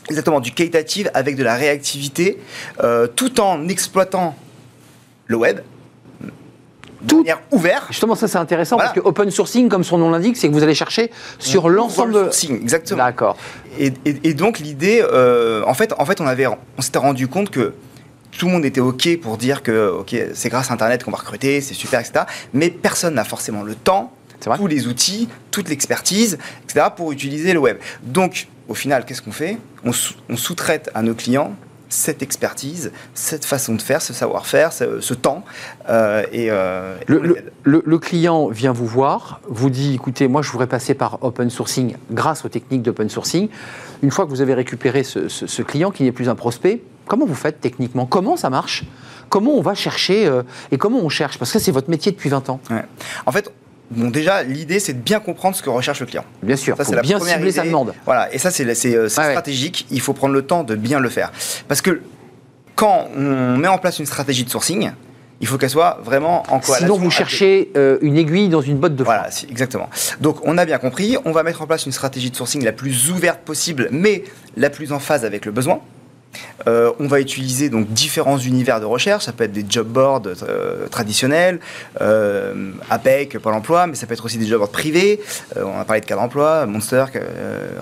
Exactement, 0.10 0.40
du 0.40 0.52
qualitatif 0.52 1.08
avec 1.14 1.36
de 1.38 1.44
la 1.44 1.56
réactivité, 1.56 2.40
euh, 2.84 3.08
tout 3.08 3.40
en 3.40 3.68
exploitant 3.70 4.36
le 5.28 5.38
web 5.38 5.60
de 7.04 7.16
manière 7.16 7.42
ouverte. 7.52 7.86
Justement, 7.90 8.16
ça 8.16 8.28
c'est 8.28 8.38
intéressant 8.38 8.76
Voilà. 8.78 8.92
parce 8.92 9.02
que 9.02 9.08
open 9.08 9.30
sourcing, 9.32 9.70
comme 9.70 9.84
son 9.84 9.98
nom 9.98 10.10
l'indique, 10.10 10.38
c'est 10.38 10.48
que 10.48 10.54
vous 10.54 10.64
allez 10.64 10.76
chercher 10.76 11.12
sur 11.40 11.70
l'ensemble 11.70 12.14
de. 12.14 12.24
sourcing, 12.24 12.62
exactement. 12.62 13.04
D'accord. 13.04 13.38
Et, 13.80 13.94
et- 14.06 14.30
et 14.30 14.34
donc 14.34 14.60
l'idée, 14.60 15.02
euh, 15.04 15.64
en 15.68 15.74
fait, 15.74 15.94
en 15.98 16.06
fait, 16.06 16.22
on 16.22 16.28
avait, 16.28 16.48
on 16.48 16.82
s'était 16.82 17.00
rendu 17.00 17.28
compte 17.28 17.50
que 17.50 17.74
tout 18.38 18.48
le 18.48 18.52
monde 18.52 18.66
était 18.66 18.82
ok 18.82 19.20
pour 19.22 19.38
dire 19.38 19.62
que 19.64 19.90
ok, 20.00 20.16
c'est 20.34 20.50
grâce 20.50 20.72
à 20.72 20.74
Internet 20.74 21.04
qu'on 21.04 21.12
va 21.12 21.18
recruter, 21.18 21.62
c'est 21.62 21.74
super, 21.76 22.00
etc. 22.00 22.26
Mais 22.54 22.70
personne 22.70 23.14
n'a 23.16 23.24
forcément 23.24 23.62
le 23.64 23.76
temps, 23.76 24.12
tous 24.58 24.68
les 24.68 24.88
outils, 24.88 25.30
toute 25.52 25.70
l'expertise, 25.70 26.38
etc. 26.66 26.88
pour 26.96 27.12
utiliser 27.12 27.54
le 27.54 27.60
web. 27.60 27.78
Donc, 28.04 28.48
au 28.68 28.74
final, 28.74 29.06
qu'est-ce 29.06 29.22
qu'on 29.22 29.32
fait? 29.32 29.58
On 29.86 29.92
sous-traite 30.38 30.90
à 30.96 31.02
nos 31.02 31.14
clients 31.14 31.54
cette 31.94 32.22
expertise, 32.24 32.92
cette 33.14 33.46
façon 33.46 33.76
de 33.76 33.82
faire, 33.82 34.02
ce 34.02 34.14
savoir-faire, 34.14 34.74
ce, 34.74 35.00
ce 35.00 35.14
temps. 35.14 35.44
euh, 35.90 36.24
et, 36.32 36.48
euh, 36.50 36.98
Le, 37.64 37.98
client 38.00 38.48
vient 38.48 38.72
vous 38.74 38.88
voir, 38.88 39.40
vous 39.48 39.70
dit 39.70 39.94
écoutez, 39.96 40.28
moi 40.28 40.42
je 40.42 40.52
voudrais 40.52 40.68
passer 40.68 40.94
par 40.96 41.20
open 41.24 41.50
sourcing 41.50 41.96
grâce 42.12 42.44
aux 42.46 42.50
techniques 42.50 42.82
d'open 42.82 43.10
sourcing. 43.10 43.48
Une 44.02 44.12
fois 44.12 44.26
que 44.26 44.30
vous 44.32 44.42
avez 44.42 44.54
récupéré 44.54 45.04
ce, 45.04 45.28
ce- 45.30 45.48
ce 45.48 45.62
client 45.62 45.92
qui 45.92 46.04
n'est 46.04 46.12
plus 46.12 46.28
un 46.30 46.36
prospect, 46.36 46.82
comment 47.08 47.26
vous 47.26 47.36
faites 47.36 47.62
techniquement? 47.62 48.06
Comment 48.06 48.36
ça 48.36 48.50
marche? 48.50 48.84
Comment 49.30 49.52
on 49.52 49.62
va 49.62 49.74
chercher 49.76 50.26
euh, 50.28 50.44
et 50.72 50.78
comment 50.78 51.00
on 51.00 51.10
cherche? 51.10 51.38
Parce 51.38 51.52
que 51.52 51.60
c'est 51.60 51.72
votre 51.72 51.90
métier 51.90 52.12
depuis 52.12 52.30
20 52.30 52.50
ans. 52.50 52.60
Ouais. 52.70 52.84
En 53.26 53.32
fait, 53.32 53.52
bon, 53.96 54.10
déjà, 54.10 54.44
l'idée, 54.44 54.80
c'est 54.80 54.94
de 54.94 55.00
bien 55.00 55.20
comprendre 55.20 55.56
ce 55.56 55.64
que 55.64 55.70
recherche 55.70 56.00
le 56.00 56.06
client. 56.06 56.26
Bien 56.42 56.56
sûr, 56.56 56.76
Ça, 56.78 56.84
c'est 56.84 56.96
la 56.96 57.02
bien 57.02 57.18
première 57.18 57.36
cibler 57.38 57.52
sa 57.52 57.62
idée. 57.62 57.70
demande. 57.70 57.94
Voilà, 58.06 58.34
et 58.34 58.38
ça, 58.38 58.52
c'est 58.52 58.74
c'est, 58.76 58.96
euh, 58.96 59.04
ouais. 59.04 59.10
stratégique. 59.10 59.86
Il 59.92 60.02
faut 60.02 60.14
prendre 60.14 60.34
le 60.34 60.42
temps 60.42 60.64
de 60.64 60.76
bien 60.76 61.00
le 61.00 61.10
faire. 61.10 61.32
Parce 61.68 61.82
que 61.82 62.02
quand 62.76 63.08
on 63.16 63.58
met 63.58 63.68
en 63.68 63.78
place 63.78 64.00
une 64.00 64.06
stratégie 64.06 64.44
de 64.44 64.50
sourcing, 64.50 64.92
il 65.42 65.48
faut 65.48 65.58
qu'elle 65.58 65.70
soit 65.70 66.00
vraiment 66.04 66.44
en 66.44 66.60
corrélation. 66.60 66.86
Sinon, 66.88 66.98
vous 66.98 67.12
cherchez 67.12 67.72
euh, 67.76 67.98
une 68.02 68.18
aiguille 68.18 68.50
dans 68.50 68.62
une 68.62 68.78
botte 68.78 68.96
de 68.96 69.04
foin. 69.04 69.16
Voilà, 69.16 69.30
exactement. 69.50 69.90
Donc, 70.22 70.38
on 70.44 70.58
a 70.58 70.66
bien 70.66 70.78
compris. 70.78 71.18
On 71.26 71.32
va 71.32 71.44
mettre 71.44 71.62
en 71.62 71.68
place 71.68 71.86
une 71.86 71.92
stratégie 71.92 72.32
de 72.32 72.36
sourcing 72.36 72.64
la 72.64 72.72
plus 72.72 73.12
ouverte 73.12 73.42
possible, 73.42 73.90
mais 73.92 74.24
la 74.56 74.70
plus 74.70 74.92
en 74.94 75.00
phase 75.00 75.26
avec 75.26 75.46
le 75.46 75.52
besoin. 75.52 75.82
Euh, 76.68 76.92
on 77.00 77.08
va 77.08 77.20
utiliser 77.20 77.70
donc 77.70 77.88
différents 77.90 78.38
univers 78.38 78.80
de 78.80 78.86
recherche. 78.86 79.26
Ça 79.26 79.34
peut 79.34 79.44
être 79.44 79.52
des 79.52 79.66
job 79.68 79.88
boards 79.88 80.24
euh, 80.44 80.88
traditionnels, 80.88 81.60
euh, 82.02 82.72
APEC, 82.90 83.40
Pôle 83.40 83.54
Emploi, 83.54 83.88
mais 83.88 83.96
ça 83.96 84.08
peut 84.08 84.14
être 84.14 84.26
aussi 84.26 84.38
des 84.38 84.46
job 84.46 84.60
boards 84.60 84.70
privés. 84.70 85.22
Euh, 85.58 85.64
on 85.66 85.80
a 85.80 85.86
parlé 85.86 86.02
de 86.02 86.06
cadre 86.06 86.22
emploi, 86.22 86.66
Monster, 86.66 87.06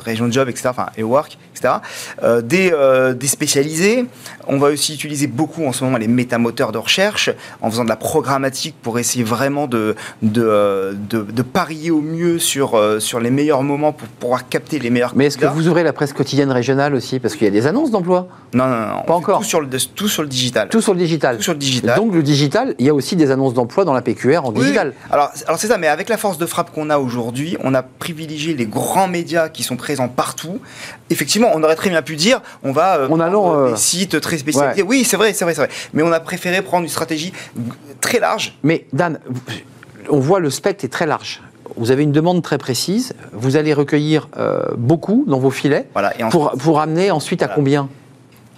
Région 0.03 0.27
de 0.27 0.33
Job, 0.33 0.49
etc. 0.49 0.69
Enfin, 0.69 0.87
EWork, 0.97 1.37
etc. 1.53 1.75
Euh, 2.23 2.41
des, 2.41 2.71
des 3.15 3.27
spécialisés. 3.27 4.05
On 4.47 4.57
va 4.57 4.69
aussi 4.69 4.93
utiliser 4.93 5.27
beaucoup 5.27 5.65
en 5.65 5.71
ce 5.71 5.83
moment 5.83 5.97
les 5.97 6.07
métamoteurs 6.07 6.71
de 6.71 6.77
recherche 6.77 7.29
en 7.61 7.69
faisant 7.69 7.83
de 7.83 7.89
la 7.89 7.95
programmatique 7.95 8.75
pour 8.81 8.99
essayer 8.99 9.23
vraiment 9.23 9.67
de, 9.67 9.95
de, 10.21 10.95
de, 11.09 11.21
de 11.21 11.41
parier 11.41 11.91
au 11.91 12.01
mieux 12.01 12.39
sur, 12.39 12.79
sur 12.99 13.19
les 13.19 13.31
meilleurs 13.31 13.63
moments 13.63 13.93
pour 13.93 14.07
pouvoir 14.07 14.49
capter 14.49 14.79
les 14.79 14.89
meilleurs 14.89 15.13
Mais 15.15 15.25
est-ce 15.25 15.37
que 15.37 15.45
vous 15.45 15.67
ouvrez 15.67 15.83
la 15.83 15.93
presse 15.93 16.13
quotidienne 16.13 16.51
régionale 16.51 16.95
aussi? 16.95 17.19
Parce 17.19 17.35
qu'il 17.35 17.45
y 17.45 17.47
a 17.47 17.51
des 17.51 17.67
annonces 17.67 17.91
d'emploi. 17.91 18.27
Non, 18.53 18.67
non, 18.67 18.79
non. 18.79 18.95
on 19.03 19.03
Pas 19.03 19.13
encore. 19.13 19.39
Tout 19.39 19.45
sur 19.45 19.61
le, 19.61 19.67
tout 19.95 20.07
sur 20.07 20.23
le 20.23 20.27
digital. 20.27 20.69
Tout 20.69 20.81
sur 20.81 20.93
le 20.93 20.99
digital. 20.99 21.37
Tout 21.37 21.43
sur 21.43 21.53
le 21.53 21.59
digital. 21.59 21.95
Donc 21.95 22.13
le 22.13 22.23
digital, 22.23 22.75
il 22.79 22.85
y 22.85 22.89
a 22.89 22.93
aussi 22.93 23.15
des 23.15 23.31
annonces 23.31 23.53
d'emploi 23.53 23.85
dans 23.85 23.93
la 23.93 24.01
PQR 24.01 24.45
en 24.45 24.51
Oui, 24.51 24.61
digital. 24.61 24.93
Alors, 25.09 25.31
alors 25.47 25.59
c'est 25.59 25.67
ça, 25.67 25.77
mais 25.77 25.87
avec 25.87 26.09
la 26.09 26.17
force 26.17 26.37
de 26.37 26.45
frappe 26.45 26.71
qu'on 26.71 26.89
a 26.89 26.97
aujourd'hui, 26.97 27.57
on 27.63 27.73
a 27.73 27.81
privilégié 27.81 28.53
les 28.53 28.65
grands 28.65 29.07
médias 29.07 29.49
qui 29.49 29.63
sont 29.63 29.77
présents 29.77 30.09
partout. 30.09 30.59
Effectivement, 31.09 31.49
on 31.53 31.63
aurait 31.63 31.75
très 31.75 31.89
bien 31.89 32.01
pu 32.01 32.15
dire, 32.15 32.41
on 32.63 32.71
va 32.71 32.97
euh, 32.97 33.09
En 33.09 33.19
allant, 33.19 33.55
euh, 33.55 33.71
des 33.71 33.77
sites 33.77 34.19
très 34.19 34.37
spécialisés. 34.37 34.83
Oui, 34.83 35.03
c'est 35.03 35.17
vrai, 35.17 35.33
c'est 35.33 35.45
vrai, 35.45 35.53
c'est 35.53 35.61
vrai. 35.61 35.69
Mais 35.93 36.03
on 36.03 36.11
a 36.11 36.19
préféré 36.19 36.61
prendre 36.61 36.83
une 36.83 36.89
stratégie 36.89 37.33
très 38.01 38.19
large. 38.19 38.57
Mais 38.63 38.85
Dan, 38.93 39.19
on 40.09 40.19
voit 40.19 40.39
le 40.39 40.49
spectre 40.49 40.83
est 40.85 40.89
très 40.89 41.05
large. 41.05 41.41
Vous 41.77 41.91
avez 41.91 42.03
une 42.03 42.11
demande 42.11 42.43
très 42.43 42.57
précise. 42.57 43.13
Vous 43.31 43.55
allez 43.55 43.73
recueillir 43.73 44.27
euh, 44.37 44.63
beaucoup 44.77 45.23
dans 45.27 45.39
vos 45.39 45.51
filets 45.51 45.87
Voilà. 45.93 46.13
Et 46.19 46.23
pour, 46.29 46.51
pour 46.51 46.81
amener 46.81 47.11
ensuite 47.11 47.41
à 47.43 47.47
combien? 47.47 47.87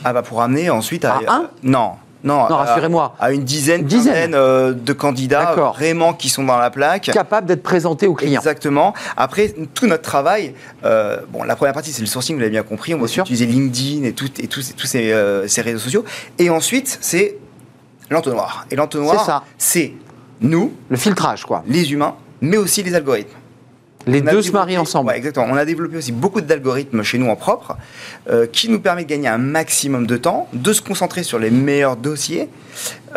Ah 0.06 0.14
bah 0.14 0.22
pour 0.22 0.42
amener 0.42 0.70
ensuite 0.70 1.06
à, 1.06 1.20
À 1.28 1.34
un 1.34 1.50
non. 1.64 1.92
Non, 2.26 2.46
rassurez-moi. 2.46 3.16
À 3.20 3.34
une 3.34 3.44
dizaine, 3.44 3.84
dizaine. 3.84 4.34
euh, 4.34 4.72
de 4.72 4.94
candidats 4.94 5.56
vraiment 5.76 6.14
qui 6.14 6.30
sont 6.30 6.46
dans 6.46 6.58
la 6.58 6.70
plaque. 6.70 7.12
Capable 7.12 7.48
d'être 7.48 7.64
présenté 7.64 8.08
au 8.08 8.14
client. 8.14 8.40
Exactement. 8.40 8.94
Après, 9.18 9.54
tout 9.74 9.88
notre 9.88 10.04
travail, 10.04 10.54
euh, 10.86 11.18
bon, 11.34 11.44
la 11.44 11.58
première 11.58 11.74
partie, 11.74 11.92
c'est 11.92 12.00
le 12.00 12.08
sourcing, 12.08 12.36
vous 12.36 12.40
l'avez 12.40 12.52
bien 12.52 12.64
compris. 12.64 12.94
On 12.94 13.00
va 13.00 13.08
utiliser 13.08 13.46
LinkedIn 13.46 14.06
et, 14.06 14.14
tout, 14.14 14.30
et 14.40 14.48
tous 14.48 14.62
ces- 14.62 14.74
tous 14.74 14.88
ces, 14.88 15.12
euh, 15.12 15.50
ces 15.50 15.62
réseaux 15.62 15.80
sociaux. 15.80 16.06
Et 16.40 16.50
ensuite, 16.50 16.98
c'est 17.02 17.36
l'entonnoir. 18.10 18.66
Et 18.72 18.78
l'entonnoir, 18.78 19.44
c'est 19.58 19.92
nous, 20.40 20.72
Le 20.90 20.96
filtrage, 20.96 21.44
quoi. 21.44 21.62
les 21.68 21.92
humains, 21.92 22.16
mais 22.40 22.56
aussi 22.56 22.84
les 22.84 22.96
algorithmes. 22.96 23.36
Les 24.08 24.22
deux 24.22 24.42
se 24.42 24.52
marient 24.52 24.78
ensemble. 24.78 25.10
Ouais, 25.10 25.18
exactement. 25.18 25.48
On 25.50 25.56
a 25.56 25.66
développé 25.66 25.98
aussi 25.98 26.12
beaucoup 26.12 26.42
d'algorithmes 26.42 27.04
chez 27.04 27.18
nous 27.18 27.28
en 27.28 27.36
propre 27.36 27.78
euh, 28.30 28.46
qui 28.46 28.70
nous 28.70 28.80
permet 28.80 29.04
de 29.04 29.10
gagner 29.10 29.28
un 29.28 29.38
maximum 29.38 30.06
de 30.08 30.18
temps, 30.18 30.48
de 30.54 30.74
se 30.74 30.82
concentrer 30.82 31.24
sur 31.24 31.40
les 31.40 31.52
meilleurs 31.52 31.96
dossiers. 31.96 32.50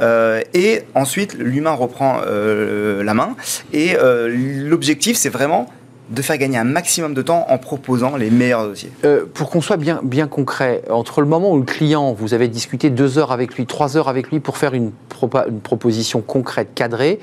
euh, 0.00 0.42
et 0.54 0.82
ensuite, 0.94 1.34
l'humain 1.34 1.72
reprend 1.72 2.20
euh, 2.26 3.02
la 3.02 3.14
main. 3.14 3.36
Et 3.72 3.96
l'objectif, 4.28 5.16
c'est 5.16 5.28
vraiment 5.30 5.68
de 6.08 6.22
faire 6.22 6.38
gagner 6.38 6.56
un 6.58 6.64
maximum 6.64 7.14
de 7.14 7.22
temps 7.22 7.46
en 7.48 7.58
proposant 7.58 8.16
les 8.16 8.30
meilleurs 8.30 8.64
dossiers. 8.68 8.92
Euh, 9.04 9.24
pour 9.32 9.50
qu'on 9.50 9.60
soit 9.60 9.76
bien, 9.76 10.00
bien 10.04 10.28
concret, 10.28 10.82
entre 10.88 11.20
le 11.20 11.26
moment 11.26 11.50
où 11.52 11.56
le 11.58 11.64
client, 11.64 12.12
vous 12.12 12.32
avez 12.32 12.46
discuté 12.48 12.90
deux 12.90 13.18
heures 13.18 13.32
avec 13.32 13.54
lui, 13.56 13.66
trois 13.66 13.96
heures 13.96 14.08
avec 14.08 14.30
lui 14.30 14.38
pour 14.38 14.56
faire 14.56 14.74
une, 14.74 14.92
propa- 15.10 15.48
une 15.48 15.60
proposition 15.60 16.20
concrète, 16.20 16.68
cadrée, 16.74 17.18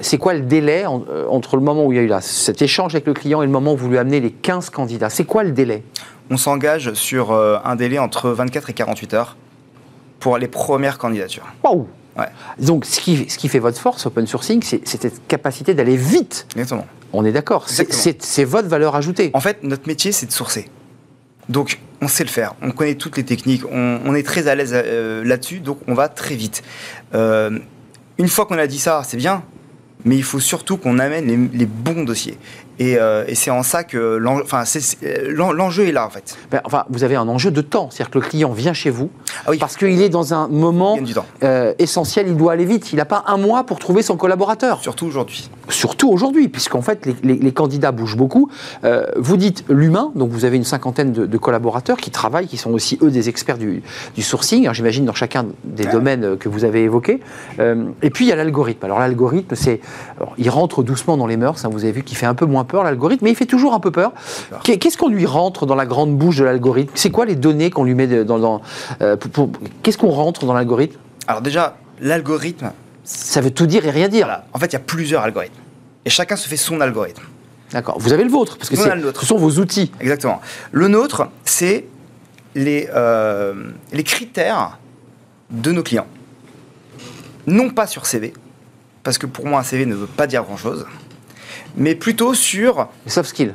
c'est 0.00 0.18
quoi 0.18 0.34
le 0.34 0.40
délai 0.40 0.84
en- 0.84 1.04
euh, 1.08 1.26
entre 1.28 1.56
le 1.56 1.62
moment 1.62 1.86
où 1.86 1.92
il 1.92 1.96
y 1.96 1.98
a 1.98 2.02
eu 2.02 2.06
là, 2.08 2.20
cet 2.20 2.60
échange 2.60 2.94
avec 2.94 3.06
le 3.06 3.14
client 3.14 3.40
et 3.42 3.46
le 3.46 3.52
moment 3.52 3.72
où 3.72 3.76
vous 3.76 3.88
lui 3.88 3.98
amenez 3.98 4.20
les 4.20 4.30
15 4.30 4.68
candidats? 4.70 5.08
C'est 5.10 5.24
quoi 5.24 5.42
le 5.44 5.52
délai? 5.52 5.82
On 6.30 6.36
s'engage 6.36 6.92
sur 6.92 7.32
euh, 7.32 7.56
un 7.64 7.76
délai 7.76 7.98
entre 7.98 8.28
24 8.28 8.68
et 8.68 8.72
48 8.74 9.14
heures 9.14 9.36
pour 10.20 10.36
les 10.36 10.48
premières 10.48 10.98
candidatures. 10.98 11.46
Waouh 11.64 11.86
Ouais. 12.18 12.26
Donc, 12.58 12.84
ce 12.84 13.00
qui, 13.00 13.26
ce 13.28 13.38
qui 13.38 13.48
fait 13.48 13.58
votre 13.60 13.78
force, 13.78 14.06
open 14.06 14.26
sourcing, 14.26 14.62
c'est 14.62 14.86
cette 14.86 15.26
capacité 15.28 15.74
d'aller 15.74 15.96
vite. 15.96 16.46
Exactement. 16.54 16.86
On 17.12 17.24
est 17.24 17.32
d'accord. 17.32 17.68
C'est- 17.68 18.44
votre 18.44 18.68
valeur 18.68 18.96
ajoutée. 18.96 19.30
En 19.34 19.40
fait, 19.40 19.62
notre 19.62 19.86
métier, 19.86 20.12
c'est 20.12 20.26
de 20.26 20.32
sourcer. 20.32 20.68
Donc, 21.48 21.78
on 22.02 22.08
sait 22.08 22.24
le 22.24 22.28
faire. 22.28 22.54
On 22.60 22.72
connaît 22.72 22.96
toutes 22.96 23.16
les 23.16 23.24
techniques. 23.24 23.62
On, 23.70 24.00
on 24.04 24.14
est 24.14 24.22
très 24.22 24.48
à 24.48 24.54
l'aise 24.54 24.72
euh, 24.74 25.24
là-dessus. 25.24 25.60
Donc, 25.60 25.78
on 25.86 25.94
va 25.94 26.08
très 26.08 26.34
vite. 26.34 26.62
Euh, 27.14 27.58
une 28.18 28.28
fois 28.28 28.44
qu'on 28.46 28.58
a 28.58 28.66
dit 28.66 28.78
ça, 28.78 29.02
c'est 29.04 29.16
bien. 29.16 29.42
Mais 30.04 30.16
il 30.16 30.22
faut 30.22 30.38
surtout 30.38 30.76
qu'on 30.76 30.98
amène 31.00 31.26
les, 31.26 31.58
les 31.58 31.66
bons 31.66 32.04
dossiers. 32.04 32.38
Et, 32.78 32.96
euh, 32.98 33.24
et 33.26 33.34
c'est 33.34 33.50
en 33.50 33.64
ça 33.64 33.82
que 33.82 33.96
l'enjeu 33.98 35.88
est 35.88 35.92
là, 35.92 36.06
en 36.06 36.10
fait. 36.10 36.36
Ben, 36.52 36.60
enfin, 36.64 36.84
vous 36.88 37.02
avez 37.02 37.16
un 37.16 37.26
enjeu 37.26 37.50
de 37.50 37.60
temps. 37.62 37.88
C'est-à-dire 37.90 38.10
que 38.12 38.18
le 38.20 38.24
client 38.24 38.52
vient 38.52 38.74
chez 38.74 38.90
vous, 38.90 39.10
Ah 39.46 39.50
oui. 39.50 39.58
Parce 39.58 39.76
qu'il 39.76 40.00
est 40.02 40.08
dans 40.08 40.34
un 40.34 40.48
moment 40.48 40.96
euh, 41.42 41.74
essentiel, 41.78 42.26
il 42.28 42.36
doit 42.36 42.52
aller 42.52 42.64
vite. 42.64 42.92
Il 42.92 42.96
n'a 42.96 43.04
pas 43.04 43.24
un 43.26 43.36
mois 43.36 43.64
pour 43.64 43.78
trouver 43.78 44.02
son 44.02 44.16
collaborateur. 44.16 44.80
Surtout 44.82 45.06
aujourd'hui. 45.06 45.48
Surtout 45.68 46.10
aujourd'hui, 46.10 46.48
puisqu'en 46.48 46.82
fait, 46.82 47.04
les, 47.06 47.16
les- 47.22 47.36
les 47.38 47.52
candidats 47.52 47.92
bougent 47.92 48.16
beaucoup. 48.16 48.50
Euh, 48.84 49.04
vous 49.16 49.36
dites 49.36 49.64
l'humain, 49.68 50.12
donc 50.14 50.30
vous 50.30 50.44
avez 50.44 50.56
une 50.56 50.64
cinquantaine 50.64 51.12
de, 51.12 51.26
de 51.26 51.38
collaborateurs 51.38 51.98
qui 51.98 52.10
travaillent, 52.10 52.46
qui 52.48 52.56
sont 52.56 52.72
aussi, 52.72 52.98
eux, 53.02 53.10
des 53.10 53.28
experts 53.28 53.58
du, 53.58 53.82
du 54.14 54.22
sourcing, 54.22 54.68
j'imagine, 54.72 55.04
dans 55.04 55.14
chacun 55.14 55.46
des 55.64 55.84
domaines 55.92 56.24
euh, 56.24 56.36
que 56.36 56.48
vous 56.48 56.64
avez 56.64 56.82
évoqués. 56.84 57.20
Euh, 57.60 57.84
et 58.02 58.10
puis, 58.10 58.24
il 58.26 58.28
y 58.28 58.32
a 58.32 58.36
l'algorithme. 58.36 58.84
Alors, 58.84 58.98
l'algorithme, 58.98 59.54
c'est. 59.54 59.80
Il 60.38 60.48
rentre 60.50 60.82
doucement 60.82 61.16
dans 61.16 61.26
les 61.26 61.36
mœurs, 61.36 61.64
hein, 61.64 61.68
vous 61.70 61.84
avez 61.84 61.92
vu 61.92 62.02
qu'il 62.02 62.16
fait 62.16 62.26
un 62.26 62.34
peu 62.34 62.46
moins 62.46 62.64
peur, 62.64 62.82
l'algorithme, 62.84 63.24
mais 63.24 63.30
il 63.30 63.36
fait 63.36 63.46
toujours 63.46 63.74
un 63.74 63.80
peu 63.80 63.90
peur. 63.90 64.12
Qu'est- 64.64 64.78
Qu'est-ce 64.78 64.96
qu'on 64.96 65.08
lui 65.08 65.26
rentre 65.26 65.66
dans 65.66 65.74
la 65.74 65.86
grande 65.86 66.16
bouche 66.16 66.36
de 66.38 66.44
l'algorithme? 66.44 66.90
C'est 66.94 67.10
quoi 67.10 67.26
les 67.26 67.34
données 67.36 67.70
qu'on 67.70 67.84
lui 67.84 67.94
met 67.94 68.06
dans. 68.24 68.38
dans 68.38 68.62
euh, 69.02 69.16
pour- 69.28 69.50
Qu'est-ce 69.82 69.98
qu'on 69.98 70.10
rentre 70.10 70.44
dans 70.46 70.54
l'algorithme 70.54 70.98
Alors 71.26 71.42
déjà, 71.42 71.76
l'algorithme, 72.00 72.72
Ça 73.04 73.40
veut 73.40 73.50
tout 73.50 73.66
dire 73.66 73.86
et 73.86 73.90
rien 73.90 74.08
dire. 74.08 74.26
voilà. 74.26 74.46
En 74.52 74.58
fait, 74.58 74.66
il 74.66 74.72
y 74.74 74.76
a 74.76 74.80
plusieurs 74.80 75.22
algorithmes. 75.22 75.54
Et 76.04 76.10
chacun 76.10 76.36
se 76.36 76.48
fait 76.48 76.56
son 76.56 76.80
algorithme. 76.80 77.22
D'accord. 77.72 77.98
Vous 77.98 78.12
avez 78.12 78.24
le 78.24 78.30
vôtre, 78.30 78.56
parce 78.56 78.70
que 78.70 78.76
c'est- 78.76 78.94
le 78.94 79.00
nôtre. 79.02 79.20
ce 79.20 79.26
sont 79.26 79.36
vos 79.38 79.58
outils. 79.58 79.92
Exactement. 80.00 80.40
Le 80.72 80.88
nôtre, 80.88 81.28
c'est 81.44 81.84
les, 82.54 82.88
euh, 82.94 83.70
les 83.92 84.02
critères 84.04 84.78
de 85.50 85.70
nos 85.72 85.82
clients. 85.82 86.06
Non 87.46 87.70
pas 87.70 87.86
sur 87.86 88.06
CV, 88.06 88.32
parce 89.02 89.16
que 89.18 89.26
pour 89.26 89.46
moi 89.46 89.60
un 89.60 89.62
CV 89.62 89.86
ne 89.86 89.94
veut 89.94 90.06
pas 90.06 90.26
dire 90.26 90.42
grand-chose, 90.44 90.86
mais 91.76 91.94
plutôt 91.94 92.34
sur 92.34 92.88
Les 93.06 93.10
soft 93.10 93.30
skills. 93.30 93.54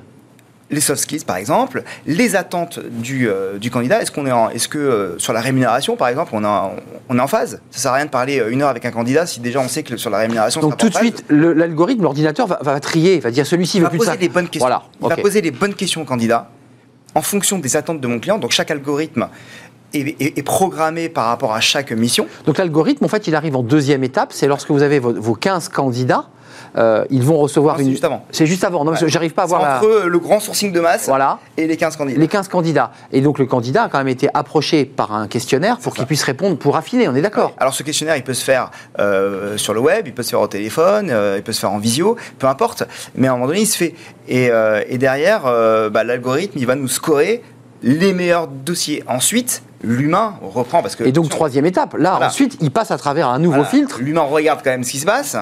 Les 0.74 0.82
soft 0.82 1.01
skills 1.01 1.24
par 1.26 1.38
exemple, 1.38 1.84
les 2.05 2.36
attentes 2.36 2.80
du, 2.80 3.30
euh, 3.30 3.57
du 3.57 3.71
candidat. 3.71 4.01
Est-ce 4.01 4.11
qu'on 4.11 4.26
est, 4.26 4.32
en- 4.32 4.49
est-ce 4.49 4.67
que 4.67 4.78
euh, 4.78 5.17
sur 5.19 5.32
la 5.34 5.41
rémunération 5.41 5.95
par 5.95 6.07
exemple, 6.09 6.32
on, 6.34 6.43
est 6.43 6.47
en- 6.47 6.74
on 7.09 7.17
est 7.17 7.21
en 7.21 7.28
phase? 7.28 7.61
Ça 7.71 7.80
sert 7.80 7.91
à 7.91 7.95
rien 7.95 8.05
de 8.05 8.09
parler 8.09 8.39
euh, 8.39 8.49
une 8.51 8.61
heure 8.61 8.69
avec 8.69 8.86
un 8.86 8.91
candidat 8.91 9.26
si 9.26 9.39
déjà 9.39 9.59
on 9.59 9.67
sait 9.67 9.84
que 9.84 9.95
sur 9.97 10.09
la 10.09 10.17
rémunération. 10.17 10.59
on 10.61 10.67
Donc 10.69 10.78
tout 10.78 10.89
de 10.89 10.95
suite, 10.95 11.24
le- 11.30 11.53
l'algorithme, 11.53 12.01
l'ordinateur 12.03 12.47
va, 12.47 12.59
va 12.61 12.80
trier, 12.80 13.19
va 13.19 13.32
dire 13.32 13.45
celui-ci 13.45 13.78
veut 13.80 13.84
va 13.86 13.89
plus 13.89 13.97
de 13.99 14.03
poser 14.03 14.11
ça. 14.11 14.17
les 14.19 14.30
bonnes 14.30 14.47
questions. 14.49 14.59
Voilà. 14.67 14.84
Il 15.01 15.07
va 15.07 15.15
poser 15.17 15.41
les 15.41 15.51
bonnes 15.51 15.74
questions 15.76 16.01
au 16.01 16.05
candidat 16.05 16.49
en 17.15 17.21
fonction 17.21 17.59
des 17.59 17.76
attentes 17.78 18.01
de 18.01 18.07
mon 18.07 18.19
client. 18.19 18.39
Donc 18.39 18.51
chaque 18.51 18.71
algorithme 18.71 19.28
est, 19.93 19.99
est- 20.19 20.38
est 20.39 20.43
programmé 20.43 21.07
par 21.09 21.26
rapport 21.26 21.53
à 21.53 21.59
chaque 21.59 21.91
mission. 21.91 22.28
Donc 22.45 22.57
l'algorithme, 22.57 23.05
en 23.05 23.07
fait, 23.07 23.28
il 23.28 23.36
arrive 23.36 23.55
en 23.55 23.61
deuxième 23.63 24.03
étape. 24.03 24.34
C'est 24.34 24.47
lorsque 24.47 24.71
vous 24.71 24.82
avez 24.82 24.97
vos, 24.99 25.13
vos 25.13 25.36
15 25.36 25.69
candidats, 25.69 26.26
euh, 26.78 27.05
ils 27.09 27.21
vont 27.24 27.38
recevoir 27.38 27.76
Non, 27.76 27.80
c'est 27.80 27.86
une. 27.86 27.91
juste 27.91 28.03
avant. 28.03 28.26
C'est 28.32 28.45
juste 28.45 28.63
avant. 28.63 28.84
Non, 28.84 28.93
que 28.93 29.07
j'arrive 29.07 29.34
pas 29.34 29.43
à 29.43 29.45
C'est 29.45 29.49
voir 29.55 29.61
la. 29.61 29.78
entre 29.78 30.05
le 30.07 30.19
grand 30.19 30.39
sourcing 30.39 30.71
de 30.71 30.80
masse 30.80 31.05
Voilà. 31.07 31.39
et 31.57 31.67
les 31.67 31.78
15 31.78 31.95
candidats. 31.97 32.19
Les 32.19 32.28
15 32.28 32.47
candidats. 32.47 32.91
Et 33.11 33.21
donc 33.21 33.39
le 33.39 33.45
candidat 33.45 33.84
a 33.84 33.89
quand 33.89 33.97
même 33.99 34.07
été 34.07 34.28
approché 34.34 34.86
par 34.86 35.13
un 35.13 35.28
questionnaire 35.28 35.78
pour 35.78 35.93
qu'il 35.93 36.05
puisse 36.05 36.24
répondre, 36.24 36.57
pour 36.57 36.76
affiner, 36.78 37.07
on 37.07 37.15
est 37.15 37.21
d'accord 37.21 37.53
Alors 37.59 37.74
ce 37.74 37.84
questionnaire, 37.84 38.17
il 38.17 38.24
peut 38.24 38.34
se 38.34 38.43
faire 38.43 38.71
euh, 38.99 39.57
sur 39.57 39.74
le 39.74 39.80
web, 39.80 40.07
il 40.07 40.13
peut 40.13 40.24
se 40.24 40.30
faire 40.32 40.41
au 40.41 40.47
téléphone, 40.47 41.09
euh, 41.11 41.36
il 41.38 41.43
peut 41.43 41.51
se 41.53 41.59
faire 41.59 41.71
en 41.71 41.80
visio, 41.80 42.15
peu 42.39 42.47
importe. 42.47 42.84
Mais 43.15 43.28
à 43.28 43.32
un 43.32 43.34
moment 43.36 43.47
donné, 43.47 43.61
il 43.61 43.67
se 43.67 43.78
fait. 43.78 43.93
Et, 44.28 44.49
et 44.89 44.97
derrière, 44.97 45.43
bah, 45.91 46.03
l'algorithme, 46.03 46.57
il 46.57 46.65
va 46.65 46.76
nous 46.76 46.88
scorer 46.88 47.41
les 47.82 48.13
meilleurs 48.13 48.47
dossiers. 48.47 49.03
Ensuite, 49.07 49.61
l'humain 49.84 50.36
reprend 50.41 50.82
parce 50.82 50.95
que. 50.95 51.03
Et 51.03 51.11
donc 51.11 51.28
troisième 51.30 51.65
étape, 51.65 51.95
là 51.97 52.11
Voilà. 52.11 52.28
ensuite, 52.28 52.57
il 52.61 52.71
passe 52.71 52.91
à 52.91 52.97
travers 52.97 53.28
un 53.28 53.39
nouveau 53.39 53.55
Voilà. 53.57 53.69
filtre. 53.69 53.99
L'humain 53.99 54.21
regarde 54.21 54.61
quand 54.63 54.69
même 54.71 54.84
ce 54.86 54.91
qui 54.91 54.99
se 54.99 55.05
passe. 55.05 55.36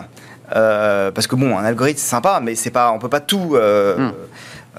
Euh, 0.56 1.12
parce 1.12 1.28
que 1.28 1.36
bon, 1.36 1.58
un 1.58 1.64
algorithme 1.64 2.00
c'est 2.00 2.10
sympa, 2.10 2.40
mais 2.44 2.56
c'est 2.56 2.72
pas, 2.72 2.92
on 2.92 3.00
peut 3.00 3.10
pas 3.10 3.20
tout. 3.20 3.52
euh, 3.56 3.96
Hmm. 3.98 4.12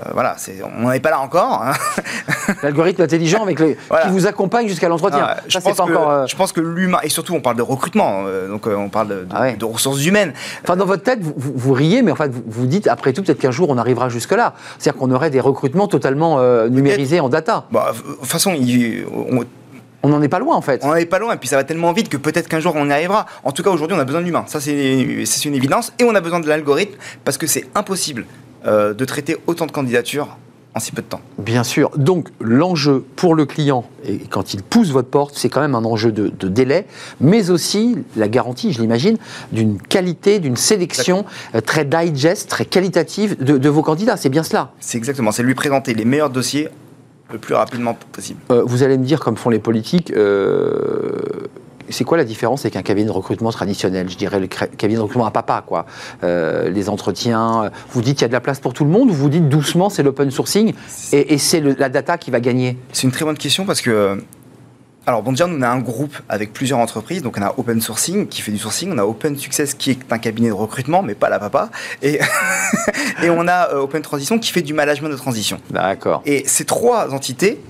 euh, 0.00 0.10
voilà, 0.14 0.34
c'est, 0.38 0.56
on 0.76 0.82
n'en 0.82 0.92
est 0.92 1.00
pas 1.00 1.10
là 1.10 1.20
encore. 1.20 1.62
hein. 1.64 1.72
L'algorithme 2.62 3.02
intelligent 3.02 3.42
avec 3.42 3.60
le, 3.60 3.76
Voilà. 3.88 4.06
qui 4.06 4.10
vous 4.12 4.26
accompagne 4.26 4.66
jusqu'à 4.68 4.88
l'entretien. 4.88 5.20
Ah, 5.22 5.36
je, 5.46 5.58
euh, 5.58 6.26
je 6.26 6.34
pense 6.36 6.52
que 6.52 6.60
l'humain, 6.60 6.98
et 7.02 7.08
surtout 7.08 7.34
on 7.34 7.40
parle 7.40 7.56
de 7.56 7.62
recrutement, 7.62 8.22
euh, 8.26 8.48
donc 8.48 8.66
on 8.66 8.88
parle 8.88 9.08
de, 9.08 9.14
de- 9.16 9.26
Ah 9.34 9.42
ouais. 9.42 9.56
de 9.56 9.64
ressources 9.64 10.04
humaines. 10.04 10.32
Enfin, 10.62 10.76
dans 10.76 10.86
votre 10.86 11.02
tête, 11.02 11.20
vous, 11.20 11.34
vous- 11.36 11.52
vous 11.54 11.72
riez, 11.72 12.02
mais 12.02 12.10
en 12.12 12.16
fait, 12.16 12.30
vous, 12.32 12.42
vous 12.46 12.66
dites, 12.66 12.86
après 12.88 13.12
tout, 13.12 13.22
peut-être 13.22 13.38
qu'un 13.38 13.50
jour, 13.50 13.68
on 13.70 13.78
arrivera 13.78 14.08
jusque-là. 14.08 14.54
C'est-à-dire 14.78 14.98
qu'on 14.98 15.10
aurait 15.10 15.30
des 15.30 15.40
recrutements 15.40 15.88
totalement 15.88 16.40
numérisés 16.68 17.20
en 17.20 17.28
data. 17.28 17.64
Bah, 17.70 17.92
de 17.94 18.14
toute 18.14 18.26
façon, 18.26 18.54
il- 18.58 19.04
on 19.30 19.44
On 20.02 20.08
n'en 20.08 20.20
est 20.22 20.28
pas 20.28 20.38
loin, 20.38 20.56
en 20.56 20.62
fait. 20.62 20.80
on 20.84 20.88
n'en 20.88 20.96
est 20.96 21.06
pas 21.06 21.18
loin, 21.18 21.34
et 21.34 21.36
puis 21.36 21.48
ça 21.48 21.56
va 21.56 21.64
tellement 21.64 21.92
vite 21.92 22.08
que 22.08 22.16
peut-être 22.16 22.48
qu'un 22.48 22.60
jour 22.60 22.74
on 22.76 22.88
y 22.88 22.92
arrivera. 22.92 23.26
En 23.44 23.52
tout 23.52 23.62
cas, 23.62 23.70
aujourd'hui, 23.70 23.96
on 23.96 24.00
a 24.00 24.04
besoin 24.04 24.20
de 24.20 24.26
l'humain. 24.26 24.44
Ça, 24.46 24.60
c'est 24.60 25.44
une 25.44 25.54
évidence. 25.54 25.92
Et 25.98 26.04
on 26.04 26.14
a 26.14 26.20
besoin 26.20 26.40
de 26.40 26.48
l'algorithme 26.48 26.94
parce 27.24 27.38
que 27.38 27.46
c'est 27.46 27.66
impossible 27.74 28.26
euh, 28.66 28.94
de 28.94 29.04
traiter 29.04 29.36
autant 29.46 29.66
de 29.66 29.72
candidatures 29.72 30.36
en 30.74 30.80
si 30.80 30.90
peu 30.90 31.02
de 31.02 31.06
temps. 31.06 31.20
Bien 31.38 31.64
sûr. 31.64 31.90
Donc, 31.96 32.28
l'enjeu 32.40 33.04
pour 33.16 33.34
le 33.34 33.44
client, 33.44 33.84
et 34.04 34.18
quand 34.18 34.54
il 34.54 34.62
pousse 34.62 34.90
votre 34.90 35.08
porte, 35.08 35.34
c'est 35.36 35.50
quand 35.50 35.60
même 35.60 35.74
un 35.74 35.84
enjeu 35.84 36.12
de, 36.12 36.28
de 36.28 36.48
délai, 36.48 36.86
mais 37.20 37.50
aussi 37.50 37.98
la 38.16 38.28
garantie, 38.28 38.72
je 38.72 38.80
l'imagine, 38.80 39.18
d'une 39.52 39.78
qualité, 39.80 40.38
d'une 40.38 40.56
sélection 40.56 41.26
euh, 41.54 41.60
très 41.60 41.84
digest, 41.84 42.48
très 42.48 42.64
qualitative 42.64 43.42
de, 43.42 43.58
de 43.58 43.68
vos 43.68 43.82
candidats. 43.82 44.16
C'est 44.16 44.30
bien 44.30 44.42
cela. 44.42 44.72
C'est 44.80 44.96
exactement, 44.96 45.30
c'est 45.30 45.42
lui 45.42 45.54
présenter 45.54 45.92
les 45.94 46.06
meilleurs 46.06 46.30
dossiers 46.30 46.68
le 47.32 47.38
plus 47.38 47.54
rapidement 47.54 47.96
possible. 48.12 48.40
Euh, 48.50 48.62
vous 48.64 48.82
allez 48.82 48.98
me 48.98 49.04
dire, 49.04 49.20
comme 49.20 49.36
font 49.36 49.50
les 49.50 49.58
politiques, 49.58 50.12
euh, 50.12 51.18
c'est 51.88 52.04
quoi 52.04 52.16
la 52.16 52.24
différence 52.24 52.64
avec 52.64 52.76
un 52.76 52.82
cabinet 52.82 53.06
de 53.06 53.12
recrutement 53.12 53.50
traditionnel? 53.50 54.08
Je 54.08 54.16
dirais 54.16 54.40
le 54.40 54.46
cabinet 54.46 54.96
de 54.96 55.02
recrutement 55.02 55.26
à 55.26 55.30
papa, 55.30 55.64
quoi. 55.66 55.86
Euh, 56.22 56.70
les 56.70 56.88
entretiens. 56.88 57.70
Vous 57.90 58.02
dites 58.02 58.18
qu'il 58.18 58.22
y 58.22 58.24
a 58.26 58.28
de 58.28 58.32
la 58.32 58.40
place 58.40 58.60
pour 58.60 58.72
tout 58.72 58.84
le 58.84 58.90
monde 58.90 59.10
ou 59.10 59.14
vous 59.14 59.28
dites 59.28 59.48
doucement 59.48 59.90
c'est 59.90 60.02
l'open 60.02 60.30
sourcing 60.30 60.74
et, 61.12 61.34
et 61.34 61.38
c'est 61.38 61.60
la 61.60 61.88
data 61.88 62.18
qui 62.18 62.30
va 62.30 62.40
gagner? 62.40 62.78
C'est 62.92 63.02
une 63.02 63.12
très 63.12 63.24
bonne 63.24 63.38
question 63.38 63.66
parce 63.66 63.80
que. 63.80 64.22
Alors, 65.06 65.22
bon, 65.22 65.32
déjà, 65.32 65.48
nous, 65.48 65.58
on 65.58 65.62
a 65.62 65.68
un 65.68 65.80
groupe 65.80 66.16
avec 66.28 66.52
plusieurs 66.52 66.78
entreprises. 66.78 67.22
Donc, 67.22 67.36
on 67.36 67.42
a 67.42 67.54
Open 67.56 67.80
Sourcing 67.80 68.28
qui 68.28 68.40
fait 68.40 68.52
du 68.52 68.58
sourcing. 68.58 68.92
On 68.92 68.98
a 68.98 69.04
Open 69.04 69.36
Success 69.36 69.74
qui 69.74 69.90
est 69.90 69.98
un 70.12 70.18
cabinet 70.18 70.48
de 70.48 70.54
recrutement, 70.54 71.02
mais 71.02 71.14
pas 71.14 71.28
la 71.28 71.40
papa. 71.40 71.70
Et, 72.02 72.20
et 73.22 73.30
on 73.30 73.48
a 73.48 73.70
euh, 73.70 73.80
Open 73.80 74.00
Transition 74.02 74.38
qui 74.38 74.52
fait 74.52 74.62
du 74.62 74.74
management 74.74 75.08
de 75.08 75.16
transition. 75.16 75.60
D'accord. 75.70 76.22
Et 76.24 76.44
ces 76.46 76.64
trois 76.64 77.12
entités 77.12 77.60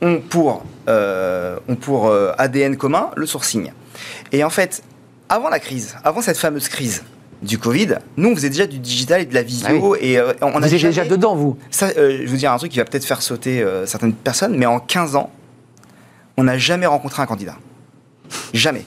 ont 0.00 0.20
pour, 0.20 0.64
euh, 0.88 1.58
ont 1.68 1.76
pour 1.76 2.08
euh, 2.08 2.32
ADN 2.38 2.76
commun 2.76 3.10
le 3.16 3.26
sourcing. 3.26 3.72
Et 4.32 4.44
en 4.44 4.50
fait, 4.50 4.82
avant 5.28 5.50
la 5.50 5.58
crise, 5.58 5.96
avant 6.04 6.22
cette 6.22 6.38
fameuse 6.38 6.68
crise 6.68 7.04
du 7.42 7.58
Covid, 7.58 7.96
nous, 8.16 8.30
on 8.30 8.34
faisait 8.34 8.50
déjà 8.50 8.66
du 8.66 8.78
digital 8.78 9.22
et 9.22 9.26
de 9.26 9.34
la 9.34 9.42
visio. 9.42 9.96
Et 10.00 10.18
euh, 10.18 10.32
on 10.40 10.50
vous 10.50 10.64
a 10.64 10.68
déjà 10.68 11.04
dedans, 11.04 11.34
vous? 11.34 11.56
Ça, 11.70 11.88
je 11.94 12.00
vais 12.00 12.26
vous 12.26 12.36
dire 12.36 12.52
un 12.52 12.58
truc 12.58 12.72
qui 12.72 12.78
va 12.78 12.84
peut-être 12.84 13.04
faire 13.04 13.22
sauter 13.22 13.64
certaines 13.86 14.14
personnes, 14.14 14.56
mais 14.56 14.66
en 14.66 14.78
15 14.78 15.16
ans, 15.16 15.30
on 16.36 16.44
n'a 16.44 16.58
jamais 16.58 16.86
rencontré 16.86 17.22
un 17.22 17.26
candidat. 17.26 17.56
Jamais. 18.54 18.84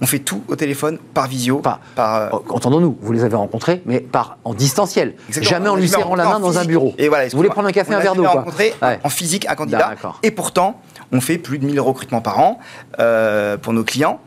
On 0.00 0.06
fait 0.06 0.18
tout 0.18 0.42
au 0.48 0.56
téléphone, 0.56 0.98
par 1.12 1.26
visio, 1.28 1.58
Pas- 1.58 1.78
par... 1.94 2.14
euh, 2.34 2.38
Entendons-nous, 2.48 2.96
vous 3.00 3.12
les 3.12 3.22
avez 3.22 3.36
rencontrés, 3.36 3.82
mais 3.86 4.00
par, 4.00 4.38
en 4.44 4.54
distanciel. 4.54 5.14
Exactement. 5.28 5.50
Jamais 5.50 5.68
en 5.68 5.76
lui 5.76 5.88
serrant 5.88 6.14
la 6.16 6.24
main 6.24 6.40
dans 6.40 6.58
un 6.58 6.64
bureau. 6.64 6.94
Et 6.98 7.08
voilà, 7.08 7.28
vous 7.28 7.36
voulez 7.36 7.50
prendre 7.50 7.68
un 7.68 7.72
café, 7.72 7.92
on 7.94 7.98
un 7.98 8.00
verre 8.00 8.14
d'eau, 8.14 8.24
rencontré 8.24 8.72
Ouais. 8.82 8.98
en 9.04 9.08
physique 9.08 9.46
un 9.48 9.54
candidat. 9.54 9.94
Et 10.22 10.30
pourtant, 10.30 10.80
on 11.12 11.20
fait 11.20 11.38
plus 11.38 11.58
de 11.58 11.66
1000 11.66 11.78
recrutements 11.80 12.22
par 12.22 12.38
an 12.40 12.58
euh, 12.98 13.56
pour 13.58 13.72
nos 13.72 13.84
clients. 13.84 14.20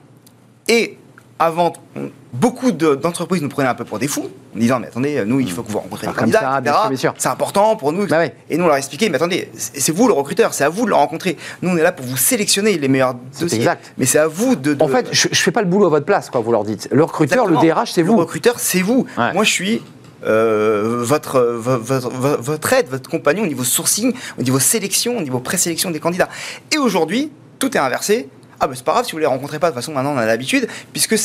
Et 0.68 0.98
avant, 1.40 1.74
on- 1.96 2.10
beaucoup 2.34 2.72
de- 2.72 2.96
d'entreprises 2.96 3.42
nous 3.42 3.50
prenaient 3.50 3.70
un 3.70 3.76
peu 3.76 3.86
pour 3.86 4.00
des 4.00 4.08
fous, 4.08 4.28
en 4.56 4.60
disant 4.60 4.80
Mais 4.80 4.88
attendez, 4.88 5.24
nous, 5.26 5.40
il 5.40 5.52
faut 5.52 5.62
que 5.64 5.72
vous 5.72 5.78
rencontriez 5.80 6.08
Ah, 6.10 6.14
des 6.62 6.70
candidats. 6.72 6.90
C'est 7.18 7.28
important 7.30 7.76
pour 7.76 7.92
nous. 7.94 8.08
Bah 8.08 8.18
ouais. 8.18 8.34
Et 8.50 8.58
nous, 8.58 8.64
on 8.64 8.68
leur 8.68 8.76
expliquait 8.78 9.10
Mais 9.10 9.18
attendez, 9.18 9.50
c'est 9.56 9.92
vous 9.92 10.08
le 10.08 10.14
recruteur, 10.14 10.54
c'est 10.54 10.64
à 10.64 10.70
vous 10.70 10.86
de 10.86 10.90
le 10.90 10.96
rencontrer. 10.96 11.38
Nous, 11.62 11.70
on 11.70 11.78
est 11.78 11.84
là 11.84 11.92
pour 11.92 12.06
vous 12.06 12.18
sélectionner 12.18 12.78
les 12.78 12.88
meilleurs 12.88 13.16
dossiers. 13.40 13.58
exact. 13.60 13.94
Mais 13.98 14.06
c'est 14.06 14.20
à 14.20 14.28
vous 14.28 14.56
de. 14.56 14.74
de- 14.74 14.84
En 14.84 14.88
fait, 14.88 15.08
je, 15.12 15.28
je 15.32 15.42
fais 15.42 15.52
pas 15.52 15.62
le 15.62 15.68
boulot 15.68 15.86
à 15.86 15.90
votre 15.90 16.06
place, 16.06 16.30
quoi, 16.30 16.42
vous 16.42 16.52
leur 16.52 16.64
dites. 16.64 16.88
Le 16.92 17.04
recruteur, 17.04 17.44
Exactement. 17.46 17.62
le 17.62 17.68
DRH, 17.68 17.92
c'est 17.92 18.02
Le 18.02 18.08
vous. 18.08 18.18
recruteur, 18.18 18.56
c'est 18.60 18.82
vous. 18.82 19.06
Ouais. 19.18 19.34
Moi, 19.34 19.44
je 19.44 19.52
suis 19.52 19.82
euh, 20.26 21.02
votre, 21.04 21.40
vo- 21.40 21.78
votre, 21.80 22.10
vo- 22.10 22.38
votre 22.42 22.74
aide, 22.74 22.88
votre 22.90 23.10
compagnon 23.10 23.44
au 23.44 23.48
niveau 23.48 23.64
sourcing, 23.64 24.14
au 24.40 24.42
niveau 24.42 24.60
sélection, 24.60 25.18
au 25.18 25.22
niveau 25.22 25.40
présélection 25.40 25.92
des 25.92 26.00
candidats. 26.00 26.30
Et 26.74 26.78
aujourd'hui, 26.80 27.32
tout 27.60 27.76
est 27.78 27.80
inversé. 27.80 28.28
Ah, 28.60 28.68
ben 28.68 28.74
c'est 28.76 28.84
pas 28.86 28.94
grave 28.94 29.06
si 29.06 29.12
vous 29.12 29.18
les 29.20 29.26
rencontrez 29.26 29.60
pas. 29.60 29.68
De 29.68 29.72
toute 29.74 29.82
façon, 29.82 29.94
maintenant, 29.94 30.14
on 30.14 30.18
a 30.18 30.26
l'habitude, 30.26 30.68
puisque 30.92 31.16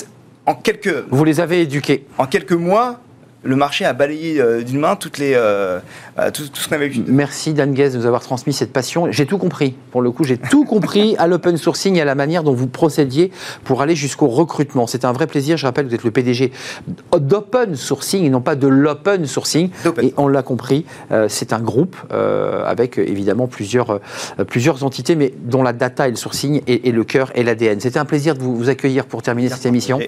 en 0.46 0.54
quelques, 0.54 1.04
Vous 1.10 1.24
les 1.24 1.40
avez 1.40 1.62
éduqués. 1.62 2.06
en 2.18 2.26
quelques 2.26 2.52
mois, 2.52 3.00
le 3.42 3.56
marché 3.56 3.84
a 3.84 3.92
balayé 3.92 4.40
euh, 4.40 4.62
d'une 4.62 4.78
main 4.78 4.96
toutes 4.96 5.18
les, 5.18 5.32
euh, 5.34 5.80
tout, 6.32 6.48
tout 6.48 6.60
ce 6.60 6.68
qu'on 6.68 6.74
avait 6.74 6.88
vu. 6.88 7.02
Merci 7.06 7.54
Dan 7.54 7.72
Guez 7.72 7.90
de 7.90 7.98
nous 7.98 8.06
avoir 8.06 8.22
transmis 8.22 8.52
cette 8.52 8.72
passion. 8.72 9.10
J'ai 9.10 9.26
tout 9.26 9.38
compris. 9.38 9.74
Pour 9.90 10.02
le 10.02 10.10
coup, 10.10 10.24
j'ai 10.24 10.36
tout 10.36 10.64
compris 10.64 11.16
à 11.18 11.26
l'open 11.26 11.56
sourcing 11.56 11.96
et 11.96 12.00
à 12.00 12.04
la 12.04 12.14
manière 12.14 12.42
dont 12.42 12.54
vous 12.54 12.66
procédiez 12.66 13.30
pour 13.64 13.82
aller 13.82 13.96
jusqu'au 13.96 14.28
recrutement. 14.28 14.86
C'est 14.86 15.04
un 15.04 15.12
vrai 15.12 15.26
plaisir. 15.26 15.56
Je 15.56 15.66
rappelle, 15.66 15.86
vous 15.86 15.94
êtes 15.94 16.04
le 16.04 16.10
PDG 16.10 16.52
d'open 17.18 17.76
sourcing 17.76 18.24
et 18.24 18.30
non 18.30 18.40
pas 18.40 18.54
de 18.54 18.66
l'open 18.66 19.26
sourcing. 19.26 19.70
Et 20.02 20.14
on 20.16 20.28
l'a 20.28 20.42
compris, 20.42 20.84
euh, 21.10 21.26
c'est 21.28 21.52
un 21.52 21.60
groupe 21.60 21.96
euh, 22.12 22.64
avec 22.66 22.98
euh, 22.98 23.08
évidemment 23.08 23.46
plusieurs, 23.46 23.90
euh, 23.90 24.44
plusieurs 24.46 24.84
entités, 24.84 25.16
mais 25.16 25.32
dont 25.44 25.62
la 25.62 25.72
data 25.72 26.08
et 26.08 26.10
le 26.10 26.16
sourcing 26.16 26.62
est, 26.66 26.86
est 26.86 26.92
le 26.92 27.04
cœur 27.04 27.30
et 27.34 27.42
l'ADN. 27.42 27.80
C'était 27.80 27.98
un 27.98 28.04
plaisir 28.04 28.34
de 28.34 28.40
vous, 28.40 28.56
vous 28.56 28.68
accueillir 28.68 29.06
pour 29.06 29.22
terminer 29.22 29.48
cette 29.48 29.66
émission. 29.66 30.00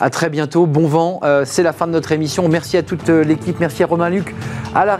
À 0.00 0.10
très 0.10 0.30
bientôt. 0.30 0.66
Bon 0.66 0.86
vent. 0.86 1.20
Euh, 1.22 1.44
c'est 1.46 1.62
la 1.62 1.72
fin 1.72 1.86
de 1.86 1.92
notre 1.92 2.12
émission. 2.12 2.48
Merci 2.48 2.76
à 2.76 2.82
toute 2.82 3.08
l'équipe. 3.08 3.60
Merci 3.60 3.82
à 3.82 3.86
Romain 3.86 4.10
Luc 4.10 4.34
à 4.74 4.84
la 4.84 4.96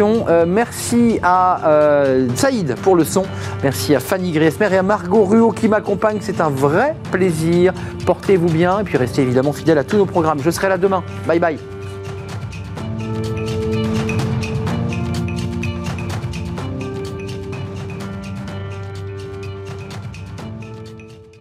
Euh, 0.00 0.44
merci 0.46 1.18
à 1.22 1.66
euh, 1.66 2.28
Saïd 2.34 2.76
pour 2.76 2.96
le 2.96 3.04
son. 3.04 3.24
Merci 3.62 3.94
à 3.94 4.00
Fanny 4.00 4.32
Griesmer 4.32 4.68
et 4.72 4.78
à 4.78 4.82
Margot 4.82 5.24
Ruot 5.24 5.52
qui 5.52 5.68
m'accompagne. 5.68 6.18
C'est 6.20 6.40
un 6.40 6.48
vrai 6.48 6.96
plaisir. 7.10 7.72
Portez-vous 8.06 8.48
bien 8.48 8.80
et 8.80 8.84
puis 8.84 8.96
restez 8.96 9.22
évidemment 9.22 9.52
fidèles 9.52 9.78
à 9.78 9.84
tous 9.84 9.96
nos 9.96 10.06
programmes. 10.06 10.38
Je 10.42 10.50
serai 10.50 10.68
là 10.68 10.78
demain. 10.78 11.02
Bye 11.26 11.40
bye. 11.40 11.58